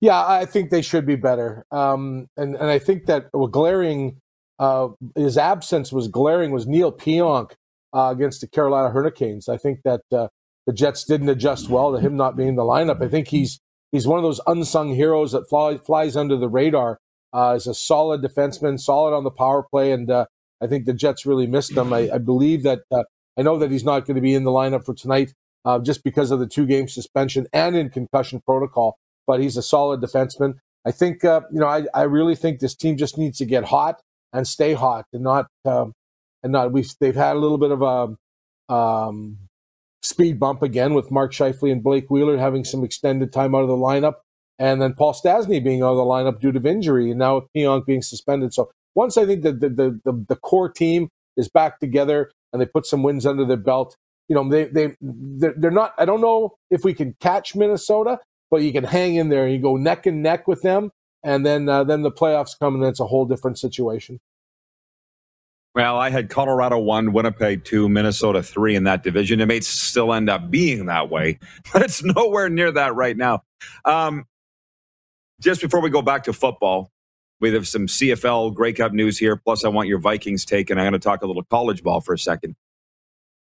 Yeah, 0.00 0.26
I 0.26 0.46
think 0.46 0.70
they 0.70 0.82
should 0.82 1.06
be 1.06 1.16
better. 1.16 1.66
Um, 1.70 2.28
and, 2.36 2.54
and 2.54 2.70
I 2.70 2.78
think 2.78 3.06
that 3.06 3.30
glaring, 3.32 4.20
uh, 4.58 4.88
his 5.14 5.36
absence 5.36 5.92
was 5.92 6.08
glaring 6.08 6.52
was 6.52 6.66
Neal 6.66 6.90
Pionk 6.90 7.52
uh, 7.94 8.08
against 8.10 8.40
the 8.40 8.48
Carolina 8.48 8.90
Hurricanes. 8.90 9.48
I 9.48 9.58
think 9.58 9.80
that 9.84 10.00
uh, 10.10 10.28
the 10.66 10.72
Jets 10.72 11.04
didn't 11.04 11.28
adjust 11.28 11.68
well 11.68 11.92
to 11.92 12.00
him 12.00 12.16
not 12.16 12.36
being 12.36 12.50
in 12.50 12.56
the 12.56 12.62
lineup. 12.62 13.04
I 13.04 13.08
think 13.08 13.28
he's 13.28 13.60
he's 13.92 14.06
one 14.06 14.18
of 14.18 14.22
those 14.22 14.40
unsung 14.46 14.94
heroes 14.94 15.32
that 15.32 15.48
fly, 15.48 15.78
flies 15.78 16.16
under 16.16 16.36
the 16.36 16.48
radar. 16.48 16.98
Uh, 17.32 17.54
is 17.56 17.68
a 17.68 17.74
solid 17.74 18.22
defenseman, 18.22 18.80
solid 18.80 19.14
on 19.14 19.22
the 19.22 19.30
power 19.30 19.62
play, 19.62 19.92
and 19.92 20.10
uh, 20.10 20.26
I 20.60 20.66
think 20.66 20.84
the 20.84 20.92
Jets 20.92 21.24
really 21.24 21.46
missed 21.46 21.72
him. 21.72 21.92
I, 21.92 22.10
I 22.14 22.18
believe 22.18 22.64
that 22.64 22.80
uh, 22.90 23.04
I 23.38 23.42
know 23.42 23.58
that 23.58 23.70
he's 23.70 23.84
not 23.84 24.04
going 24.04 24.16
to 24.16 24.20
be 24.20 24.34
in 24.34 24.42
the 24.44 24.50
lineup 24.50 24.84
for 24.84 24.94
tonight 24.94 25.32
uh, 25.64 25.78
just 25.78 26.02
because 26.02 26.30
of 26.30 26.40
the 26.40 26.48
two 26.48 26.66
game 26.66 26.88
suspension 26.88 27.46
and 27.52 27.76
in 27.76 27.88
concussion 27.88 28.40
protocol. 28.44 28.98
But 29.30 29.40
he's 29.40 29.56
a 29.56 29.62
solid 29.62 30.00
defenseman. 30.00 30.54
I 30.84 30.90
think 30.90 31.24
uh, 31.24 31.42
you 31.52 31.60
know 31.60 31.68
I, 31.68 31.84
I 31.94 32.02
really 32.02 32.34
think 32.34 32.58
this 32.58 32.74
team 32.74 32.96
just 32.96 33.16
needs 33.16 33.38
to 33.38 33.44
get 33.44 33.62
hot 33.62 34.00
and 34.32 34.44
stay 34.44 34.72
hot 34.72 35.04
and 35.12 35.22
not 35.22 35.46
um, 35.64 35.92
and 36.42 36.50
not 36.50 36.72
we've 36.72 36.90
they've 36.98 37.14
had 37.14 37.36
a 37.36 37.38
little 37.38 37.56
bit 37.56 37.70
of 37.70 37.80
a 37.80 38.74
um, 38.74 39.38
speed 40.02 40.40
bump 40.40 40.62
again 40.62 40.94
with 40.94 41.12
Mark 41.12 41.30
Scheifele 41.30 41.70
and 41.70 41.80
Blake 41.80 42.10
Wheeler 42.10 42.38
having 42.38 42.64
some 42.64 42.82
extended 42.82 43.32
time 43.32 43.54
out 43.54 43.62
of 43.62 43.68
the 43.68 43.76
lineup, 43.76 44.14
and 44.58 44.82
then 44.82 44.94
Paul 44.94 45.14
Stastny 45.14 45.62
being 45.62 45.80
out 45.80 45.92
of 45.92 45.98
the 45.98 46.02
lineup 46.02 46.40
due 46.40 46.50
to 46.50 46.68
injury, 46.68 47.10
and 47.10 47.20
now 47.20 47.44
Pionk 47.56 47.86
being 47.86 48.02
suspended. 48.02 48.52
So 48.52 48.72
once 48.96 49.16
I 49.16 49.26
think 49.26 49.44
that 49.44 49.60
the, 49.60 49.68
the, 49.68 50.00
the, 50.04 50.24
the, 50.30 50.34
core 50.34 50.68
team 50.68 51.08
is 51.36 51.48
back 51.48 51.78
together 51.78 52.32
and 52.52 52.60
they 52.60 52.66
put 52.66 52.84
some 52.84 53.04
wins 53.04 53.24
under 53.24 53.44
their 53.44 53.56
belt, 53.56 53.94
you 54.28 54.34
know, 54.34 54.48
they, 54.48 54.64
they, 54.64 54.96
they're, 55.00 55.54
they're 55.56 55.70
not, 55.70 55.94
I 55.98 56.04
don't 56.04 56.20
know 56.20 56.56
if 56.68 56.84
we 56.84 56.94
can 56.94 57.14
catch 57.20 57.54
Minnesota, 57.54 58.18
but 58.50 58.62
you 58.62 58.72
can 58.72 58.84
hang 58.84 59.16
in 59.16 59.28
there 59.28 59.44
and 59.44 59.52
you 59.52 59.60
go 59.60 59.76
neck 59.76 60.06
and 60.06 60.22
neck 60.22 60.48
with 60.48 60.62
them. 60.62 60.90
And 61.22 61.44
then, 61.44 61.68
uh, 61.68 61.84
then 61.84 62.02
the 62.02 62.10
playoffs 62.10 62.58
come 62.58 62.74
and 62.74 62.82
then 62.82 62.90
it's 62.90 63.00
a 63.00 63.06
whole 63.06 63.26
different 63.26 63.58
situation. 63.58 64.20
Well, 65.74 65.98
I 65.98 66.10
had 66.10 66.30
Colorado 66.30 66.78
one, 66.78 67.12
Winnipeg 67.12 67.64
two, 67.64 67.88
Minnesota 67.88 68.42
three 68.42 68.74
in 68.74 68.84
that 68.84 69.04
division. 69.04 69.40
It 69.40 69.46
may 69.46 69.60
still 69.60 70.12
end 70.12 70.28
up 70.28 70.50
being 70.50 70.86
that 70.86 71.10
way, 71.10 71.38
but 71.72 71.82
it's 71.82 72.02
nowhere 72.02 72.48
near 72.48 72.72
that 72.72 72.94
right 72.94 73.16
now. 73.16 73.44
Um, 73.84 74.26
just 75.40 75.60
before 75.60 75.80
we 75.80 75.90
go 75.90 76.02
back 76.02 76.24
to 76.24 76.32
football, 76.32 76.90
we 77.40 77.52
have 77.54 77.68
some 77.68 77.86
CFL 77.86 78.52
Grey 78.52 78.72
Cup 78.72 78.92
news 78.92 79.16
here. 79.16 79.36
Plus, 79.36 79.64
I 79.64 79.68
want 79.68 79.88
your 79.88 80.00
Vikings 80.00 80.44
take, 80.44 80.70
and 80.70 80.80
I'm 80.80 80.84
going 80.84 80.92
to 80.92 80.98
talk 80.98 81.22
a 81.22 81.26
little 81.26 81.44
college 81.44 81.82
ball 81.82 82.00
for 82.00 82.14
a 82.14 82.18
second. 82.18 82.56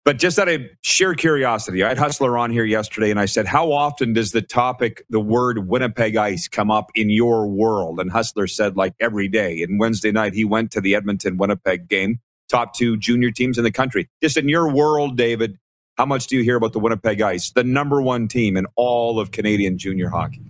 But 0.05 0.17
just 0.17 0.39
out 0.39 0.47
of 0.47 0.61
sheer 0.81 1.13
curiosity, 1.13 1.83
I 1.83 1.89
had 1.89 1.97
Hustler 1.97 2.37
on 2.37 2.51
here 2.51 2.63
yesterday 2.63 3.11
and 3.11 3.19
I 3.19 3.25
said, 3.25 3.45
How 3.45 3.71
often 3.71 4.13
does 4.13 4.31
the 4.31 4.41
topic, 4.41 5.03
the 5.09 5.19
word 5.19 5.67
Winnipeg 5.67 6.15
Ice, 6.15 6.47
come 6.47 6.71
up 6.71 6.89
in 6.95 7.09
your 7.09 7.47
world? 7.47 7.99
And 7.99 8.11
Hustler 8.11 8.47
said, 8.47 8.77
like 8.77 8.93
every 8.99 9.27
day. 9.27 9.61
And 9.61 9.79
Wednesday 9.79 10.11
night, 10.11 10.33
he 10.33 10.45
went 10.45 10.71
to 10.71 10.81
the 10.81 10.95
Edmonton 10.95 11.37
Winnipeg 11.37 11.87
game, 11.89 12.19
top 12.49 12.73
two 12.73 12.97
junior 12.97 13.29
teams 13.29 13.57
in 13.57 13.63
the 13.63 13.71
country. 13.71 14.09
Just 14.23 14.37
in 14.37 14.47
your 14.49 14.71
world, 14.71 15.17
David, 15.17 15.57
how 15.97 16.05
much 16.05 16.27
do 16.27 16.37
you 16.37 16.43
hear 16.43 16.55
about 16.55 16.71
the 16.71 16.79
Winnipeg 16.79 17.21
Ice, 17.21 17.51
the 17.51 17.63
number 17.63 18.01
one 18.01 18.29
team 18.29 18.55
in 18.55 18.65
all 18.77 19.19
of 19.19 19.31
Canadian 19.31 19.77
junior 19.77 20.09
hockey? 20.09 20.41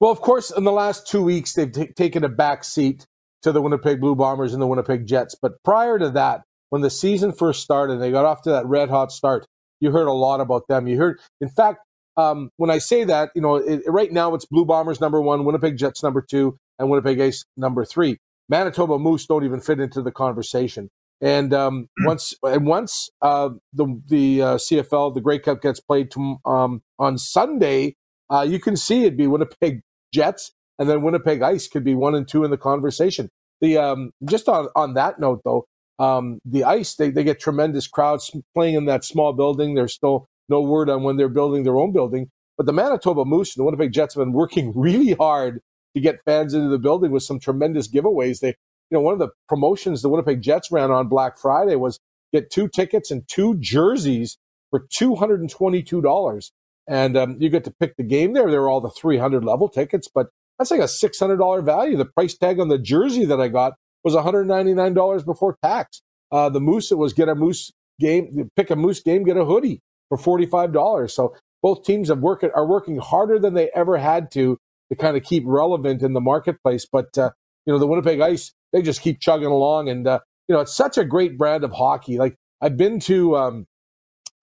Well, 0.00 0.10
of 0.10 0.20
course, 0.20 0.50
in 0.50 0.64
the 0.64 0.72
last 0.72 1.06
two 1.06 1.22
weeks, 1.22 1.52
they've 1.52 1.70
t- 1.70 1.88
taken 1.88 2.24
a 2.24 2.28
back 2.28 2.64
seat 2.64 3.06
to 3.42 3.52
the 3.52 3.60
Winnipeg 3.60 4.00
Blue 4.00 4.14
Bombers 4.14 4.54
and 4.54 4.62
the 4.62 4.66
Winnipeg 4.66 5.06
Jets. 5.06 5.34
But 5.34 5.62
prior 5.62 5.98
to 5.98 6.10
that, 6.10 6.42
when 6.70 6.82
the 6.82 6.90
season 6.90 7.32
first 7.32 7.62
started, 7.62 7.96
they 7.96 8.10
got 8.10 8.24
off 8.24 8.42
to 8.42 8.50
that 8.50 8.66
red 8.66 8.90
hot 8.90 9.12
start. 9.12 9.46
You 9.80 9.90
heard 9.90 10.08
a 10.08 10.12
lot 10.12 10.40
about 10.40 10.66
them. 10.68 10.86
You 10.86 10.98
heard, 10.98 11.20
in 11.40 11.48
fact, 11.48 11.80
um, 12.16 12.50
when 12.56 12.70
I 12.70 12.78
say 12.78 13.04
that, 13.04 13.30
you 13.34 13.40
know, 13.40 13.56
it, 13.56 13.82
right 13.86 14.10
now 14.10 14.34
it's 14.34 14.44
Blue 14.44 14.64
Bombers 14.64 15.00
number 15.00 15.20
one, 15.20 15.44
Winnipeg 15.44 15.76
Jets 15.76 16.02
number 16.02 16.20
two, 16.20 16.56
and 16.78 16.90
Winnipeg 16.90 17.20
Ice 17.20 17.44
number 17.56 17.84
three. 17.84 18.18
Manitoba 18.48 18.98
Moose 18.98 19.26
don't 19.26 19.44
even 19.44 19.60
fit 19.60 19.78
into 19.78 20.02
the 20.02 20.10
conversation. 20.10 20.88
And 21.20 21.52
um, 21.52 21.82
mm-hmm. 21.82 22.06
once 22.06 22.34
and 22.42 22.66
once 22.66 23.10
uh, 23.22 23.50
the 23.72 24.00
the 24.06 24.42
uh, 24.42 24.56
CFL, 24.56 25.14
the 25.14 25.20
Grey 25.20 25.38
Cup 25.38 25.62
gets 25.62 25.80
played 25.80 26.10
to, 26.12 26.36
um, 26.44 26.82
on 26.98 27.18
Sunday, 27.18 27.94
uh, 28.30 28.46
you 28.48 28.60
can 28.60 28.76
see 28.76 29.00
it'd 29.00 29.16
be 29.16 29.26
Winnipeg 29.26 29.80
Jets, 30.14 30.52
and 30.78 30.88
then 30.88 31.02
Winnipeg 31.02 31.42
Ice 31.42 31.66
could 31.66 31.84
be 31.84 31.94
one 31.94 32.14
and 32.14 32.26
two 32.26 32.44
in 32.44 32.50
the 32.50 32.56
conversation. 32.56 33.28
The 33.60 33.78
um, 33.78 34.12
just 34.24 34.48
on 34.48 34.68
on 34.76 34.94
that 34.94 35.18
note 35.18 35.40
though, 35.44 35.64
um, 35.98 36.38
the 36.44 36.64
ice, 36.64 36.94
they, 36.94 37.10
they 37.10 37.24
get 37.24 37.40
tremendous 37.40 37.86
crowds 37.88 38.30
playing 38.54 38.74
in 38.74 38.84
that 38.86 39.04
small 39.04 39.32
building. 39.32 39.74
There's 39.74 39.94
still 39.94 40.28
no 40.48 40.60
word 40.60 40.88
on 40.88 41.02
when 41.02 41.16
they're 41.16 41.28
building 41.28 41.64
their 41.64 41.76
own 41.76 41.92
building. 41.92 42.30
But 42.56 42.66
the 42.66 42.72
Manitoba 42.72 43.24
Moose 43.24 43.56
and 43.56 43.60
the 43.62 43.64
Winnipeg 43.64 43.92
Jets 43.92 44.14
have 44.14 44.24
been 44.24 44.32
working 44.32 44.72
really 44.76 45.12
hard 45.12 45.60
to 45.94 46.00
get 46.00 46.20
fans 46.24 46.54
into 46.54 46.68
the 46.68 46.78
building 46.78 47.10
with 47.10 47.22
some 47.22 47.40
tremendous 47.40 47.88
giveaways. 47.88 48.40
They, 48.40 48.48
you 48.90 48.96
know, 48.96 49.00
one 49.00 49.12
of 49.12 49.18
the 49.18 49.30
promotions 49.48 50.02
the 50.02 50.08
Winnipeg 50.08 50.42
Jets 50.42 50.70
ran 50.70 50.90
on 50.90 51.08
Black 51.08 51.38
Friday 51.38 51.76
was 51.76 51.98
get 52.32 52.50
two 52.50 52.68
tickets 52.68 53.10
and 53.10 53.26
two 53.28 53.56
jerseys 53.58 54.38
for 54.70 54.86
$222. 54.92 56.50
And 56.86 57.16
um, 57.16 57.36
you 57.38 57.48
get 57.50 57.64
to 57.64 57.70
pick 57.70 57.96
the 57.96 58.02
game 58.02 58.32
there. 58.32 58.50
There 58.50 58.62
are 58.62 58.68
all 58.68 58.80
the 58.80 58.90
300 58.90 59.44
level 59.44 59.68
tickets, 59.68 60.08
but 60.12 60.28
that's 60.58 60.70
like 60.70 60.80
a 60.80 60.84
$600 60.84 61.64
value. 61.64 61.96
The 61.96 62.04
price 62.04 62.36
tag 62.36 62.60
on 62.60 62.68
the 62.68 62.78
jersey 62.78 63.24
that 63.26 63.40
I 63.40 63.48
got 63.48 63.74
was 64.04 64.14
$199 64.14 65.24
before 65.24 65.56
tax. 65.62 66.02
Uh, 66.30 66.48
the 66.48 66.60
Moose, 66.60 66.92
it 66.92 66.98
was 66.98 67.12
get 67.12 67.28
a 67.28 67.34
Moose 67.34 67.72
game, 68.00 68.50
pick 68.56 68.70
a 68.70 68.76
Moose 68.76 69.00
game, 69.00 69.24
get 69.24 69.36
a 69.36 69.44
hoodie 69.44 69.80
for 70.08 70.18
$45. 70.18 71.10
So 71.10 71.34
both 71.62 71.84
teams 71.84 72.08
have 72.08 72.18
work, 72.18 72.44
are 72.54 72.66
working 72.66 72.98
harder 72.98 73.38
than 73.38 73.54
they 73.54 73.70
ever 73.74 73.96
had 73.96 74.30
to 74.32 74.58
to 74.90 74.96
kind 74.96 75.16
of 75.16 75.22
keep 75.22 75.44
relevant 75.46 76.02
in 76.02 76.12
the 76.12 76.20
marketplace. 76.20 76.86
But, 76.90 77.16
uh, 77.18 77.30
you 77.66 77.72
know, 77.72 77.78
the 77.78 77.86
Winnipeg 77.86 78.20
Ice, 78.20 78.52
they 78.72 78.82
just 78.82 79.02
keep 79.02 79.20
chugging 79.20 79.48
along. 79.48 79.88
And, 79.88 80.06
uh, 80.06 80.20
you 80.48 80.54
know, 80.54 80.60
it's 80.60 80.74
such 80.74 80.96
a 80.96 81.04
great 81.04 81.36
brand 81.36 81.64
of 81.64 81.72
hockey. 81.72 82.18
Like 82.18 82.36
I've 82.60 82.76
been 82.76 83.00
to 83.00 83.36
um, 83.36 83.66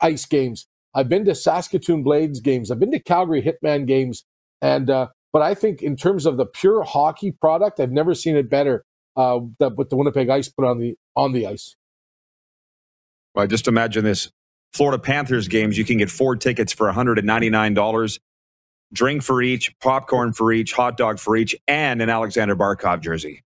ice 0.01 0.25
games. 0.25 0.67
I've 0.93 1.09
been 1.09 1.25
to 1.25 1.35
Saskatoon 1.35 2.03
Blades 2.03 2.39
games. 2.39 2.71
I've 2.71 2.79
been 2.79 2.91
to 2.91 2.99
Calgary 2.99 3.41
Hitman 3.41 3.87
games. 3.87 4.23
And, 4.61 4.89
uh, 4.89 5.07
but 5.33 5.41
I 5.41 5.53
think 5.53 5.81
in 5.81 5.97
terms 5.97 6.25
of 6.25 6.37
the 6.37 6.45
pure 6.45 6.83
hockey 6.83 7.31
product, 7.31 7.79
I've 7.79 7.91
never 7.91 8.13
seen 8.13 8.37
it 8.37 8.49
better 8.49 8.85
uh, 9.15 9.39
that 9.59 9.75
what 9.75 9.89
the 9.89 9.95
Winnipeg 9.95 10.29
Ice 10.29 10.49
put 10.49 10.65
on 10.65 10.79
the 10.79 10.95
on 11.15 11.31
the 11.31 11.47
ice. 11.47 11.75
Well, 13.33 13.47
just 13.47 13.67
imagine 13.67 14.03
this: 14.03 14.31
Florida 14.73 15.01
Panthers 15.01 15.47
games. 15.47 15.77
You 15.77 15.85
can 15.85 15.97
get 15.97 16.09
four 16.09 16.35
tickets 16.35 16.73
for 16.73 16.87
one 16.87 16.95
hundred 16.95 17.17
and 17.17 17.27
ninety 17.27 17.49
nine 17.49 17.73
dollars, 17.73 18.19
drink 18.93 19.23
for 19.23 19.41
each, 19.41 19.77
popcorn 19.79 20.33
for 20.33 20.51
each, 20.51 20.73
hot 20.73 20.97
dog 20.97 21.19
for 21.19 21.35
each, 21.35 21.55
and 21.67 22.01
an 22.01 22.09
Alexander 22.09 22.55
Barkov 22.55 23.01
jersey 23.01 23.43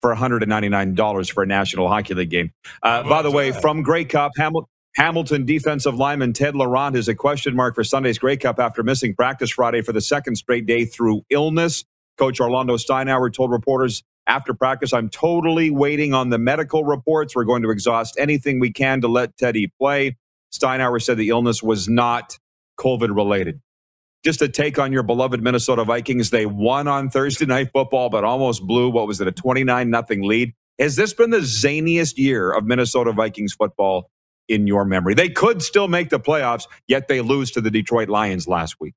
for 0.00 0.10
one 0.10 0.18
hundred 0.18 0.42
and 0.42 0.50
ninety 0.50 0.68
nine 0.68 0.94
dollars 0.94 1.28
for 1.28 1.42
a 1.42 1.46
National 1.46 1.88
Hockey 1.88 2.14
League 2.14 2.30
game. 2.30 2.52
Uh, 2.82 3.02
by 3.02 3.22
the 3.22 3.30
way, 3.30 3.52
from 3.52 3.82
Grey 3.82 4.04
Cup, 4.04 4.32
Hamilton. 4.36 4.68
Hamilton 4.98 5.44
defensive 5.44 5.94
lineman 5.94 6.32
Ted 6.32 6.56
Laurent 6.56 6.96
is 6.96 7.06
a 7.06 7.14
question 7.14 7.54
mark 7.54 7.74
for 7.74 7.84
Sunday's 7.84 8.18
Grey 8.18 8.38
Cup 8.38 8.58
after 8.58 8.82
missing 8.82 9.14
practice 9.14 9.50
Friday 9.50 9.82
for 9.82 9.92
the 9.92 10.00
second 10.00 10.36
straight 10.36 10.64
day 10.64 10.86
through 10.86 11.20
illness. 11.28 11.84
Coach 12.16 12.40
Orlando 12.40 12.78
Steinauer 12.78 13.30
told 13.30 13.50
reporters 13.50 14.02
after 14.26 14.54
practice. 14.54 14.92
I'm 14.92 15.08
totally 15.08 15.70
waiting 15.70 16.14
on 16.14 16.30
the 16.30 16.38
medical 16.38 16.84
reports. 16.84 17.34
We're 17.34 17.44
going 17.44 17.62
to 17.62 17.70
exhaust 17.70 18.16
anything 18.18 18.60
we 18.60 18.72
can 18.72 19.00
to 19.02 19.08
let 19.08 19.36
Teddy 19.36 19.72
play. 19.78 20.16
Steinauer 20.52 21.02
said 21.02 21.18
the 21.18 21.28
illness 21.30 21.62
was 21.62 21.88
not 21.88 22.38
COVID 22.78 23.14
related. 23.14 23.60
Just 24.24 24.42
a 24.42 24.48
take 24.48 24.78
on 24.78 24.92
your 24.92 25.02
beloved 25.02 25.42
Minnesota 25.42 25.84
Vikings. 25.84 26.30
They 26.30 26.46
won 26.46 26.88
on 26.88 27.10
Thursday 27.10 27.46
night 27.46 27.70
football, 27.72 28.10
but 28.10 28.24
almost 28.24 28.66
blew. 28.66 28.90
What 28.90 29.06
was 29.06 29.20
it, 29.20 29.28
a 29.28 29.32
29 29.32 29.90
nothing 29.90 30.22
lead? 30.22 30.52
Has 30.78 30.96
this 30.96 31.14
been 31.14 31.30
the 31.30 31.38
zaniest 31.38 32.18
year 32.18 32.52
of 32.52 32.64
Minnesota 32.64 33.12
Vikings 33.12 33.54
football 33.54 34.10
in 34.48 34.66
your 34.66 34.84
memory? 34.84 35.14
They 35.14 35.28
could 35.28 35.62
still 35.62 35.88
make 35.88 36.10
the 36.10 36.20
playoffs, 36.20 36.66
yet 36.86 37.08
they 37.08 37.20
lose 37.20 37.50
to 37.52 37.60
the 37.60 37.70
Detroit 37.70 38.08
Lions 38.08 38.46
last 38.48 38.76
week. 38.80 38.94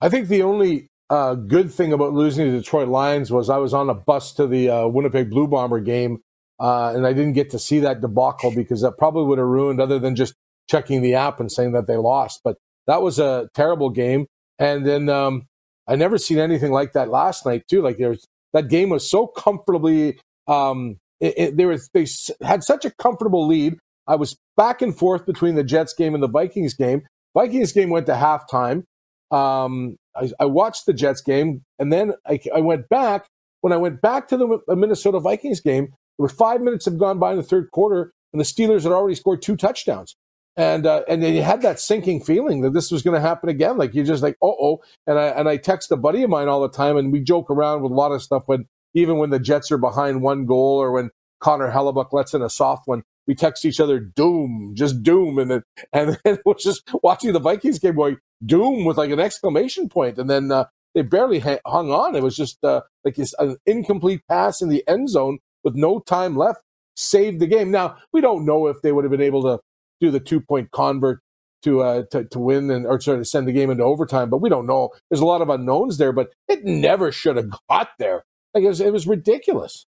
I 0.00 0.08
think 0.08 0.28
the 0.28 0.42
only 0.42 0.89
uh, 1.10 1.34
good 1.34 1.72
thing 1.72 1.92
about 1.92 2.12
losing 2.12 2.46
to 2.46 2.52
the 2.52 2.58
Detroit 2.58 2.88
Lions 2.88 3.30
was 3.30 3.50
I 3.50 3.58
was 3.58 3.74
on 3.74 3.90
a 3.90 3.94
bus 3.94 4.32
to 4.34 4.46
the 4.46 4.70
uh, 4.70 4.86
Winnipeg 4.86 5.28
Blue 5.28 5.48
Bomber 5.48 5.80
game, 5.80 6.22
uh, 6.60 6.92
and 6.94 7.06
I 7.06 7.12
didn't 7.12 7.32
get 7.32 7.50
to 7.50 7.58
see 7.58 7.80
that 7.80 8.00
debacle 8.00 8.54
because 8.54 8.80
that 8.82 8.96
probably 8.96 9.24
would 9.24 9.38
have 9.38 9.46
ruined, 9.46 9.80
other 9.80 9.98
than 9.98 10.14
just 10.14 10.34
checking 10.70 11.02
the 11.02 11.14
app 11.14 11.40
and 11.40 11.50
saying 11.50 11.72
that 11.72 11.88
they 11.88 11.96
lost. 11.96 12.40
But 12.44 12.56
that 12.86 13.02
was 13.02 13.18
a 13.18 13.48
terrible 13.54 13.90
game. 13.90 14.26
And 14.58 14.86
then 14.86 15.08
um, 15.08 15.46
I 15.88 15.96
never 15.96 16.16
seen 16.16 16.38
anything 16.38 16.70
like 16.70 16.92
that 16.92 17.08
last 17.08 17.44
night 17.44 17.64
too. 17.68 17.82
Like 17.82 17.98
there's 17.98 18.24
that 18.52 18.68
game 18.68 18.90
was 18.90 19.08
so 19.08 19.26
comfortably. 19.26 20.18
Um, 20.46 20.98
it, 21.20 21.34
it, 21.36 21.56
they, 21.56 21.66
were, 21.66 21.78
they 21.92 22.06
had 22.42 22.62
such 22.62 22.84
a 22.84 22.90
comfortable 22.90 23.46
lead. 23.46 23.78
I 24.06 24.16
was 24.16 24.36
back 24.56 24.82
and 24.82 24.96
forth 24.96 25.26
between 25.26 25.54
the 25.54 25.64
Jets 25.64 25.92
game 25.92 26.14
and 26.14 26.22
the 26.22 26.28
Vikings 26.28 26.74
game. 26.74 27.02
Vikings 27.34 27.72
game 27.72 27.90
went 27.90 28.06
to 28.06 28.12
halftime. 28.12 28.84
Um, 29.30 29.96
I, 30.16 30.30
I, 30.40 30.44
watched 30.46 30.86
the 30.86 30.92
Jets 30.92 31.20
game, 31.20 31.64
and 31.78 31.92
then 31.92 32.14
I, 32.26 32.40
I, 32.54 32.60
went 32.60 32.88
back. 32.88 33.26
When 33.60 33.72
I 33.72 33.76
went 33.76 34.00
back 34.00 34.28
to 34.28 34.36
the 34.36 34.74
Minnesota 34.74 35.20
Vikings 35.20 35.60
game, 35.60 35.86
there 35.86 36.24
were 36.24 36.28
five 36.28 36.60
minutes 36.60 36.84
had 36.84 36.98
gone 36.98 37.18
by 37.18 37.32
in 37.32 37.36
the 37.36 37.42
third 37.42 37.70
quarter, 37.70 38.12
and 38.32 38.40
the 38.40 38.44
Steelers 38.44 38.82
had 38.82 38.92
already 38.92 39.14
scored 39.14 39.42
two 39.42 39.56
touchdowns. 39.56 40.16
And 40.56 40.84
uh, 40.84 41.02
and 41.08 41.22
then 41.22 41.34
you 41.34 41.42
had 41.42 41.62
that 41.62 41.78
sinking 41.78 42.22
feeling 42.22 42.62
that 42.62 42.74
this 42.74 42.90
was 42.90 43.02
going 43.02 43.14
to 43.14 43.20
happen 43.20 43.48
again. 43.48 43.78
Like 43.78 43.94
you're 43.94 44.04
just 44.04 44.22
like, 44.22 44.36
oh 44.42 44.56
oh. 44.60 44.80
And 45.06 45.18
I 45.18 45.26
and 45.28 45.48
I 45.48 45.56
text 45.56 45.92
a 45.92 45.96
buddy 45.96 46.22
of 46.22 46.30
mine 46.30 46.48
all 46.48 46.60
the 46.60 46.68
time, 46.68 46.96
and 46.96 47.12
we 47.12 47.20
joke 47.20 47.50
around 47.50 47.82
with 47.82 47.92
a 47.92 47.94
lot 47.94 48.12
of 48.12 48.22
stuff. 48.22 48.42
When 48.46 48.66
even 48.92 49.18
when 49.18 49.30
the 49.30 49.38
Jets 49.38 49.70
are 49.70 49.78
behind 49.78 50.22
one 50.22 50.46
goal, 50.46 50.82
or 50.82 50.90
when 50.90 51.10
Connor 51.40 51.70
Hellebuyck 51.70 52.12
lets 52.12 52.34
in 52.34 52.42
a 52.42 52.50
soft 52.50 52.86
one, 52.86 53.04
we 53.30 53.36
text 53.36 53.64
each 53.64 53.80
other 53.80 54.00
doom, 54.00 54.74
just 54.76 55.04
doom, 55.04 55.38
and 55.38 55.52
then 55.52 55.62
and 55.94 56.18
then 56.24 56.38
we're 56.44 56.56
just 56.56 56.90
watching 57.04 57.32
the 57.32 57.40
Vikings 57.40 57.78
game 57.80 57.96
going 57.96 58.18
doom 58.44 58.84
with 58.84 58.98
like 58.98 59.12
an 59.12 59.20
exclamation 59.20 59.88
point, 59.88 60.18
and 60.18 60.28
then 60.28 60.52
uh, 60.52 60.66
they 60.96 61.02
barely 61.02 61.40
ha- 61.40 61.60
hung 61.66 61.92
on. 61.92 62.16
It 62.16 62.24
was 62.24 62.36
just 62.36 62.64
uh, 62.64 62.82
like 63.04 63.18
an 63.38 63.56
incomplete 63.66 64.22
pass 64.28 64.62
in 64.62 64.70
the 64.70 64.84
end 64.88 65.10
zone 65.10 65.38
with 65.64 65.76
no 65.76 66.00
time 66.00 66.36
left 66.36 66.60
saved 66.96 67.40
the 67.40 67.46
game. 67.46 67.70
Now 67.70 67.96
we 68.12 68.20
don't 68.20 68.44
know 68.46 68.66
if 68.68 68.82
they 68.82 68.92
would 68.92 69.04
have 69.04 69.12
been 69.12 69.22
able 69.22 69.42
to 69.44 69.60
do 70.00 70.10
the 70.10 70.20
two 70.20 70.40
point 70.40 70.72
convert 70.72 71.20
to 71.62 71.82
uh 71.82 72.04
to, 72.10 72.24
to 72.24 72.40
win 72.40 72.70
and 72.70 72.86
or 72.86 72.98
to 72.98 73.24
send 73.24 73.48
the 73.48 73.52
game 73.52 73.70
into 73.70 73.84
overtime, 73.84 74.30
but 74.30 74.38
we 74.42 74.50
don't 74.50 74.66
know. 74.66 74.90
There's 75.10 75.22
a 75.22 75.26
lot 75.26 75.42
of 75.42 75.50
unknowns 75.50 75.98
there, 75.98 76.12
but 76.12 76.30
it 76.48 76.64
never 76.64 77.12
should 77.12 77.36
have 77.36 77.50
got 77.70 77.90
there. 77.98 78.24
Like 78.54 78.64
it 78.64 78.68
was, 78.68 78.80
it 78.80 78.92
was 78.92 79.06
ridiculous. 79.06 79.86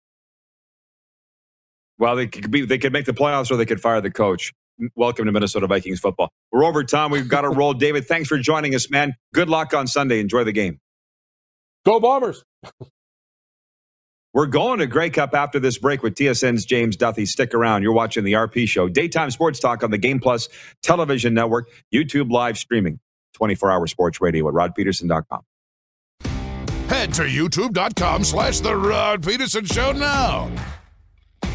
Well, 1.99 2.17
they 2.17 2.27
could 2.27 2.51
be 2.51 2.65
they 2.65 2.79
could 2.79 2.93
make 2.93 3.07
the 3.07 3.13
playoffs 3.13 3.51
or 3.51 3.57
they 3.57 3.67
could 3.67 3.81
fire 3.81 4.01
the 4.01 4.11
coach. 4.11 4.53
Welcome 4.95 5.25
to 5.25 5.33
Minnesota 5.33 5.67
Vikings 5.67 6.01
football. 6.01 6.31
We're 6.53 6.65
over 6.65 6.85
time. 6.85 7.11
We've 7.11 7.29
got 7.29 7.43
to 7.43 7.49
roll. 7.49 7.73
David, 7.75 8.07
thanks 8.07 8.29
for 8.29 8.39
joining 8.39 8.75
us, 8.75 8.91
man. 8.91 9.15
Good 9.33 9.49
luck 9.49 9.73
on 9.73 9.87
Sunday. 9.87 10.21
Enjoy 10.21 10.45
the 10.45 10.53
game. 10.53 10.79
Go 11.87 11.99
Bombers. 12.01 12.45
We're 14.35 14.47
going 14.47 14.81
to 14.81 14.87
Grey 14.87 15.09
Cup 15.09 15.35
after 15.35 15.59
this 15.59 15.79
break 15.79 16.03
with 16.03 16.15
TSN's 16.15 16.67
James 16.67 16.95
Duthie. 16.95 17.25
Stick 17.25 17.55
around. 17.55 17.83
You're 17.83 17.95
watching 17.95 18.23
the 18.23 18.35
RP 18.35 18.69
Show, 18.69 18.87
daytime 18.87 19.31
sports 19.31 19.59
talk 19.59 19.83
on 19.83 19.91
the 19.91 19.97
Game 19.97 20.21
Plus 20.21 20.51
television 20.83 21.33
network, 21.33 21.71
YouTube 21.95 22.31
live 22.31 22.59
streaming, 22.59 23.01
24 23.33 23.71
hour 23.71 23.87
sports 23.87 24.21
radio 24.21 24.47
at 24.49 24.53
rodpedersen.com. 24.55 25.41
Head 26.89 27.15
to 27.15 27.23
youtube.com 27.23 28.25
slash 28.25 28.61
The 28.61 28.77
Rod 28.77 29.23
Pedersen 29.23 29.65
Show 29.65 29.93
now. 29.93 30.51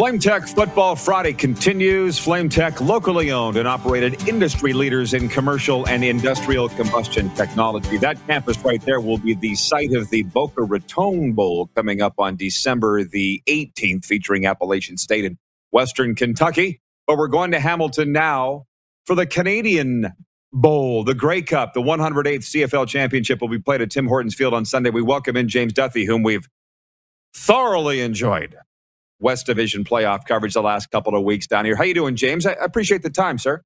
Flame 0.00 0.18
Tech 0.18 0.48
Football 0.48 0.96
Friday 0.96 1.34
continues. 1.34 2.18
Flame 2.18 2.48
Tech, 2.48 2.80
locally 2.80 3.32
owned 3.32 3.58
and 3.58 3.68
operated 3.68 4.26
industry 4.26 4.72
leaders 4.72 5.12
in 5.12 5.28
commercial 5.28 5.86
and 5.88 6.02
industrial 6.02 6.70
combustion 6.70 7.28
technology. 7.34 7.98
That 7.98 8.16
campus 8.26 8.56
right 8.64 8.80
there 8.80 8.98
will 8.98 9.18
be 9.18 9.34
the 9.34 9.54
site 9.56 9.92
of 9.92 10.08
the 10.08 10.22
Boca 10.22 10.62
Raton 10.62 11.34
Bowl 11.34 11.66
coming 11.76 12.00
up 12.00 12.14
on 12.16 12.36
December 12.36 13.04
the 13.04 13.42
18th, 13.46 14.06
featuring 14.06 14.46
Appalachian 14.46 14.96
State 14.96 15.26
and 15.26 15.36
Western 15.70 16.14
Kentucky. 16.14 16.80
But 17.06 17.18
we're 17.18 17.28
going 17.28 17.50
to 17.50 17.60
Hamilton 17.60 18.10
now 18.10 18.64
for 19.04 19.14
the 19.14 19.26
Canadian 19.26 20.14
Bowl, 20.50 21.04
the 21.04 21.14
Grey 21.14 21.42
Cup, 21.42 21.74
the 21.74 21.82
108th 21.82 22.24
CFL 22.24 22.88
Championship 22.88 23.42
will 23.42 23.48
be 23.48 23.58
played 23.58 23.82
at 23.82 23.90
Tim 23.90 24.06
Hortons 24.06 24.34
Field 24.34 24.54
on 24.54 24.64
Sunday. 24.64 24.88
We 24.88 25.02
welcome 25.02 25.36
in 25.36 25.46
James 25.46 25.74
Duthie, 25.74 26.06
whom 26.06 26.22
we've 26.22 26.48
thoroughly 27.34 28.00
enjoyed 28.00 28.56
West 29.20 29.46
Division 29.46 29.84
playoff 29.84 30.24
coverage 30.26 30.54
the 30.54 30.62
last 30.62 30.90
couple 30.90 31.14
of 31.14 31.22
weeks 31.22 31.46
down 31.46 31.64
here. 31.64 31.76
How 31.76 31.84
you 31.84 31.94
doing, 31.94 32.16
James? 32.16 32.46
I 32.46 32.52
appreciate 32.52 33.02
the 33.02 33.10
time, 33.10 33.38
sir. 33.38 33.62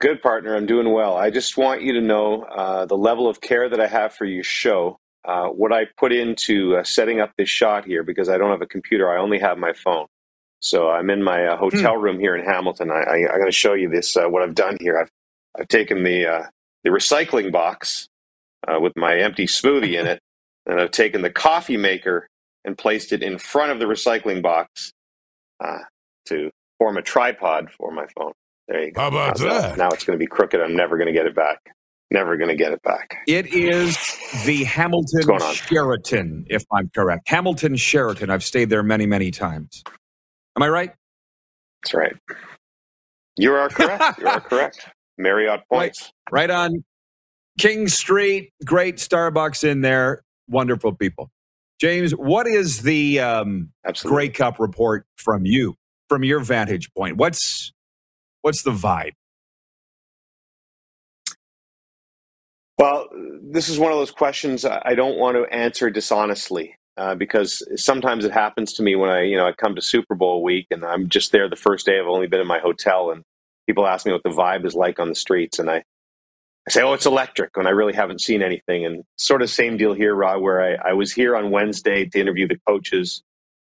Good 0.00 0.20
partner. 0.20 0.54
I'm 0.54 0.66
doing 0.66 0.92
well. 0.92 1.16
I 1.16 1.30
just 1.30 1.56
want 1.56 1.82
you 1.82 1.94
to 1.94 2.00
know 2.00 2.42
uh, 2.42 2.84
the 2.84 2.96
level 2.96 3.28
of 3.28 3.40
care 3.40 3.68
that 3.68 3.80
I 3.80 3.86
have 3.86 4.12
for 4.12 4.24
your 4.24 4.44
show. 4.44 4.98
Uh, 5.24 5.46
what 5.48 5.72
I 5.72 5.86
put 5.96 6.12
into 6.12 6.76
uh, 6.76 6.84
setting 6.84 7.20
up 7.20 7.32
this 7.36 7.48
shot 7.48 7.84
here, 7.84 8.02
because 8.02 8.28
I 8.28 8.38
don't 8.38 8.50
have 8.50 8.62
a 8.62 8.66
computer, 8.66 9.10
I 9.10 9.18
only 9.18 9.38
have 9.38 9.58
my 9.58 9.72
phone. 9.72 10.06
So 10.60 10.90
I'm 10.90 11.10
in 11.10 11.22
my 11.22 11.46
uh, 11.46 11.56
hotel 11.56 11.94
hmm. 11.96 12.02
room 12.02 12.20
here 12.20 12.36
in 12.36 12.44
Hamilton. 12.44 12.90
I, 12.90 13.00
I, 13.00 13.16
am 13.16 13.38
going 13.38 13.46
to 13.46 13.52
show 13.52 13.74
you 13.74 13.88
this. 13.88 14.16
Uh, 14.16 14.26
what 14.26 14.42
I've 14.42 14.54
done 14.54 14.76
here. 14.80 14.98
I've 14.98 15.10
I've 15.58 15.68
taken 15.68 16.04
the 16.04 16.26
uh, 16.26 16.42
the 16.84 16.90
recycling 16.90 17.50
box 17.50 18.08
with 18.80 18.92
my 18.96 19.16
empty 19.16 19.46
smoothie 19.46 19.98
in 19.98 20.06
it, 20.06 20.20
and 20.66 20.80
I've 20.80 20.90
taken 20.90 21.22
the 21.22 21.30
coffee 21.30 21.76
maker 21.76 22.28
and 22.66 22.76
placed 22.76 23.12
it 23.12 23.22
in 23.22 23.38
front 23.38 23.72
of 23.72 23.78
the 23.78 23.86
recycling 23.86 24.42
box 24.42 24.92
uh, 25.64 25.78
to 26.26 26.50
form 26.78 26.98
a 26.98 27.02
tripod 27.02 27.70
for 27.70 27.90
my 27.92 28.06
phone. 28.16 28.32
There 28.68 28.84
you 28.84 28.92
go. 28.92 29.00
How 29.00 29.08
about 29.08 29.38
that? 29.38 29.62
that? 29.62 29.78
Now 29.78 29.88
it's 29.90 30.04
going 30.04 30.18
to 30.18 30.22
be 30.22 30.26
crooked. 30.26 30.60
I'm 30.60 30.76
never 30.76 30.98
going 30.98 31.06
to 31.06 31.12
get 31.12 31.26
it 31.26 31.34
back. 31.34 31.60
Never 32.10 32.36
going 32.36 32.50
to 32.50 32.56
get 32.56 32.72
it 32.72 32.82
back. 32.82 33.18
It 33.26 33.46
is 33.52 33.96
the 34.44 34.64
Hamilton 34.64 35.38
Sheraton, 35.52 36.44
if 36.48 36.64
I'm 36.72 36.90
correct. 36.94 37.28
Hamilton 37.28 37.76
Sheraton. 37.76 38.30
I've 38.30 38.44
stayed 38.44 38.70
there 38.70 38.82
many, 38.82 39.06
many 39.06 39.30
times. 39.30 39.82
Am 40.56 40.62
I 40.62 40.68
right? 40.68 40.92
That's 41.82 41.94
right. 41.94 42.16
You 43.36 43.54
are 43.54 43.68
correct. 43.68 44.18
you 44.18 44.26
are 44.26 44.40
correct. 44.50 44.88
Marriott 45.18 45.62
points. 45.70 46.12
Right, 46.30 46.48
right 46.48 46.50
on 46.50 46.84
King 47.58 47.88
Street. 47.88 48.50
Great 48.64 48.96
Starbucks 48.96 49.64
in 49.64 49.80
there. 49.80 50.22
Wonderful 50.48 50.94
people. 50.94 51.30
James, 51.80 52.12
what 52.12 52.46
is 52.46 52.82
the 52.82 53.20
um, 53.20 53.70
Grey 54.02 54.28
Cup 54.28 54.58
report 54.58 55.06
from 55.16 55.44
you, 55.44 55.76
from 56.08 56.24
your 56.24 56.40
vantage 56.40 56.90
point? 56.94 57.16
What's 57.16 57.72
what's 58.42 58.62
the 58.62 58.70
vibe? 58.70 59.12
Well, 62.78 63.08
this 63.42 63.68
is 63.68 63.78
one 63.78 63.90
of 63.92 63.98
those 63.98 64.10
questions 64.10 64.64
I 64.64 64.94
don't 64.94 65.18
want 65.18 65.36
to 65.36 65.54
answer 65.54 65.88
dishonestly 65.88 66.76
uh, 66.98 67.14
because 67.14 67.66
sometimes 67.76 68.24
it 68.24 68.32
happens 68.32 68.74
to 68.74 68.82
me 68.82 68.96
when 68.96 69.10
I, 69.10 69.22
you 69.22 69.36
know, 69.36 69.46
I 69.46 69.52
come 69.52 69.74
to 69.74 69.82
Super 69.82 70.14
Bowl 70.14 70.42
week 70.42 70.66
and 70.70 70.84
I'm 70.84 71.08
just 71.08 71.32
there 71.32 71.48
the 71.48 71.56
first 71.56 71.86
day. 71.86 71.98
I've 71.98 72.06
only 72.06 72.26
been 72.26 72.40
in 72.40 72.46
my 72.46 72.58
hotel, 72.58 73.10
and 73.10 73.22
people 73.66 73.86
ask 73.86 74.04
me 74.06 74.12
what 74.12 74.22
the 74.22 74.30
vibe 74.30 74.66
is 74.66 74.74
like 74.74 74.98
on 74.98 75.08
the 75.08 75.14
streets, 75.14 75.58
and 75.58 75.70
I 75.70 75.84
I 76.68 76.72
say, 76.72 76.82
oh, 76.82 76.94
it's 76.94 77.06
electric 77.06 77.56
when 77.56 77.66
I 77.66 77.70
really 77.70 77.94
haven't 77.94 78.22
seen 78.22 78.42
anything. 78.42 78.86
And 78.86 79.04
sort 79.18 79.42
of 79.42 79.50
same 79.50 79.76
deal 79.76 79.94
here, 79.94 80.14
Rod, 80.14 80.42
where 80.42 80.62
I, 80.62 80.90
I 80.90 80.92
was 80.94 81.12
here 81.12 81.36
on 81.36 81.50
Wednesday 81.50 82.06
to 82.06 82.20
interview 82.20 82.48
the 82.48 82.58
coaches, 82.66 83.22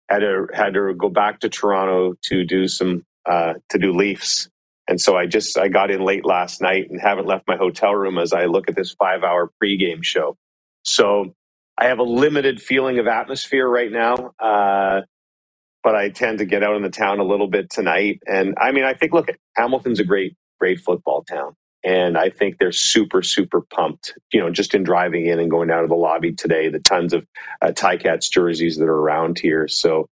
had 0.09 0.19
to 0.19 0.47
had 0.53 0.75
to 0.75 0.93
go 0.95 1.09
back 1.09 1.41
to 1.41 1.49
Toronto 1.49 2.15
to 2.23 2.45
do 2.45 2.67
some 2.67 3.05
uh, 3.25 3.55
to 3.69 3.79
do 3.79 3.93
Leafs. 3.93 4.49
And 4.87 5.01
so 5.01 5.17
I 5.17 5.27
just 5.27 5.57
I 5.57 5.69
got 5.69 5.91
in 5.91 6.01
late 6.01 6.25
last 6.25 6.61
night 6.61 6.89
and 6.91 7.01
haven't 7.01 7.27
left 7.27 7.47
my 7.47 7.57
hotel 7.57 7.95
room 7.95 8.17
as 8.19 8.33
I 8.33 8.45
look 8.45 8.69
at 8.69 8.75
this 8.75 8.93
five 8.93 9.23
hour 9.23 9.51
pregame 9.63 10.03
show. 10.03 10.37
So 10.83 11.35
I 11.77 11.87
have 11.87 11.99
a 11.99 12.03
limited 12.03 12.61
feeling 12.61 12.99
of 12.99 13.07
atmosphere 13.07 13.67
right 13.67 13.91
now. 13.91 14.33
Uh, 14.39 14.93
but 15.83 15.95
I 15.95 16.09
tend 16.09 16.39
to 16.39 16.45
get 16.45 16.63
out 16.63 16.75
in 16.75 16.81
the 16.83 16.89
town 16.89 17.19
a 17.19 17.23
little 17.23 17.47
bit 17.47 17.69
tonight. 17.69 18.21
And 18.27 18.55
I 18.59 18.71
mean, 18.71 18.83
I 18.83 18.93
think, 18.93 19.13
look, 19.13 19.29
Hamilton's 19.55 19.99
a 19.99 20.03
great, 20.03 20.35
great 20.59 20.79
football 20.79 21.23
town. 21.23 21.55
And 21.83 22.17
I 22.17 22.29
think 22.29 22.57
they're 22.57 22.71
super, 22.71 23.21
super 23.21 23.61
pumped, 23.61 24.17
you 24.33 24.39
know, 24.39 24.49
just 24.49 24.73
in 24.73 24.83
driving 24.83 25.27
in 25.27 25.39
and 25.39 25.49
going 25.49 25.67
down 25.69 25.83
to 25.83 25.87
the 25.87 25.95
lobby 25.95 26.33
today, 26.33 26.69
the 26.69 26.79
tons 26.79 27.13
of 27.13 27.25
uh, 27.61 27.67
Ticats 27.67 28.29
jerseys 28.29 28.77
that 28.77 28.85
are 28.85 28.99
around 28.99 29.39
here. 29.39 29.67
So 29.67 30.07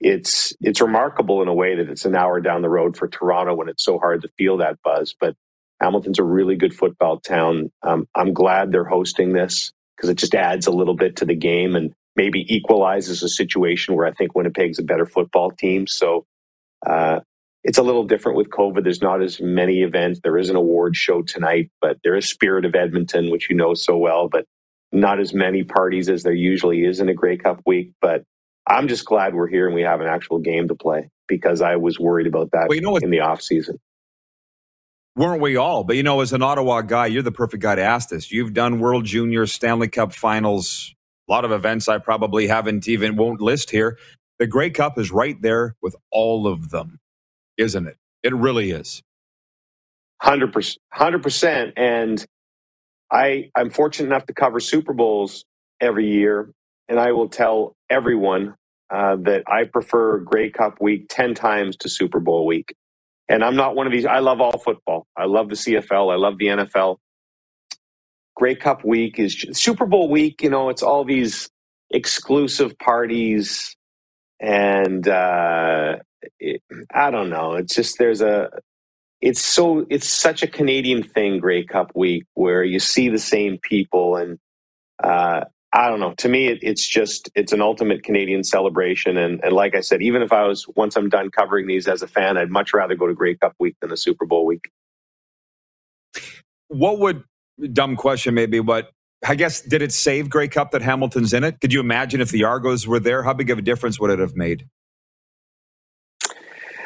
it's 0.00 0.52
it's 0.60 0.80
remarkable 0.80 1.42
in 1.42 1.48
a 1.48 1.54
way 1.54 1.76
that 1.76 1.88
it's 1.88 2.04
an 2.04 2.16
hour 2.16 2.40
down 2.40 2.62
the 2.62 2.68
road 2.68 2.96
for 2.96 3.06
Toronto 3.08 3.54
when 3.54 3.68
it's 3.68 3.84
so 3.84 3.98
hard 3.98 4.22
to 4.22 4.28
feel 4.36 4.56
that 4.56 4.82
buzz. 4.82 5.14
But 5.18 5.36
Hamilton's 5.80 6.18
a 6.18 6.24
really 6.24 6.56
good 6.56 6.74
football 6.74 7.20
town. 7.20 7.70
Um, 7.82 8.08
I'm 8.14 8.32
glad 8.32 8.72
they're 8.72 8.84
hosting 8.84 9.32
this 9.32 9.72
because 9.96 10.10
it 10.10 10.18
just 10.18 10.34
adds 10.34 10.66
a 10.66 10.72
little 10.72 10.96
bit 10.96 11.16
to 11.16 11.24
the 11.24 11.36
game 11.36 11.76
and 11.76 11.92
maybe 12.16 12.44
equalizes 12.54 13.22
a 13.22 13.28
situation 13.28 13.94
where 13.94 14.06
I 14.06 14.12
think 14.12 14.34
Winnipeg's 14.34 14.78
a 14.78 14.82
better 14.84 15.06
football 15.06 15.50
team. 15.50 15.86
So 15.86 16.26
uh, 16.84 17.20
it's 17.64 17.78
a 17.78 17.82
little 17.82 18.04
different 18.04 18.36
with 18.36 18.50
COVID. 18.50 18.82
There's 18.82 19.02
not 19.02 19.22
as 19.22 19.40
many 19.40 19.82
events. 19.82 20.20
There 20.22 20.38
is 20.38 20.50
an 20.50 20.56
award 20.56 20.96
show 20.96 21.22
tonight, 21.22 21.70
but 21.80 21.98
there 22.02 22.16
is 22.16 22.28
Spirit 22.28 22.64
of 22.64 22.74
Edmonton, 22.74 23.30
which 23.30 23.48
you 23.48 23.56
know 23.56 23.74
so 23.74 23.96
well, 23.96 24.28
but 24.28 24.46
not 24.90 25.20
as 25.20 25.32
many 25.32 25.62
parties 25.62 26.08
as 26.08 26.22
there 26.22 26.34
usually 26.34 26.84
is 26.84 27.00
in 27.00 27.08
a 27.08 27.14
Grey 27.14 27.36
Cup 27.36 27.60
week. 27.64 27.92
But 28.00 28.24
I'm 28.66 28.88
just 28.88 29.04
glad 29.04 29.34
we're 29.34 29.48
here 29.48 29.66
and 29.66 29.74
we 29.74 29.82
have 29.82 30.00
an 30.00 30.08
actual 30.08 30.38
game 30.38 30.68
to 30.68 30.74
play 30.74 31.08
because 31.28 31.62
I 31.62 31.76
was 31.76 32.00
worried 32.00 32.26
about 32.26 32.50
that 32.52 32.66
well, 32.68 32.76
you 32.76 32.82
know 32.82 32.90
what, 32.92 33.04
in 33.04 33.10
the 33.10 33.20
off 33.20 33.40
season. 33.42 33.78
Weren't 35.14 35.42
we 35.42 35.56
all? 35.56 35.84
But 35.84 35.96
you 35.96 36.02
know, 36.02 36.20
as 36.20 36.32
an 36.32 36.42
Ottawa 36.42 36.80
guy, 36.82 37.06
you're 37.06 37.22
the 37.22 37.32
perfect 37.32 37.62
guy 37.62 37.76
to 37.76 37.82
ask 37.82 38.08
this. 38.08 38.32
You've 38.32 38.54
done 38.54 38.80
World 38.80 39.04
Junior, 39.04 39.46
Stanley 39.46 39.88
Cup 39.88 40.12
Finals, 40.12 40.94
a 41.28 41.32
lot 41.32 41.44
of 41.44 41.52
events 41.52 41.88
I 41.88 41.98
probably 41.98 42.48
haven't 42.48 42.88
even 42.88 43.16
won't 43.16 43.40
list 43.40 43.70
here. 43.70 43.98
The 44.38 44.46
Grey 44.48 44.70
Cup 44.70 44.98
is 44.98 45.12
right 45.12 45.40
there 45.40 45.76
with 45.80 45.94
all 46.10 46.48
of 46.48 46.70
them 46.70 46.98
isn't 47.58 47.86
it? 47.86 47.96
It 48.22 48.34
really 48.34 48.70
is. 48.70 49.02
100%. 50.22 50.78
100%. 50.94 51.72
And 51.76 52.24
I, 53.10 53.50
I'm 53.56 53.70
fortunate 53.70 54.06
enough 54.08 54.26
to 54.26 54.34
cover 54.34 54.60
Super 54.60 54.92
Bowls 54.92 55.44
every 55.80 56.08
year. 56.10 56.50
And 56.88 57.00
I 57.00 57.12
will 57.12 57.28
tell 57.28 57.74
everyone 57.90 58.54
uh, 58.90 59.16
that 59.22 59.44
I 59.46 59.64
prefer 59.64 60.18
Grey 60.18 60.50
Cup 60.50 60.80
week 60.80 61.06
10 61.08 61.34
times 61.34 61.76
to 61.78 61.88
Super 61.88 62.20
Bowl 62.20 62.46
week. 62.46 62.74
And 63.28 63.44
I'm 63.44 63.56
not 63.56 63.74
one 63.76 63.86
of 63.86 63.92
these. 63.92 64.06
I 64.06 64.18
love 64.20 64.40
all 64.40 64.58
football. 64.58 65.06
I 65.16 65.24
love 65.26 65.48
the 65.48 65.54
CFL. 65.54 66.12
I 66.12 66.16
love 66.16 66.38
the 66.38 66.46
NFL. 66.46 66.98
Grey 68.36 68.54
Cup 68.54 68.84
week 68.84 69.18
is 69.18 69.46
Super 69.52 69.86
Bowl 69.86 70.10
week. 70.10 70.42
You 70.42 70.50
know, 70.50 70.68
it's 70.70 70.82
all 70.82 71.04
these 71.04 71.48
exclusive 71.90 72.78
parties 72.78 73.76
and 74.40 75.06
uh, 75.08 75.96
it, 76.38 76.62
I 76.94 77.10
don't 77.10 77.30
know. 77.30 77.54
It's 77.54 77.74
just 77.74 77.98
there's 77.98 78.20
a 78.20 78.50
it's 79.20 79.40
so 79.40 79.86
it's 79.88 80.08
such 80.08 80.42
a 80.42 80.46
Canadian 80.46 81.02
thing, 81.02 81.38
Grey 81.38 81.64
Cup 81.64 81.92
week, 81.94 82.24
where 82.34 82.64
you 82.64 82.80
see 82.80 83.08
the 83.08 83.18
same 83.18 83.58
people, 83.58 84.16
and 84.16 84.38
uh, 85.02 85.44
I 85.72 85.88
don't 85.88 86.00
know. 86.00 86.14
To 86.18 86.28
me, 86.28 86.48
it, 86.48 86.58
it's 86.62 86.86
just 86.86 87.30
it's 87.34 87.52
an 87.52 87.62
ultimate 87.62 88.02
Canadian 88.02 88.42
celebration, 88.42 89.16
and 89.16 89.42
and 89.44 89.52
like 89.52 89.76
I 89.76 89.80
said, 89.80 90.02
even 90.02 90.22
if 90.22 90.32
I 90.32 90.46
was 90.46 90.66
once 90.74 90.96
I'm 90.96 91.08
done 91.08 91.30
covering 91.30 91.68
these 91.68 91.86
as 91.86 92.02
a 92.02 92.08
fan, 92.08 92.36
I'd 92.36 92.50
much 92.50 92.74
rather 92.74 92.96
go 92.96 93.06
to 93.06 93.14
Grey 93.14 93.36
Cup 93.36 93.54
week 93.60 93.76
than 93.80 93.92
a 93.92 93.96
Super 93.96 94.26
Bowl 94.26 94.44
week. 94.44 94.70
What 96.68 96.98
would 96.98 97.22
dumb 97.72 97.96
question 97.96 98.34
maybe, 98.34 98.60
but 98.60 98.90
I 99.26 99.36
guess 99.36 99.60
did 99.60 99.82
it 99.82 99.92
save 99.92 100.28
Grey 100.28 100.48
Cup 100.48 100.72
that 100.72 100.82
Hamilton's 100.82 101.32
in 101.32 101.44
it? 101.44 101.60
Could 101.60 101.72
you 101.72 101.80
imagine 101.80 102.20
if 102.20 102.30
the 102.30 102.42
Argos 102.42 102.88
were 102.88 102.98
there? 102.98 103.22
How 103.22 103.34
big 103.34 103.50
of 103.50 103.58
a 103.58 103.62
difference 103.62 104.00
would 104.00 104.10
it 104.10 104.18
have 104.18 104.34
made? 104.34 104.66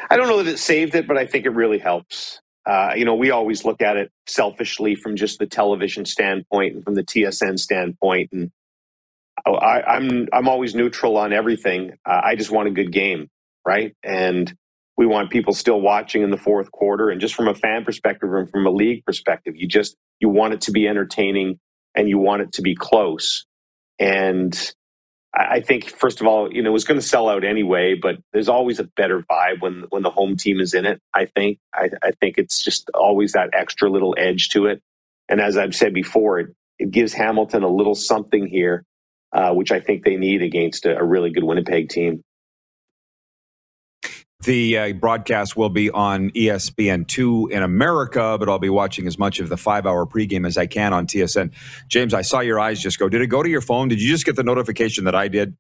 I 0.09 0.17
don't 0.17 0.29
know 0.29 0.43
that 0.43 0.47
it 0.47 0.59
saved 0.59 0.95
it, 0.95 1.07
but 1.07 1.19
I 1.19 1.27
think 1.27 1.47
it 1.47 1.51
really 1.51 1.79
helps. 1.79 2.41
Uh, 2.65 2.93
you 2.97 3.05
know, 3.05 3.15
we 3.15 3.31
always 3.31 3.65
look 3.65 3.81
at 3.81 3.97
it 3.97 4.11
selfishly 4.27 4.97
from 4.97 5.17
just 5.17 5.39
the 5.39 5.47
television 5.47 6.05
standpoint 6.05 6.75
and 6.75 6.85
from 6.85 6.95
the 6.95 7.05
TSN 7.05 7.59
standpoint, 7.59 8.31
and 8.33 8.51
I, 9.47 9.97
am 9.97 10.11
I'm, 10.11 10.29
I'm 10.33 10.49
always 10.49 10.75
neutral 10.75 11.17
on 11.17 11.33
everything. 11.33 11.93
Uh, 12.05 12.21
I 12.25 12.35
just 12.35 12.51
want 12.51 12.69
a 12.69 12.73
good 12.73 12.93
game, 12.93 13.29
right? 13.65 13.95
And 14.03 14.53
we 14.97 15.07
want 15.07 15.31
people 15.31 15.53
still 15.53 15.81
watching 15.81 16.23
in 16.23 16.31
the 16.31 16.37
fourth 16.37 16.73
quarter. 16.73 17.11
And 17.11 17.21
just 17.21 17.35
from 17.35 17.49
a 17.49 17.55
fan 17.55 17.85
perspective 17.85 18.33
and 18.33 18.51
from 18.51 18.67
a 18.67 18.71
league 18.71 19.05
perspective, 19.05 19.55
you 19.57 19.69
just 19.69 19.97
you 20.21 20.29
want 20.29 20.55
it 20.55 20.63
to 20.63 20.73
be 20.73 20.89
entertaining 20.89 21.61
and 21.95 22.09
you 22.09 22.19
want 22.19 22.43
it 22.43 22.53
to 22.55 22.63
be 22.63 22.75
close. 22.75 23.45
And 23.99 24.55
I 25.37 25.61
think 25.61 25.91
first 25.91 26.21
of 26.23 26.27
all, 26.27 26.51
you 26.53 26.63
know, 26.63 26.71
it 26.71 26.73
was 26.73 26.85
going 26.85 26.99
to 26.99 27.07
sell 27.07 27.29
out 27.29 27.45
anyway, 27.45 27.95
but 27.95 28.17
there's 28.33 28.49
always 28.49 28.81
a 28.81 28.85
better 28.85 29.23
vibe 29.31 29.61
when 29.61 29.85
when 29.91 30.03
the 30.03 30.11
home 30.11 30.37
team 30.37 30.61
is 30.61 30.73
in 30.73 30.87
it. 30.87 31.01
I 31.15 31.27
think 31.27 31.59
I, 31.75 31.91
I 32.03 32.13
think 32.21 32.39
it's 32.39 32.65
just 32.65 32.91
always 32.95 33.33
that 33.33 33.51
extra 33.53 33.91
little 33.91 34.15
edge 34.19 34.49
to 34.51 34.67
it. 34.67 34.83
And 35.29 35.41
as 35.41 35.59
I've 35.59 35.75
said 35.75 35.93
before, 35.93 36.41
it, 36.41 36.55
it 36.79 36.91
gives 36.91 37.13
Hamilton 37.13 37.65
a 37.65 37.69
little 37.69 37.95
something 37.95 38.47
here, 38.47 38.85
uh, 39.33 39.53
which 39.53 39.73
I 39.73 39.81
think 39.81 40.05
they 40.05 40.17
need 40.17 40.41
against 40.41 40.87
a, 40.87 40.97
a 40.97 41.05
really 41.05 41.31
good 41.31 41.45
Winnipeg 41.45 41.91
team. 41.91 42.23
The 44.45 44.79
uh, 44.79 44.93
broadcast 44.95 45.57
will 45.57 45.71
be 45.71 45.91
on 45.91 46.31
ESPN2 46.31 47.51
in 47.51 47.63
America, 47.63 48.37
but 48.39 48.49
I'll 48.49 48.59
be 48.61 48.71
watching 48.71 49.07
as 49.09 49.19
much 49.19 49.41
of 49.41 49.49
the 49.49 49.57
five 49.57 49.87
hour 49.87 50.07
pregame 50.07 50.47
as 50.47 50.57
I 50.59 50.67
can 50.67 50.93
on 50.93 51.07
TSN. 51.07 51.53
James, 51.89 52.15
I 52.15 52.23
saw 52.23 52.41
your 52.41 52.61
eyes 52.61 52.81
just 52.81 52.99
go. 52.99 53.09
Did 53.09 53.23
it 53.23 53.29
go 53.29 53.43
to 53.43 53.49
your 53.51 53.61
phone? 53.61 53.89
Did 53.89 54.01
you 54.01 54.09
just 54.09 54.25
get 54.27 54.37
the 54.37 54.45
notification 54.45 55.05
that 55.05 55.15
I 55.15 55.29
did? 55.29 55.57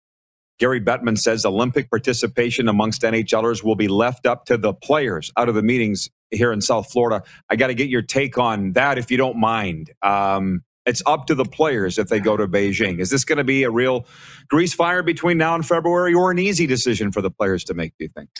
Gary 0.58 0.80
Bettman 0.80 1.18
says 1.18 1.44
Olympic 1.44 1.90
participation 1.90 2.68
amongst 2.68 3.02
NHLers 3.02 3.64
will 3.64 3.76
be 3.76 3.88
left 3.88 4.26
up 4.26 4.46
to 4.46 4.56
the 4.56 4.74
players 4.74 5.32
out 5.36 5.48
of 5.48 5.54
the 5.54 5.62
meetings 5.62 6.08
here 6.30 6.52
in 6.52 6.60
South 6.62 6.90
Florida. 6.90 7.24
I 7.50 7.56
got 7.56 7.68
to 7.68 7.74
get 7.74 7.88
your 7.90 8.02
take 8.02 8.38
on 8.38 8.72
that 8.72 8.98
if 8.98 9.10
you 9.10 9.18
don't 9.18 9.38
mind. 9.38 9.92
Um, 10.02 10.62
it's 10.86 11.02
up 11.06 11.26
to 11.26 11.34
the 11.34 11.44
players 11.44 11.98
if 11.98 12.08
they 12.08 12.20
go 12.20 12.36
to 12.36 12.48
Beijing. 12.48 13.00
Is 13.00 13.10
this 13.10 13.24
going 13.24 13.38
to 13.38 13.44
be 13.44 13.64
a 13.64 13.70
real 13.70 14.06
grease 14.48 14.74
fire 14.74 15.02
between 15.02 15.38
now 15.38 15.54
and 15.54 15.66
February 15.66 16.14
or 16.14 16.30
an 16.30 16.38
easy 16.38 16.66
decision 16.66 17.12
for 17.12 17.20
the 17.22 17.30
players 17.30 17.64
to 17.64 17.74
make, 17.74 17.92
do 17.98 18.04
you 18.04 18.10
think? 18.10 18.30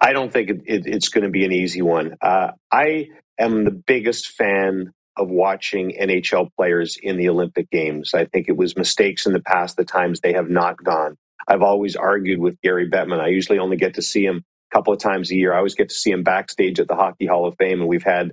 I 0.00 0.12
don't 0.12 0.32
think 0.32 0.50
it, 0.50 0.62
it, 0.66 0.86
it's 0.86 1.08
going 1.08 1.24
to 1.24 1.30
be 1.30 1.44
an 1.44 1.52
easy 1.52 1.82
one. 1.82 2.16
Uh, 2.20 2.52
I 2.70 3.08
am 3.38 3.64
the 3.64 3.70
biggest 3.70 4.30
fan 4.30 4.92
of 5.16 5.28
watching 5.28 5.96
NHL 6.00 6.50
players 6.56 6.96
in 7.02 7.16
the 7.16 7.28
Olympic 7.28 7.70
Games. 7.70 8.14
I 8.14 8.26
think 8.26 8.48
it 8.48 8.56
was 8.56 8.76
mistakes 8.76 9.26
in 9.26 9.32
the 9.32 9.40
past, 9.40 9.76
the 9.76 9.84
times 9.84 10.20
they 10.20 10.34
have 10.34 10.48
not 10.48 10.82
gone. 10.82 11.16
I've 11.48 11.62
always 11.62 11.96
argued 11.96 12.38
with 12.38 12.60
Gary 12.62 12.88
Bettman. 12.88 13.20
I 13.20 13.28
usually 13.28 13.58
only 13.58 13.76
get 13.76 13.94
to 13.94 14.02
see 14.02 14.24
him 14.24 14.44
a 14.70 14.76
couple 14.76 14.92
of 14.92 15.00
times 15.00 15.30
a 15.30 15.34
year. 15.34 15.52
I 15.52 15.58
always 15.58 15.74
get 15.74 15.88
to 15.88 15.94
see 15.94 16.10
him 16.10 16.22
backstage 16.22 16.78
at 16.78 16.86
the 16.86 16.94
Hockey 16.94 17.26
Hall 17.26 17.46
of 17.46 17.56
Fame, 17.56 17.80
and 17.80 17.88
we've 17.88 18.02
had 18.04 18.32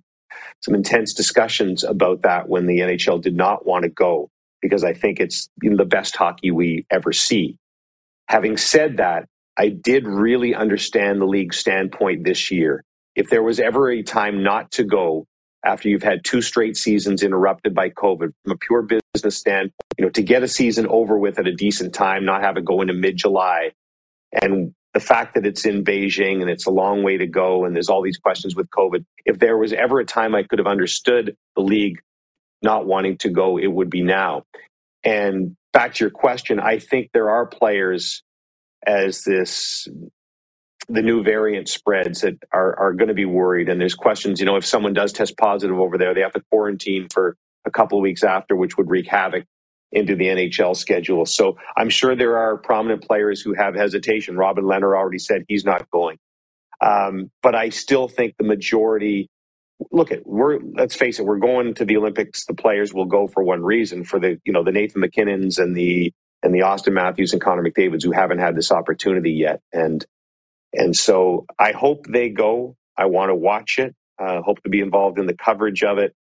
some 0.63 0.76
intense 0.76 1.13
discussions 1.13 1.84
about 1.84 2.22
that 2.24 2.49
when 2.49 2.68
the 2.68 2.80
NHL 2.80 3.22
did 3.22 3.36
not 3.36 3.66
want 3.66 3.84
to 3.84 3.89
go 3.89 4.30
because 4.61 4.84
I 4.84 4.93
think 4.93 5.20
it's 5.20 5.49
the 5.61 5.86
best 5.86 6.16
hockey 6.16 6.51
we 6.51 6.86
ever 6.91 7.13
see. 7.13 7.57
Having 8.28 8.57
said 8.57 8.97
that, 8.97 9.28
I 9.58 9.70
did 9.70 10.06
really 10.06 10.53
understand 10.53 11.22
the 11.22 11.26
league's 11.26 11.58
standpoint 11.58 12.26
this 12.26 12.51
year. 12.51 12.84
If 13.16 13.30
there 13.30 13.43
was 13.43 13.60
ever 13.60 13.89
a 13.89 14.03
time 14.03 14.43
not 14.43 14.72
to 14.72 14.84
go, 14.84 15.26
after 15.64 15.89
you've 15.89 16.03
had 16.03 16.24
two 16.24 16.41
straight 16.41 16.78
seasons 16.78 17.24
interrupted 17.24 17.74
by 17.74 17.89
COVID 17.89 18.32
from 18.43 18.51
a 18.51 18.58
pure 18.58 18.84
business 19.14 19.38
standpoint, 19.38 19.74
you 19.97 20.06
know, 20.06 20.12
to 20.12 20.22
get 20.22 20.43
a 20.43 20.47
season 20.47 20.86
over 20.88 21.18
with 21.18 21.39
at 21.39 21.47
a 21.47 21.56
decent 21.56 21.93
time, 21.93 22.24
not 22.24 22.41
have 22.41 22.58
it 22.58 22.66
go 22.66 22.82
into 22.82 22.93
mid 22.93 23.18
July. 23.18 23.72
And 24.32 24.74
the 24.93 24.99
fact 24.99 25.34
that 25.36 25.45
it's 25.45 25.66
in 25.66 25.84
Beijing 25.84 26.41
and 26.41 26.49
it's 26.49 26.68
a 26.68 26.72
long 26.72 27.03
way 27.03 27.18
to 27.18 27.26
go 27.26 27.66
and 27.66 27.76
there's 27.76 27.89
all 27.89 28.01
these 28.01 28.18
questions 28.18 28.56
with 28.56 28.70
COVID. 28.70 29.06
If 29.26 29.39
there 29.39 29.58
was 29.58 29.74
ever 29.74 29.99
a 29.99 30.06
time 30.06 30.36
I 30.36 30.43
could 30.43 30.60
have 30.60 30.68
understood 30.68 31.36
the 31.56 31.62
league 31.62 31.99
not 32.62 32.86
wanting 32.86 33.18
to 33.20 33.30
go, 33.30 33.58
it 33.58 33.68
would 33.68 33.89
be 33.89 34.03
now. 34.03 34.43
And 35.03 35.56
back 35.74 35.95
to 35.95 36.03
your 36.03 36.12
question, 36.12 36.60
I 36.60 36.80
think 36.80 37.10
there 37.14 37.30
are 37.30 37.45
players 37.45 38.24
as 38.88 39.23
this 39.23 39.88
the 40.88 41.01
new 41.01 41.23
variant 41.23 41.67
spreads 41.67 42.21
that 42.21 42.38
are, 42.51 42.77
are 42.77 42.93
going 42.93 43.07
to 43.07 43.13
be 43.13 43.25
worried. 43.25 43.69
And 43.69 43.81
there's 43.81 43.95
questions, 43.95 44.39
you 44.39 44.45
know, 44.45 44.55
if 44.55 44.65
someone 44.65 44.93
does 44.93 45.11
test 45.11 45.38
positive 45.38 45.77
over 45.79 45.97
there, 45.97 46.13
they 46.13 46.21
have 46.21 46.33
to 46.33 46.43
quarantine 46.51 47.07
for 47.11 47.36
a 47.65 47.71
couple 47.71 47.97
of 47.97 48.03
weeks 48.03 48.23
after, 48.23 48.55
which 48.55 48.77
would 48.77 48.89
wreak 48.89 49.07
havoc 49.07 49.45
into 49.91 50.15
the 50.15 50.25
NHL 50.25 50.75
schedule. 50.75 51.25
So 51.25 51.57
I'm 51.77 51.89
sure 51.89 52.15
there 52.15 52.38
are 52.38 52.57
prominent 52.57 53.03
players 53.03 53.41
who 53.41 53.53
have 53.53 53.75
hesitation. 53.75 54.38
Robin 54.38 54.65
Lehner 54.65 54.95
already 54.95 55.19
said 55.19 55.43
he's 55.47 55.65
not 55.65 55.89
going. 55.89 56.17
Um, 56.81 57.31
but 57.41 57.55
I 57.55 57.69
still 57.69 58.07
think 58.07 58.36
the 58.38 58.43
majority 58.43 59.29
look 59.91 60.11
at 60.11 60.25
we're 60.25 60.59
let's 60.75 60.95
face 60.95 61.19
it, 61.19 61.25
we're 61.25 61.38
going 61.38 61.73
to 61.75 61.86
the 61.86 61.97
Olympics. 61.97 62.45
The 62.45 62.53
players 62.53 62.93
will 62.93 63.05
go 63.05 63.27
for 63.27 63.43
one 63.43 63.63
reason 63.63 64.03
for 64.03 64.19
the 64.19 64.39
you 64.45 64.53
know 64.53 64.63
the 64.63 64.71
Nathan 64.71 65.01
MacKinnons 65.01 65.57
and 65.57 65.75
the 65.75 66.13
and 66.45 66.53
the 66.53 66.59
Auston 66.59 66.93
Matthews 66.93 67.33
and 67.33 67.41
Connor 67.41 67.63
McDavid's 67.63 68.03
who 68.03 68.11
haven't 68.11 68.37
had 68.37 68.55
this 68.55 68.71
opportunity 68.71 69.31
yet. 69.31 69.61
And 69.73 70.05
and 70.73 70.95
so 70.95 71.45
I 71.57 71.71
hope 71.71 72.05
they 72.07 72.29
go. 72.29 72.75
I 72.95 73.05
want 73.05 73.29
to 73.29 73.35
watch 73.35 73.79
it. 73.79 73.95
Uh, 74.19 74.41
hope 74.41 74.61
to 74.63 74.69
be 74.69 74.79
involved 74.79 75.17
in 75.17 75.25
the 75.25 75.33
coverage 75.33 75.83
of 75.83 75.97
it. 75.97 76.13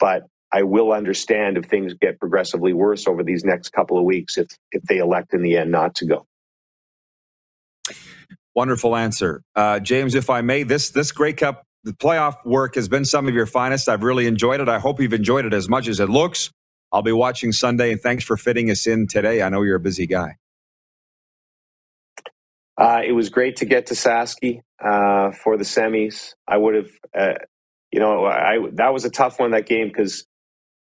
But 0.00 0.24
I 0.50 0.62
will 0.62 0.92
understand 0.92 1.58
if 1.58 1.66
things 1.66 1.92
get 1.94 2.18
progressively 2.18 2.72
worse 2.72 3.06
over 3.06 3.22
these 3.22 3.44
next 3.44 3.70
couple 3.70 3.98
of 3.98 4.04
weeks 4.04 4.38
if 4.38 4.48
if 4.72 4.82
they 4.84 4.96
elect 4.96 5.34
in 5.34 5.42
the 5.42 5.58
end 5.58 5.70
not 5.70 5.94
to 5.96 6.06
go. 6.06 6.26
Wonderful 8.54 8.96
answer, 8.96 9.42
uh, 9.54 9.78
James. 9.80 10.14
If 10.14 10.30
I 10.30 10.40
may, 10.40 10.62
this 10.62 10.88
this 10.88 11.12
Grey 11.12 11.34
Cup 11.34 11.64
the 11.84 11.92
playoff 11.92 12.44
work 12.46 12.76
has 12.76 12.88
been 12.88 13.04
some 13.04 13.28
of 13.28 13.34
your 13.34 13.46
finest. 13.46 13.90
I've 13.90 14.02
really 14.02 14.26
enjoyed 14.26 14.60
it. 14.60 14.68
I 14.68 14.78
hope 14.78 15.00
you've 15.00 15.12
enjoyed 15.12 15.44
it 15.44 15.52
as 15.52 15.68
much 15.68 15.86
as 15.86 16.00
it 16.00 16.08
looks. 16.08 16.50
I'll 16.96 17.02
be 17.02 17.12
watching 17.12 17.52
Sunday, 17.52 17.92
and 17.92 18.00
thanks 18.00 18.24
for 18.24 18.38
fitting 18.38 18.70
us 18.70 18.86
in 18.86 19.06
today. 19.06 19.42
I 19.42 19.50
know 19.50 19.62
you're 19.62 19.76
a 19.76 19.80
busy 19.80 20.06
guy. 20.06 20.38
Uh, 22.78 23.02
it 23.06 23.12
was 23.12 23.28
great 23.28 23.56
to 23.56 23.66
get 23.66 23.86
to 23.86 23.94
Sasky 23.94 24.62
uh, 24.84 25.32
for 25.32 25.56
the 25.58 25.64
semis. 25.64 26.34
I 26.48 26.56
would 26.56 26.74
have, 26.74 26.88
uh, 27.18 27.34
you 27.92 28.00
know, 28.00 28.24
I 28.26 28.58
that 28.74 28.92
was 28.94 29.04
a 29.04 29.10
tough 29.10 29.38
one 29.38 29.52
that 29.52 29.66
game 29.66 29.88
because 29.88 30.26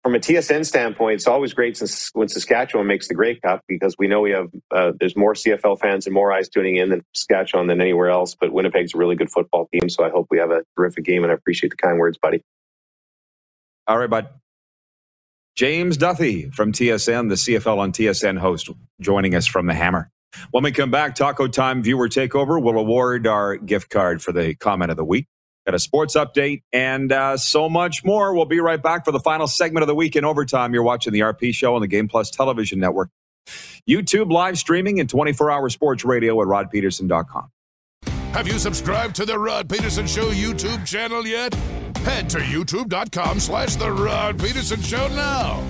from 0.03 0.15
a 0.15 0.19
TSN 0.19 0.65
standpoint, 0.65 1.15
it's 1.15 1.27
always 1.27 1.53
great 1.53 1.77
since 1.77 2.09
when 2.13 2.27
Saskatchewan 2.27 2.87
makes 2.87 3.07
the 3.07 3.15
Grey 3.15 3.39
Cup 3.39 3.61
because 3.67 3.95
we 3.99 4.07
know 4.07 4.21
we 4.21 4.31
have 4.31 4.47
uh, 4.71 4.93
there's 4.99 5.15
more 5.17 5.33
CFL 5.35 5.79
fans 5.79 6.07
and 6.07 6.13
more 6.15 6.33
eyes 6.33 6.49
tuning 6.49 6.77
in 6.77 6.89
than 6.89 7.03
Saskatchewan 7.15 7.67
than 7.67 7.81
anywhere 7.81 8.09
else. 8.09 8.35
But 8.39 8.51
Winnipeg's 8.53 8.95
a 8.95 8.97
really 8.97 9.15
good 9.15 9.31
football 9.31 9.69
team, 9.73 9.89
so 9.89 10.03
I 10.03 10.09
hope 10.09 10.27
we 10.31 10.39
have 10.39 10.51
a 10.51 10.63
terrific 10.77 11.05
game. 11.05 11.23
And 11.23 11.31
I 11.31 11.35
appreciate 11.35 11.71
the 11.71 11.77
kind 11.77 11.99
words, 11.99 12.17
buddy. 12.17 12.43
All 13.87 13.99
right, 13.99 14.09
bud. 14.09 14.29
James 15.55 15.97
Duthie 15.97 16.53
from 16.53 16.71
TSN, 16.71 17.29
the 17.29 17.35
CFL 17.35 17.77
on 17.77 17.91
TSN 17.91 18.37
host, 18.39 18.69
joining 18.99 19.35
us 19.35 19.47
from 19.47 19.67
the 19.67 19.73
Hammer. 19.73 20.09
When 20.51 20.63
we 20.63 20.71
come 20.71 20.91
back, 20.91 21.15
Taco 21.15 21.47
Time 21.47 21.83
viewer 21.83 22.07
takeover 22.07 22.61
will 22.61 22.79
award 22.79 23.27
our 23.27 23.57
gift 23.57 23.89
card 23.89 24.21
for 24.21 24.31
the 24.31 24.55
comment 24.55 24.91
of 24.91 24.97
the 24.97 25.03
week. 25.03 25.27
Got 25.65 25.75
a 25.75 25.79
sports 25.79 26.15
update 26.15 26.63
and 26.73 27.11
uh, 27.11 27.37
so 27.37 27.69
much 27.69 28.03
more. 28.03 28.33
We'll 28.33 28.45
be 28.45 28.59
right 28.59 28.81
back 28.81 29.05
for 29.05 29.11
the 29.11 29.19
final 29.19 29.45
segment 29.45 29.83
of 29.83 29.87
the 29.87 29.95
week 29.95 30.15
in 30.15 30.25
overtime. 30.25 30.73
You're 30.73 30.83
watching 30.83 31.13
the 31.13 31.19
RP 31.19 31.53
Show 31.53 31.75
on 31.75 31.81
the 31.81 31.87
Game 31.87 32.07
Plus 32.07 32.31
Television 32.31 32.79
Network, 32.79 33.09
YouTube 33.87 34.31
live 34.31 34.57
streaming, 34.57 34.99
and 34.99 35.09
24 35.09 35.51
hour 35.51 35.69
sports 35.69 36.03
radio 36.03 36.41
at 36.41 36.47
rodpedersen.com. 36.47 37.49
Have 38.33 38.47
you 38.47 38.57
subscribed 38.57 39.15
to 39.17 39.25
the 39.25 39.37
Rod 39.37 39.67
Pedersen 39.69 40.07
Show 40.07 40.31
YouTube 40.31 40.85
channel 40.87 41.27
yet? 41.27 41.53
Head 42.03 42.29
to 42.31 42.39
youtube.com 42.39 43.39
slash 43.39 43.75
the 43.75 43.91
Rod 43.91 44.39
Pedersen 44.39 44.81
Show 44.81 45.07
now. 45.09 45.63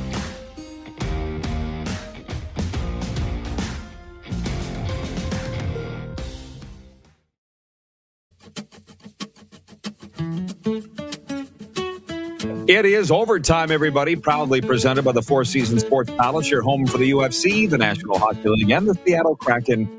It 12.68 12.86
is 12.86 13.12
overtime, 13.12 13.70
everybody. 13.70 14.16
Proudly 14.16 14.62
presented 14.62 15.04
by 15.04 15.12
the 15.12 15.22
Four 15.22 15.44
Seasons 15.44 15.82
Sports 15.82 16.10
Palace, 16.12 16.50
your 16.50 16.62
home 16.62 16.88
for 16.88 16.98
the 16.98 17.12
UFC, 17.12 17.70
the 17.70 17.78
National 17.78 18.18
Hockey 18.18 18.48
League, 18.48 18.70
and 18.70 18.88
the 18.88 18.94
Seattle 19.06 19.36
Kraken 19.36 19.90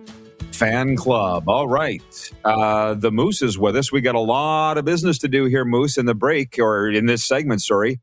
fan 0.54 0.96
club. 0.96 1.48
All 1.48 1.68
right. 1.68 2.02
Uh, 2.44 2.94
the 2.94 3.10
Moose 3.10 3.42
is 3.42 3.58
with 3.58 3.76
us. 3.76 3.90
We 3.92 4.00
got 4.00 4.14
a 4.14 4.20
lot 4.20 4.78
of 4.78 4.84
business 4.84 5.18
to 5.18 5.28
do 5.28 5.44
here, 5.46 5.64
Moose, 5.64 5.96
in 5.98 6.06
the 6.06 6.14
break 6.14 6.58
or 6.58 6.88
in 6.90 7.06
this 7.06 7.24
segment, 7.24 7.62
sorry. 7.62 8.00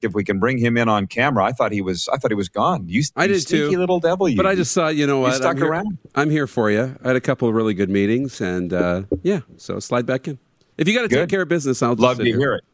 If 0.00 0.12
we 0.14 0.22
can 0.22 0.38
bring 0.38 0.58
him 0.58 0.76
in 0.76 0.88
on 0.88 1.08
camera, 1.08 1.44
I 1.44 1.50
thought 1.50 1.72
he 1.72 1.80
was. 1.80 2.08
I 2.12 2.18
thought 2.18 2.30
he 2.30 2.36
was 2.36 2.48
gone. 2.48 2.84
You, 2.88 3.02
I 3.16 3.24
you 3.24 3.34
did 3.34 3.48
too, 3.48 3.68
little 3.70 3.98
devil. 3.98 4.28
You, 4.28 4.36
but 4.36 4.46
I 4.46 4.54
just 4.54 4.72
thought, 4.72 4.94
you 4.94 5.08
know 5.08 5.16
you 5.16 5.22
what, 5.22 5.34
stuck 5.34 5.52
I'm 5.52 5.56
here, 5.56 5.66
around. 5.66 5.98
I'm 6.14 6.30
here 6.30 6.46
for 6.46 6.70
you. 6.70 6.96
I 7.02 7.08
had 7.08 7.16
a 7.16 7.20
couple 7.20 7.48
of 7.48 7.54
really 7.54 7.74
good 7.74 7.90
meetings, 7.90 8.40
and 8.40 8.72
uh, 8.72 9.02
yeah, 9.22 9.40
so 9.56 9.80
slide 9.80 10.06
back 10.06 10.28
in. 10.28 10.38
If 10.76 10.86
you 10.86 10.94
got 10.94 11.02
to 11.02 11.08
take 11.08 11.28
care 11.28 11.42
of 11.42 11.48
business, 11.48 11.82
I'll 11.82 11.96
just 11.96 12.02
Love 12.02 12.18
to 12.18 12.24
here. 12.24 12.38
hear 12.38 12.54
it. 12.54 12.64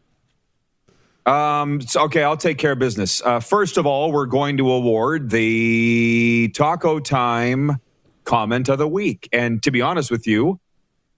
Um, 1.27 1.81
so- 1.81 2.03
okay, 2.05 2.23
I'll 2.23 2.37
take 2.37 2.59
care 2.59 2.73
of 2.73 2.79
business. 2.79 3.23
Uh, 3.23 3.41
first 3.41 3.79
of 3.79 3.87
all, 3.87 4.13
we're 4.13 4.27
going 4.27 4.59
to 4.59 4.71
award 4.71 5.31
the 5.31 6.51
Taco 6.55 7.01
Time 7.01 7.81
comment 8.25 8.69
of 8.69 8.79
the 8.79 8.89
week. 8.89 9.29
And 9.33 9.63
to 9.63 9.71
be 9.71 9.81
honest 9.81 10.11
with 10.11 10.27
you, 10.27 10.61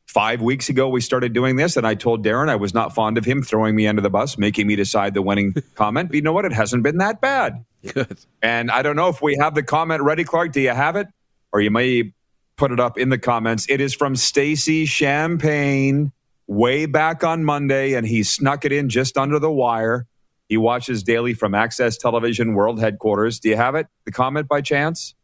five 0.07 0.40
weeks 0.40 0.68
ago 0.68 0.88
we 0.88 1.00
started 1.00 1.32
doing 1.32 1.57
this, 1.57 1.76
and 1.76 1.86
I 1.86 1.94
told 1.94 2.24
Darren 2.24 2.48
I 2.48 2.57
was 2.57 2.74
not 2.74 2.94
fond 2.94 3.18
of 3.18 3.24
him 3.24 3.42
throwing 3.42 3.74
me 3.76 3.86
under 3.86 4.02
the 4.02 4.11
bus, 4.11 4.38
making 4.38 4.66
me 4.66 4.76
decide 4.76 5.14
the 5.14 5.22
winning 5.22 5.54
comment. 5.74 6.09
But 6.11 6.16
you 6.16 6.22
know 6.22 6.32
what? 6.32 6.44
It 6.44 6.52
hasn't 6.52 6.82
been 6.82 6.98
that 6.98 7.20
bad. 7.20 7.64
Good. 7.92 8.18
And 8.42 8.70
I 8.70 8.82
don't 8.82 8.96
know 8.96 9.09
if 9.09 9.22
we 9.22 9.36
have 9.40 9.54
the 9.54 9.62
comment 9.62 10.02
ready, 10.02 10.24
Clark. 10.24 10.52
Do 10.52 10.61
you 10.61 10.70
have 10.70 10.96
it? 10.96 11.07
Or 11.52 11.61
you 11.61 11.70
may 11.70 12.12
put 12.57 12.72
it 12.72 12.80
up 12.80 12.98
in 12.98 13.11
the 13.11 13.18
comments. 13.18 13.66
It 13.68 13.80
is 13.80 13.94
from 13.94 14.16
Stacy 14.16 14.86
Champagne 14.86 16.12
way 16.46 16.86
back 16.86 17.22
on 17.22 17.44
Monday, 17.44 17.94
and 17.94 18.07
he 18.07 18.22
snuck 18.22 18.64
it 18.64 18.72
in 18.72 18.88
just 18.88 19.16
under 19.16 19.38
the 19.38 19.50
wire. 19.50 20.07
He 20.48 20.57
watches 20.57 21.02
daily 21.02 21.34
from 21.34 21.54
Access 21.54 21.96
Television 21.96 22.54
World 22.54 22.80
Headquarters. 22.80 23.40
Do 23.40 23.48
you 23.48 23.57
have 23.57 23.74
it? 23.74 23.86
The 24.04 24.12
comment 24.12 24.48
by 24.48 24.61
chance? 24.61 25.14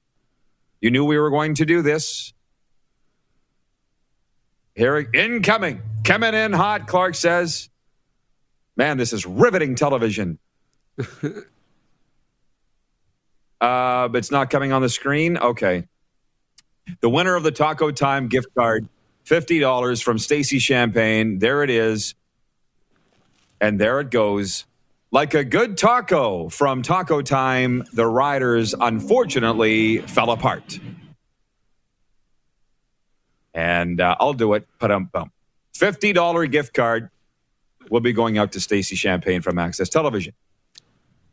You 0.83 0.91
knew 0.91 1.05
we 1.05 1.17
were 1.17 1.31
going 1.31 1.55
to 1.55 1.65
do 1.65 1.81
this. 1.81 2.35
Here, 4.75 4.99
incoming, 4.99 5.81
coming 6.05 6.35
in 6.35 6.53
hot, 6.53 6.89
Clark 6.89 7.15
says. 7.15 7.71
Man, 8.77 8.99
this 8.99 9.13
is 9.13 9.25
riveting 9.25 9.77
television. 9.77 10.39
Uh, 13.63 14.09
but 14.09 14.19
it's 14.19 14.33
not 14.33 14.51
coming 14.51 14.73
on 14.73 14.83
the 14.83 14.89
screen. 14.89 15.37
Okay. 15.39 15.87
The 17.01 17.09
winner 17.09 17.37
of 17.37 17.45
the 17.45 17.53
Taco 17.53 17.93
Time 17.93 18.27
gift 18.27 18.49
card, 18.59 18.89
$50 19.25 20.03
from 20.03 20.19
Stacy 20.19 20.59
Champagne. 20.59 21.39
There 21.39 21.63
it 21.63 21.71
is. 21.71 22.17
And 23.61 23.81
there 23.81 24.01
it 24.01 24.11
goes. 24.11 24.65
Like 25.13 25.35
a 25.35 25.45
good 25.45 25.77
taco 25.77 26.49
from 26.49 26.81
Taco 26.81 27.21
Time, 27.21 27.85
the 27.93 28.07
riders 28.07 28.75
unfortunately 28.79 29.99
fell 29.99 30.31
apart. 30.31 30.81
And 33.53 34.01
uh, 34.01 34.17
I'll 34.19 34.33
do 34.33 34.55
it. 34.55 34.67
Bum. 34.79 35.31
$50 35.75 36.51
gift 36.51 36.73
card 36.73 37.11
will 37.91 38.01
be 38.01 38.15
going 38.15 38.39
out 38.39 38.53
to 38.53 38.61
Stacy 38.61 38.97
Champagne 38.97 39.43
from 39.43 39.59
Access 39.59 39.91
Television. 39.91 40.33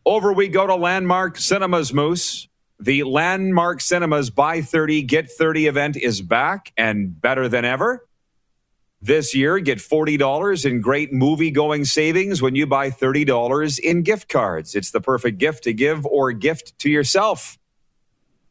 Over 0.05 0.33
we 0.33 0.49
go 0.49 0.67
to 0.67 0.75
Landmark 0.75 1.37
Cinemas 1.37 1.93
Moose. 1.93 2.49
The 2.81 3.03
Landmark 3.03 3.79
Cinemas 3.79 4.29
Buy 4.29 4.61
30, 4.61 5.03
Get 5.03 5.31
30 5.31 5.67
event 5.67 5.95
is 5.95 6.21
back 6.21 6.73
and 6.75 7.19
better 7.21 7.47
than 7.47 7.63
ever. 7.63 8.05
This 9.01 9.33
year, 9.33 9.59
get 9.59 9.77
$40 9.77 10.65
in 10.65 10.81
great 10.81 11.13
movie 11.13 11.51
going 11.51 11.85
savings 11.85 12.41
when 12.41 12.55
you 12.55 12.67
buy 12.67 12.89
$30 12.91 13.79
in 13.79 14.01
gift 14.03 14.27
cards. 14.27 14.75
It's 14.75 14.91
the 14.91 14.99
perfect 14.99 15.37
gift 15.37 15.63
to 15.63 15.73
give 15.73 16.05
or 16.05 16.33
gift 16.33 16.77
to 16.79 16.89
yourself. 16.89 17.57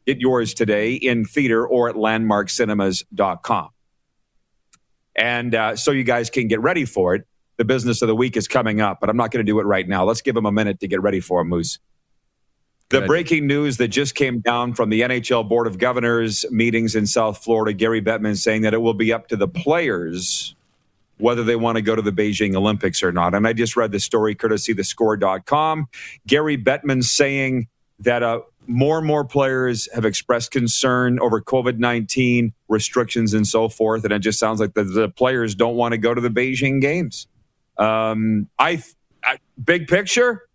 Get 0.07 0.19
yours 0.19 0.55
today 0.55 0.95
in 0.95 1.23
theater 1.25 1.67
or 1.67 1.89
at 1.89 1.95
landmarkcinemas.com. 1.95 3.69
And 5.15 5.53
uh, 5.53 5.75
so 5.75 5.91
you 5.91 6.03
guys 6.03 6.31
can 6.31 6.47
get 6.47 6.61
ready 6.61 6.85
for 6.85 7.13
it. 7.13 7.27
The 7.57 7.65
business 7.65 8.01
of 8.01 8.07
the 8.07 8.15
week 8.15 8.37
is 8.37 8.47
coming 8.47 8.81
up, 8.81 8.99
but 9.01 9.09
I'm 9.09 9.17
not 9.17 9.31
going 9.31 9.45
to 9.45 9.51
do 9.51 9.59
it 9.59 9.65
right 9.65 9.87
now. 9.87 10.05
Let's 10.05 10.21
give 10.21 10.33
them 10.33 10.45
a 10.45 10.51
minute 10.51 10.79
to 10.79 10.87
get 10.87 11.01
ready 11.01 11.19
for 11.19 11.41
it, 11.41 11.45
Moose. 11.45 11.77
The 12.89 13.01
breaking 13.01 13.45
news 13.45 13.77
that 13.77 13.89
just 13.89 14.15
came 14.15 14.39
down 14.39 14.73
from 14.73 14.89
the 14.89 15.01
NHL 15.01 15.47
Board 15.47 15.67
of 15.67 15.77
Governors 15.77 16.43
meetings 16.49 16.95
in 16.95 17.05
South 17.05 17.43
Florida, 17.43 17.71
Gary 17.71 18.01
Bettman 18.01 18.35
saying 18.35 18.63
that 18.63 18.73
it 18.73 18.81
will 18.81 18.95
be 18.95 19.13
up 19.13 19.27
to 19.27 19.35
the 19.35 19.47
players 19.47 20.55
whether 21.19 21.43
they 21.43 21.55
want 21.55 21.75
to 21.75 21.81
go 21.81 21.95
to 21.95 22.01
the 22.01 22.11
Beijing 22.11 22.55
Olympics 22.55 23.03
or 23.03 23.11
not. 23.11 23.35
And 23.35 23.45
I 23.45 23.53
just 23.53 23.75
read 23.75 23.91
the 23.91 23.99
story 23.99 24.33
courtesy 24.35 24.73
the 24.73 24.83
score.com. 24.83 25.87
Gary 26.25 26.57
Bettman 26.57 27.03
saying 27.03 27.67
that 27.99 28.23
uh, 28.23 28.39
more 28.67 28.97
and 28.97 29.05
more 29.05 29.25
players 29.25 29.89
have 29.93 30.05
expressed 30.05 30.51
concern 30.51 31.19
over 31.19 31.41
COVID 31.41 31.77
19 31.77 32.53
restrictions 32.69 33.33
and 33.33 33.45
so 33.45 33.69
forth. 33.69 34.03
And 34.03 34.13
it 34.13 34.19
just 34.19 34.39
sounds 34.39 34.59
like 34.59 34.73
the, 34.73 34.83
the 34.83 35.09
players 35.09 35.55
don't 35.55 35.75
want 35.75 35.91
to 35.91 35.97
go 35.97 36.13
to 36.13 36.21
the 36.21 36.29
Beijing 36.29 36.81
Games. 36.81 37.27
Um, 37.77 38.47
I, 38.57 38.81
I, 39.23 39.37
big 39.63 39.87
picture, 39.87 40.48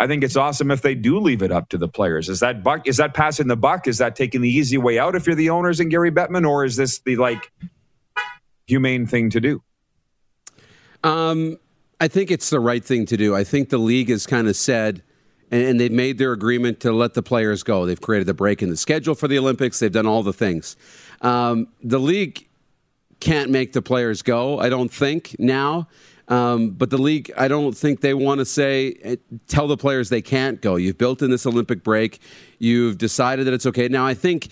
I 0.00 0.06
think 0.06 0.24
it's 0.24 0.34
awesome 0.34 0.70
if 0.70 0.80
they 0.80 0.94
do 0.94 1.20
leave 1.20 1.42
it 1.42 1.52
up 1.52 1.68
to 1.68 1.76
the 1.76 1.86
players. 1.86 2.30
Is 2.30 2.40
that 2.40 2.64
buck? 2.64 2.88
Is 2.88 2.96
that 2.96 3.12
passing 3.12 3.48
the 3.48 3.56
buck? 3.56 3.86
Is 3.86 3.98
that 3.98 4.16
taking 4.16 4.40
the 4.40 4.48
easy 4.48 4.78
way 4.78 4.98
out 4.98 5.14
if 5.14 5.26
you're 5.26 5.36
the 5.36 5.50
owners 5.50 5.78
and 5.78 5.90
Gary 5.90 6.10
Bettman, 6.10 6.48
or 6.48 6.64
is 6.64 6.76
this 6.76 7.00
the 7.00 7.16
like 7.16 7.52
humane 8.66 9.06
thing 9.06 9.28
to 9.28 9.40
do? 9.40 9.62
Um, 11.04 11.58
I 12.00 12.08
think 12.08 12.30
it's 12.30 12.48
the 12.48 12.60
right 12.60 12.82
thing 12.82 13.04
to 13.06 13.16
do. 13.18 13.36
I 13.36 13.44
think 13.44 13.68
the 13.68 13.76
league 13.76 14.08
has 14.08 14.26
kind 14.26 14.48
of 14.48 14.56
said, 14.56 15.02
and, 15.50 15.62
and 15.62 15.78
they've 15.78 15.92
made 15.92 16.16
their 16.16 16.32
agreement 16.32 16.80
to 16.80 16.92
let 16.92 17.12
the 17.12 17.22
players 17.22 17.62
go. 17.62 17.84
They've 17.84 18.00
created 18.00 18.26
the 18.26 18.32
break 18.32 18.62
in 18.62 18.70
the 18.70 18.78
schedule 18.78 19.14
for 19.14 19.28
the 19.28 19.36
Olympics. 19.36 19.80
They've 19.80 19.92
done 19.92 20.06
all 20.06 20.22
the 20.22 20.32
things. 20.32 20.76
Um, 21.20 21.68
the 21.82 21.98
league 21.98 22.48
can't 23.20 23.50
make 23.50 23.74
the 23.74 23.82
players 23.82 24.22
go. 24.22 24.58
I 24.58 24.70
don't 24.70 24.90
think 24.90 25.36
now. 25.38 25.88
Um, 26.30 26.70
but 26.70 26.90
the 26.90 26.98
league, 26.98 27.32
I 27.36 27.48
don't 27.48 27.76
think 27.76 28.00
they 28.00 28.14
want 28.14 28.38
to 28.38 28.44
say, 28.44 28.96
eh, 29.02 29.16
tell 29.48 29.66
the 29.66 29.76
players 29.76 30.08
they 30.08 30.22
can't 30.22 30.62
go. 30.62 30.76
You've 30.76 30.96
built 30.96 31.22
in 31.22 31.30
this 31.30 31.44
Olympic 31.44 31.82
break. 31.82 32.20
You've 32.60 32.98
decided 32.98 33.46
that 33.46 33.54
it's 33.54 33.66
okay. 33.66 33.88
Now, 33.88 34.06
I 34.06 34.14
think 34.14 34.48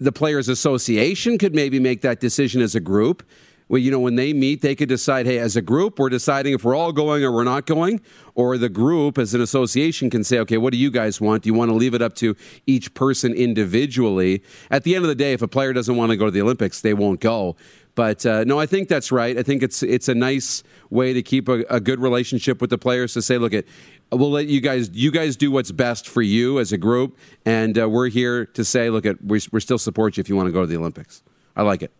the 0.00 0.12
Players 0.12 0.48
Association 0.48 1.38
could 1.38 1.54
maybe 1.54 1.78
make 1.78 2.00
that 2.00 2.18
decision 2.18 2.60
as 2.60 2.74
a 2.74 2.80
group. 2.80 3.22
Well, 3.68 3.78
you 3.78 3.90
know, 3.90 4.00
when 4.00 4.16
they 4.16 4.34
meet, 4.34 4.60
they 4.60 4.74
could 4.74 4.88
decide, 4.88 5.24
hey, 5.24 5.38
as 5.38 5.56
a 5.56 5.62
group, 5.62 5.98
we're 5.98 6.10
deciding 6.10 6.52
if 6.52 6.64
we're 6.64 6.74
all 6.74 6.92
going 6.92 7.24
or 7.24 7.32
we're 7.32 7.44
not 7.44 7.64
going. 7.64 8.02
Or 8.34 8.58
the 8.58 8.68
group, 8.68 9.16
as 9.16 9.32
an 9.32 9.40
association, 9.40 10.10
can 10.10 10.24
say, 10.24 10.38
okay, 10.40 10.58
what 10.58 10.72
do 10.72 10.78
you 10.78 10.90
guys 10.90 11.20
want? 11.20 11.44
Do 11.44 11.46
you 11.46 11.54
want 11.54 11.70
to 11.70 11.74
leave 11.74 11.94
it 11.94 12.02
up 12.02 12.14
to 12.16 12.36
each 12.66 12.92
person 12.92 13.32
individually? 13.32 14.42
At 14.70 14.82
the 14.82 14.94
end 14.94 15.04
of 15.04 15.08
the 15.08 15.14
day, 15.14 15.32
if 15.32 15.40
a 15.40 15.48
player 15.48 15.72
doesn't 15.72 15.96
want 15.96 16.10
to 16.10 16.16
go 16.16 16.26
to 16.26 16.30
the 16.30 16.42
Olympics, 16.42 16.82
they 16.82 16.92
won't 16.92 17.20
go. 17.20 17.56
But 17.94 18.24
uh, 18.24 18.44
no, 18.44 18.58
I 18.58 18.66
think 18.66 18.88
that's 18.88 19.12
right. 19.12 19.36
I 19.36 19.42
think 19.42 19.62
it's 19.62 19.82
it's 19.82 20.08
a 20.08 20.14
nice 20.14 20.62
way 20.90 21.12
to 21.12 21.22
keep 21.22 21.48
a, 21.48 21.64
a 21.68 21.78
good 21.78 22.00
relationship 22.00 22.60
with 22.60 22.70
the 22.70 22.78
players 22.78 23.12
to 23.14 23.22
say, 23.22 23.36
look, 23.38 23.52
it 23.52 23.68
we'll 24.10 24.30
let 24.30 24.46
you 24.46 24.60
guys 24.60 24.90
you 24.92 25.10
guys 25.10 25.36
do 25.36 25.50
what's 25.50 25.72
best 25.72 26.08
for 26.08 26.22
you 26.22 26.58
as 26.58 26.72
a 26.72 26.78
group, 26.78 27.18
and 27.44 27.78
uh, 27.78 27.88
we're 27.88 28.08
here 28.08 28.46
to 28.46 28.64
say, 28.64 28.88
look, 28.88 29.04
at 29.04 29.22
we 29.22 29.40
we 29.52 29.60
still 29.60 29.78
support 29.78 30.16
you 30.16 30.22
if 30.22 30.28
you 30.28 30.36
want 30.36 30.48
to 30.48 30.52
go 30.52 30.62
to 30.62 30.66
the 30.66 30.76
Olympics. 30.76 31.22
I 31.54 31.62
like 31.62 31.82
it. 31.82 31.92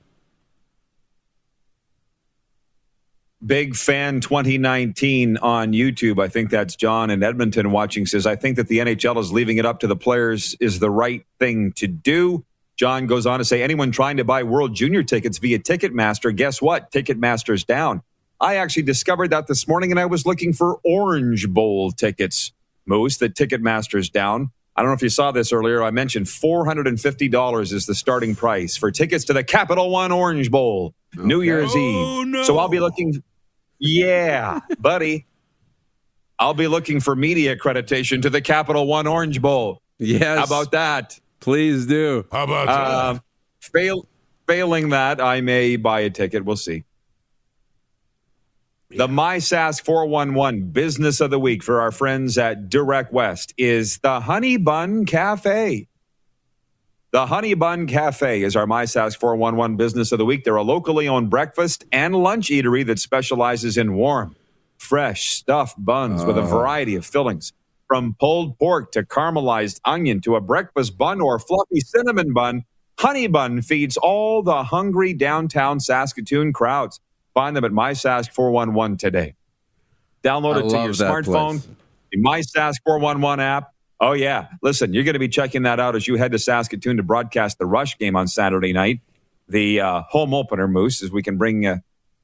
Big 3.44 3.74
fan 3.74 4.20
2019 4.20 5.36
on 5.38 5.72
YouTube. 5.72 6.22
I 6.22 6.28
think 6.28 6.50
that's 6.50 6.76
John 6.76 7.10
in 7.10 7.24
Edmonton 7.24 7.72
watching 7.72 8.06
says, 8.06 8.24
I 8.24 8.36
think 8.36 8.56
that 8.56 8.68
the 8.68 8.78
NHL 8.78 9.18
is 9.18 9.32
leaving 9.32 9.58
it 9.58 9.66
up 9.66 9.80
to 9.80 9.88
the 9.88 9.96
players 9.96 10.54
is 10.60 10.78
the 10.78 10.90
right 10.90 11.26
thing 11.40 11.72
to 11.72 11.88
do. 11.88 12.44
John 12.76 13.06
goes 13.06 13.26
on 13.26 13.38
to 13.38 13.44
say, 13.44 13.62
anyone 13.62 13.92
trying 13.92 14.16
to 14.16 14.24
buy 14.24 14.42
World 14.42 14.74
Junior 14.74 15.02
tickets 15.02 15.38
via 15.38 15.58
Ticketmaster, 15.58 16.34
guess 16.34 16.60
what? 16.60 16.90
Ticketmaster's 16.90 17.64
down. 17.64 18.02
I 18.40 18.56
actually 18.56 18.82
discovered 18.82 19.30
that 19.30 19.46
this 19.46 19.68
morning 19.68 19.90
and 19.92 20.00
I 20.00 20.06
was 20.06 20.26
looking 20.26 20.52
for 20.52 20.80
Orange 20.84 21.48
Bowl 21.48 21.92
tickets. 21.92 22.52
Moose, 22.86 23.18
that 23.18 23.34
Ticketmaster's 23.34 24.10
down. 24.10 24.50
I 24.74 24.82
don't 24.82 24.90
know 24.90 24.94
if 24.94 25.02
you 25.02 25.10
saw 25.10 25.32
this 25.32 25.52
earlier. 25.52 25.82
I 25.82 25.90
mentioned 25.90 26.26
$450 26.26 27.72
is 27.72 27.86
the 27.86 27.94
starting 27.94 28.34
price 28.34 28.76
for 28.76 28.90
tickets 28.90 29.24
to 29.26 29.32
the 29.32 29.44
Capital 29.44 29.90
One 29.90 30.10
Orange 30.10 30.50
Bowl, 30.50 30.94
okay. 31.16 31.26
New 31.26 31.42
Year's 31.42 31.70
oh, 31.74 32.20
Eve. 32.22 32.28
No. 32.28 32.42
So 32.42 32.58
I'll 32.58 32.68
be 32.68 32.80
looking. 32.80 33.22
Yeah, 33.78 34.60
buddy. 34.78 35.26
I'll 36.38 36.54
be 36.54 36.66
looking 36.66 37.00
for 37.00 37.14
media 37.14 37.54
accreditation 37.54 38.22
to 38.22 38.30
the 38.30 38.40
Capital 38.40 38.86
One 38.86 39.06
Orange 39.06 39.40
Bowl. 39.42 39.82
Yes. 39.98 40.38
How 40.38 40.44
about 40.44 40.72
that? 40.72 41.20
Please 41.42 41.86
do. 41.86 42.24
How 42.30 42.44
about? 42.44 42.68
Uh, 42.68 43.18
fail, 43.60 44.06
failing 44.46 44.90
that, 44.90 45.20
I 45.20 45.40
may 45.40 45.74
buy 45.74 46.00
a 46.00 46.10
ticket. 46.10 46.44
We'll 46.44 46.54
see. 46.56 46.84
The 48.90 49.08
MySask 49.08 49.84
411 49.84 50.68
business 50.70 51.20
of 51.20 51.30
the 51.30 51.40
week 51.40 51.64
for 51.64 51.80
our 51.80 51.90
friends 51.90 52.38
at 52.38 52.68
Direct 52.68 53.12
West 53.12 53.54
is 53.58 53.98
the 53.98 54.20
Honey 54.20 54.56
Bun 54.56 55.04
Cafe. 55.04 55.88
The 57.10 57.26
Honey 57.26 57.54
Bun 57.54 57.88
Cafe 57.88 58.42
is 58.42 58.54
our 58.54 58.66
MySask 58.66 59.18
411 59.18 59.76
business 59.76 60.12
of 60.12 60.18
the 60.18 60.24
week. 60.24 60.44
They're 60.44 60.54
a 60.54 60.62
locally 60.62 61.08
owned 61.08 61.28
breakfast 61.28 61.84
and 61.90 62.14
lunch 62.14 62.50
eatery 62.50 62.86
that 62.86 63.00
specializes 63.00 63.76
in 63.76 63.94
warm, 63.94 64.36
fresh, 64.78 65.30
stuffed 65.30 65.84
buns 65.84 66.24
with 66.24 66.38
a 66.38 66.42
variety 66.42 66.94
of 66.94 67.04
fillings. 67.04 67.52
From 67.92 68.16
pulled 68.18 68.58
pork 68.58 68.90
to 68.92 69.02
caramelized 69.02 69.78
onion 69.84 70.22
to 70.22 70.34
a 70.36 70.40
breakfast 70.40 70.96
bun 70.96 71.20
or 71.20 71.38
fluffy 71.38 71.80
cinnamon 71.80 72.32
bun, 72.32 72.64
Honey 72.98 73.26
Bun 73.26 73.60
feeds 73.60 73.98
all 73.98 74.42
the 74.42 74.64
hungry 74.64 75.12
downtown 75.12 75.78
Saskatoon 75.78 76.54
crowds. 76.54 77.00
Find 77.34 77.54
them 77.54 77.66
at 77.66 77.70
MySask 77.70 78.32
411 78.32 78.96
today. 78.96 79.34
Download 80.24 80.54
I 80.54 80.60
it 80.60 80.70
to 80.70 80.76
your 80.84 80.94
smartphone, 80.94 81.62
the 82.10 82.16
MySask 82.16 82.76
411 82.86 83.40
app. 83.44 83.74
Oh, 84.00 84.14
yeah. 84.14 84.46
Listen, 84.62 84.94
you're 84.94 85.04
going 85.04 85.12
to 85.12 85.18
be 85.18 85.28
checking 85.28 85.64
that 85.64 85.78
out 85.78 85.94
as 85.94 86.08
you 86.08 86.16
head 86.16 86.32
to 86.32 86.38
Saskatoon 86.38 86.96
to 86.96 87.02
broadcast 87.02 87.58
the 87.58 87.66
Rush 87.66 87.98
game 87.98 88.16
on 88.16 88.26
Saturday 88.26 88.72
night. 88.72 89.00
The 89.50 89.82
uh, 89.82 90.02
home 90.08 90.32
opener, 90.32 90.66
Moose, 90.66 91.02
as 91.02 91.10
we 91.10 91.22
can 91.22 91.36
bring 91.36 91.66
uh, 91.66 91.80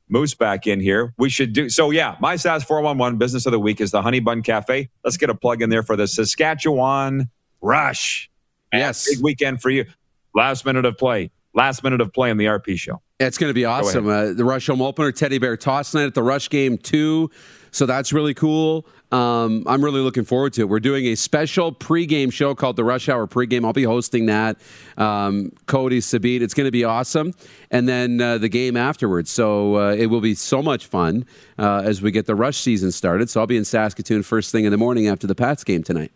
Moose 0.09 0.35
back 0.35 0.67
in 0.67 0.81
here. 0.81 1.15
We 1.19 1.29
should 1.29 1.53
do 1.53 1.69
so. 1.69 1.91
Yeah, 1.91 2.17
MySask 2.17 2.67
411 2.67 3.19
business 3.19 3.47
of 3.47 3.53
the 3.53 3.61
week 3.61 3.81
is 3.81 3.91
the 3.91 4.03
Honey 4.03 4.21
Bun 4.21 4.43
Cafe. 4.43 4.89
Let's 5.05 5.17
get 5.17 5.31
a 5.31 5.35
plug 5.35 5.63
in 5.63 5.71
there 5.71 5.83
for 5.83 5.97
the 5.97 6.07
Saskatchewan 6.07 7.29
Rush. 7.61 8.31
Yes. 8.73 9.09
Big 9.09 9.23
weekend 9.23 9.61
for 9.61 9.71
you. 9.71 9.87
Last 10.35 10.65
minute 10.65 10.85
of 10.85 10.97
play. 10.97 11.31
Last 11.55 11.83
minute 11.83 12.01
of 12.01 12.13
play 12.13 12.31
on 12.31 12.37
the 12.37 12.45
RP 12.45 12.79
show. 12.79 13.01
It's 13.19 13.39
going 13.39 13.51
to 13.51 13.55
be 13.55 13.65
awesome. 13.65 14.07
Uh, 14.07 14.33
the 14.33 14.45
Rush 14.45 14.67
home 14.69 14.81
opener, 14.81 15.11
Teddy 15.11 15.39
Bear 15.39 15.57
Toss 15.57 15.93
Night 15.93 16.05
at 16.05 16.15
the 16.15 16.23
Rush 16.23 16.49
game 16.51 16.79
too. 16.79 17.31
So 17.73 17.85
that's 17.85 18.13
really 18.13 18.35
cool. 18.35 18.87
Um, 19.11 19.65
I'm 19.67 19.83
really 19.83 20.01
looking 20.01 20.25
forward 20.25 20.53
to 20.55 20.63
it. 20.63 20.69
We're 20.69 20.81
doing 20.81 21.07
a 21.07 21.15
special 21.15 21.73
pregame 21.73 22.33
show 22.33 22.55
called 22.55 22.77
the 22.77 22.85
Rush 22.85 23.09
Hour 23.09 23.27
Pregame. 23.27 23.65
I'll 23.65 23.73
be 23.73 23.85
hosting 23.85 24.27
that. 24.27 24.59
Um, 24.99 25.53
Cody 25.67 26.01
Sabit. 26.01 26.43
It's 26.43 26.53
going 26.53 26.67
to 26.67 26.73
be 26.73 26.85
awesome. 26.85 27.33
And 27.71 27.89
then 27.89 28.21
uh, 28.21 28.39
the 28.39 28.51
game 28.51 28.77
afterwards. 28.77 29.31
So 29.31 29.77
uh, 29.77 29.95
it 29.95 30.07
will 30.07 30.21
be 30.21 30.35
so 30.35 30.63
much 30.63 30.87
fun 30.87 31.25
uh, 31.59 31.83
as 31.85 32.03
we 32.03 32.11
get 32.11 32.27
the 32.27 32.35
Rush 32.35 32.59
season 32.59 32.93
started. 32.93 33.31
So 33.31 33.41
I'll 33.41 33.47
be 33.47 33.57
in 33.57 33.65
Saskatoon 33.65 34.23
first 34.23 34.53
thing 34.53 34.67
in 34.67 34.73
the 34.73 34.79
morning 34.79 35.09
after 35.09 35.27
the 35.27 35.35
Pats 35.35 35.65
game 35.65 35.83
tonight. 35.83 36.13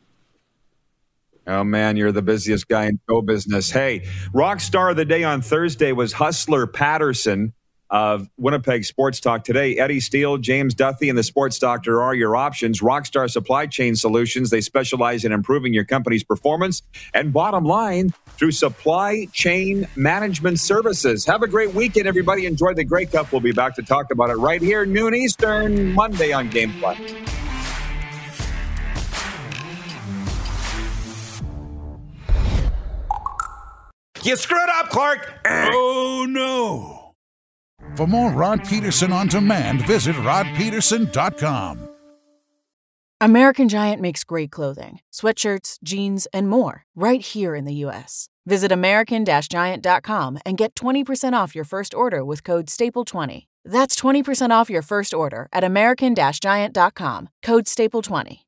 Oh 1.46 1.64
man, 1.64 1.96
you're 1.96 2.12
the 2.12 2.22
busiest 2.22 2.68
guy 2.68 2.84
in 2.84 3.00
show 3.08 3.20
business. 3.20 3.68
Hey, 3.68 4.06
rock 4.32 4.60
star 4.60 4.90
of 4.90 4.96
the 4.96 5.04
day 5.04 5.24
on 5.24 5.42
Thursday 5.42 5.90
was 5.90 6.12
Hustler 6.12 6.68
Patterson. 6.68 7.52
Of 7.92 8.28
Winnipeg 8.38 8.84
Sports 8.84 9.20
Talk 9.20 9.44
today. 9.44 9.76
Eddie 9.76 10.00
Steele, 10.00 10.38
James 10.38 10.74
Duthie, 10.74 11.10
and 11.10 11.18
the 11.18 11.22
Sports 11.22 11.58
Doctor 11.58 12.02
are 12.02 12.14
your 12.14 12.34
options. 12.34 12.80
Rockstar 12.80 13.30
Supply 13.30 13.66
Chain 13.66 13.94
Solutions, 13.94 14.48
they 14.48 14.62
specialize 14.62 15.24
in 15.24 15.30
improving 15.30 15.74
your 15.74 15.84
company's 15.84 16.24
performance 16.24 16.82
and 17.12 17.32
bottom 17.32 17.64
line 17.64 18.14
through 18.38 18.52
supply 18.52 19.26
chain 19.32 19.86
management 19.94 20.58
services. 20.58 21.26
Have 21.26 21.42
a 21.42 21.46
great 21.46 21.74
weekend, 21.74 22.06
everybody. 22.06 22.46
Enjoy 22.46 22.72
the 22.72 22.82
Grey 22.82 23.04
Cup. 23.04 23.30
We'll 23.30 23.42
be 23.42 23.52
back 23.52 23.74
to 23.76 23.82
talk 23.82 24.10
about 24.10 24.30
it 24.30 24.36
right 24.36 24.62
here, 24.62 24.86
noon 24.86 25.14
Eastern, 25.14 25.92
Monday 25.92 26.32
on 26.32 26.50
Gameplay. 26.50 26.96
You 34.24 34.36
screwed 34.36 34.68
up, 34.70 34.88
Clark. 34.88 35.40
Oh, 35.44 36.24
no. 36.28 37.01
For 38.02 38.08
more 38.08 38.32
Rod 38.32 38.64
Pedersen 38.64 39.12
on 39.12 39.28
demand, 39.28 39.86
visit 39.86 40.16
rodpedersen.com. 40.16 41.88
American 43.20 43.68
Giant 43.68 44.02
makes 44.02 44.24
great 44.24 44.50
clothing, 44.50 44.98
sweatshirts, 45.12 45.78
jeans, 45.84 46.26
and 46.32 46.48
more 46.48 46.84
right 46.96 47.20
here 47.20 47.54
in 47.54 47.64
the 47.64 47.74
U.S. 47.84 48.28
Visit 48.44 48.72
American 48.72 49.24
Giant.com 49.24 50.40
and 50.44 50.58
get 50.58 50.74
20% 50.74 51.32
off 51.32 51.54
your 51.54 51.62
first 51.62 51.94
order 51.94 52.24
with 52.24 52.42
code 52.42 52.66
STAPLE20. 52.66 53.46
That's 53.64 53.94
20% 53.94 54.50
off 54.50 54.68
your 54.68 54.82
first 54.82 55.14
order 55.14 55.48
at 55.52 55.62
American 55.62 56.16
Giant.com, 56.16 57.28
code 57.40 57.66
STAPLE20. 57.66 58.38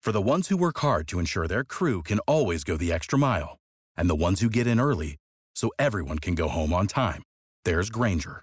For 0.00 0.10
the 0.10 0.20
ones 0.20 0.48
who 0.48 0.56
work 0.56 0.80
hard 0.80 1.06
to 1.06 1.20
ensure 1.20 1.46
their 1.46 1.62
crew 1.62 2.02
can 2.02 2.18
always 2.26 2.64
go 2.64 2.76
the 2.76 2.92
extra 2.92 3.16
mile, 3.16 3.58
and 3.96 4.10
the 4.10 4.16
ones 4.16 4.40
who 4.40 4.50
get 4.50 4.66
in 4.66 4.80
early 4.80 5.18
so 5.54 5.70
everyone 5.78 6.18
can 6.18 6.34
go 6.34 6.48
home 6.48 6.72
on 6.72 6.88
time, 6.88 7.22
there's 7.64 7.88
Grainger, 7.88 8.42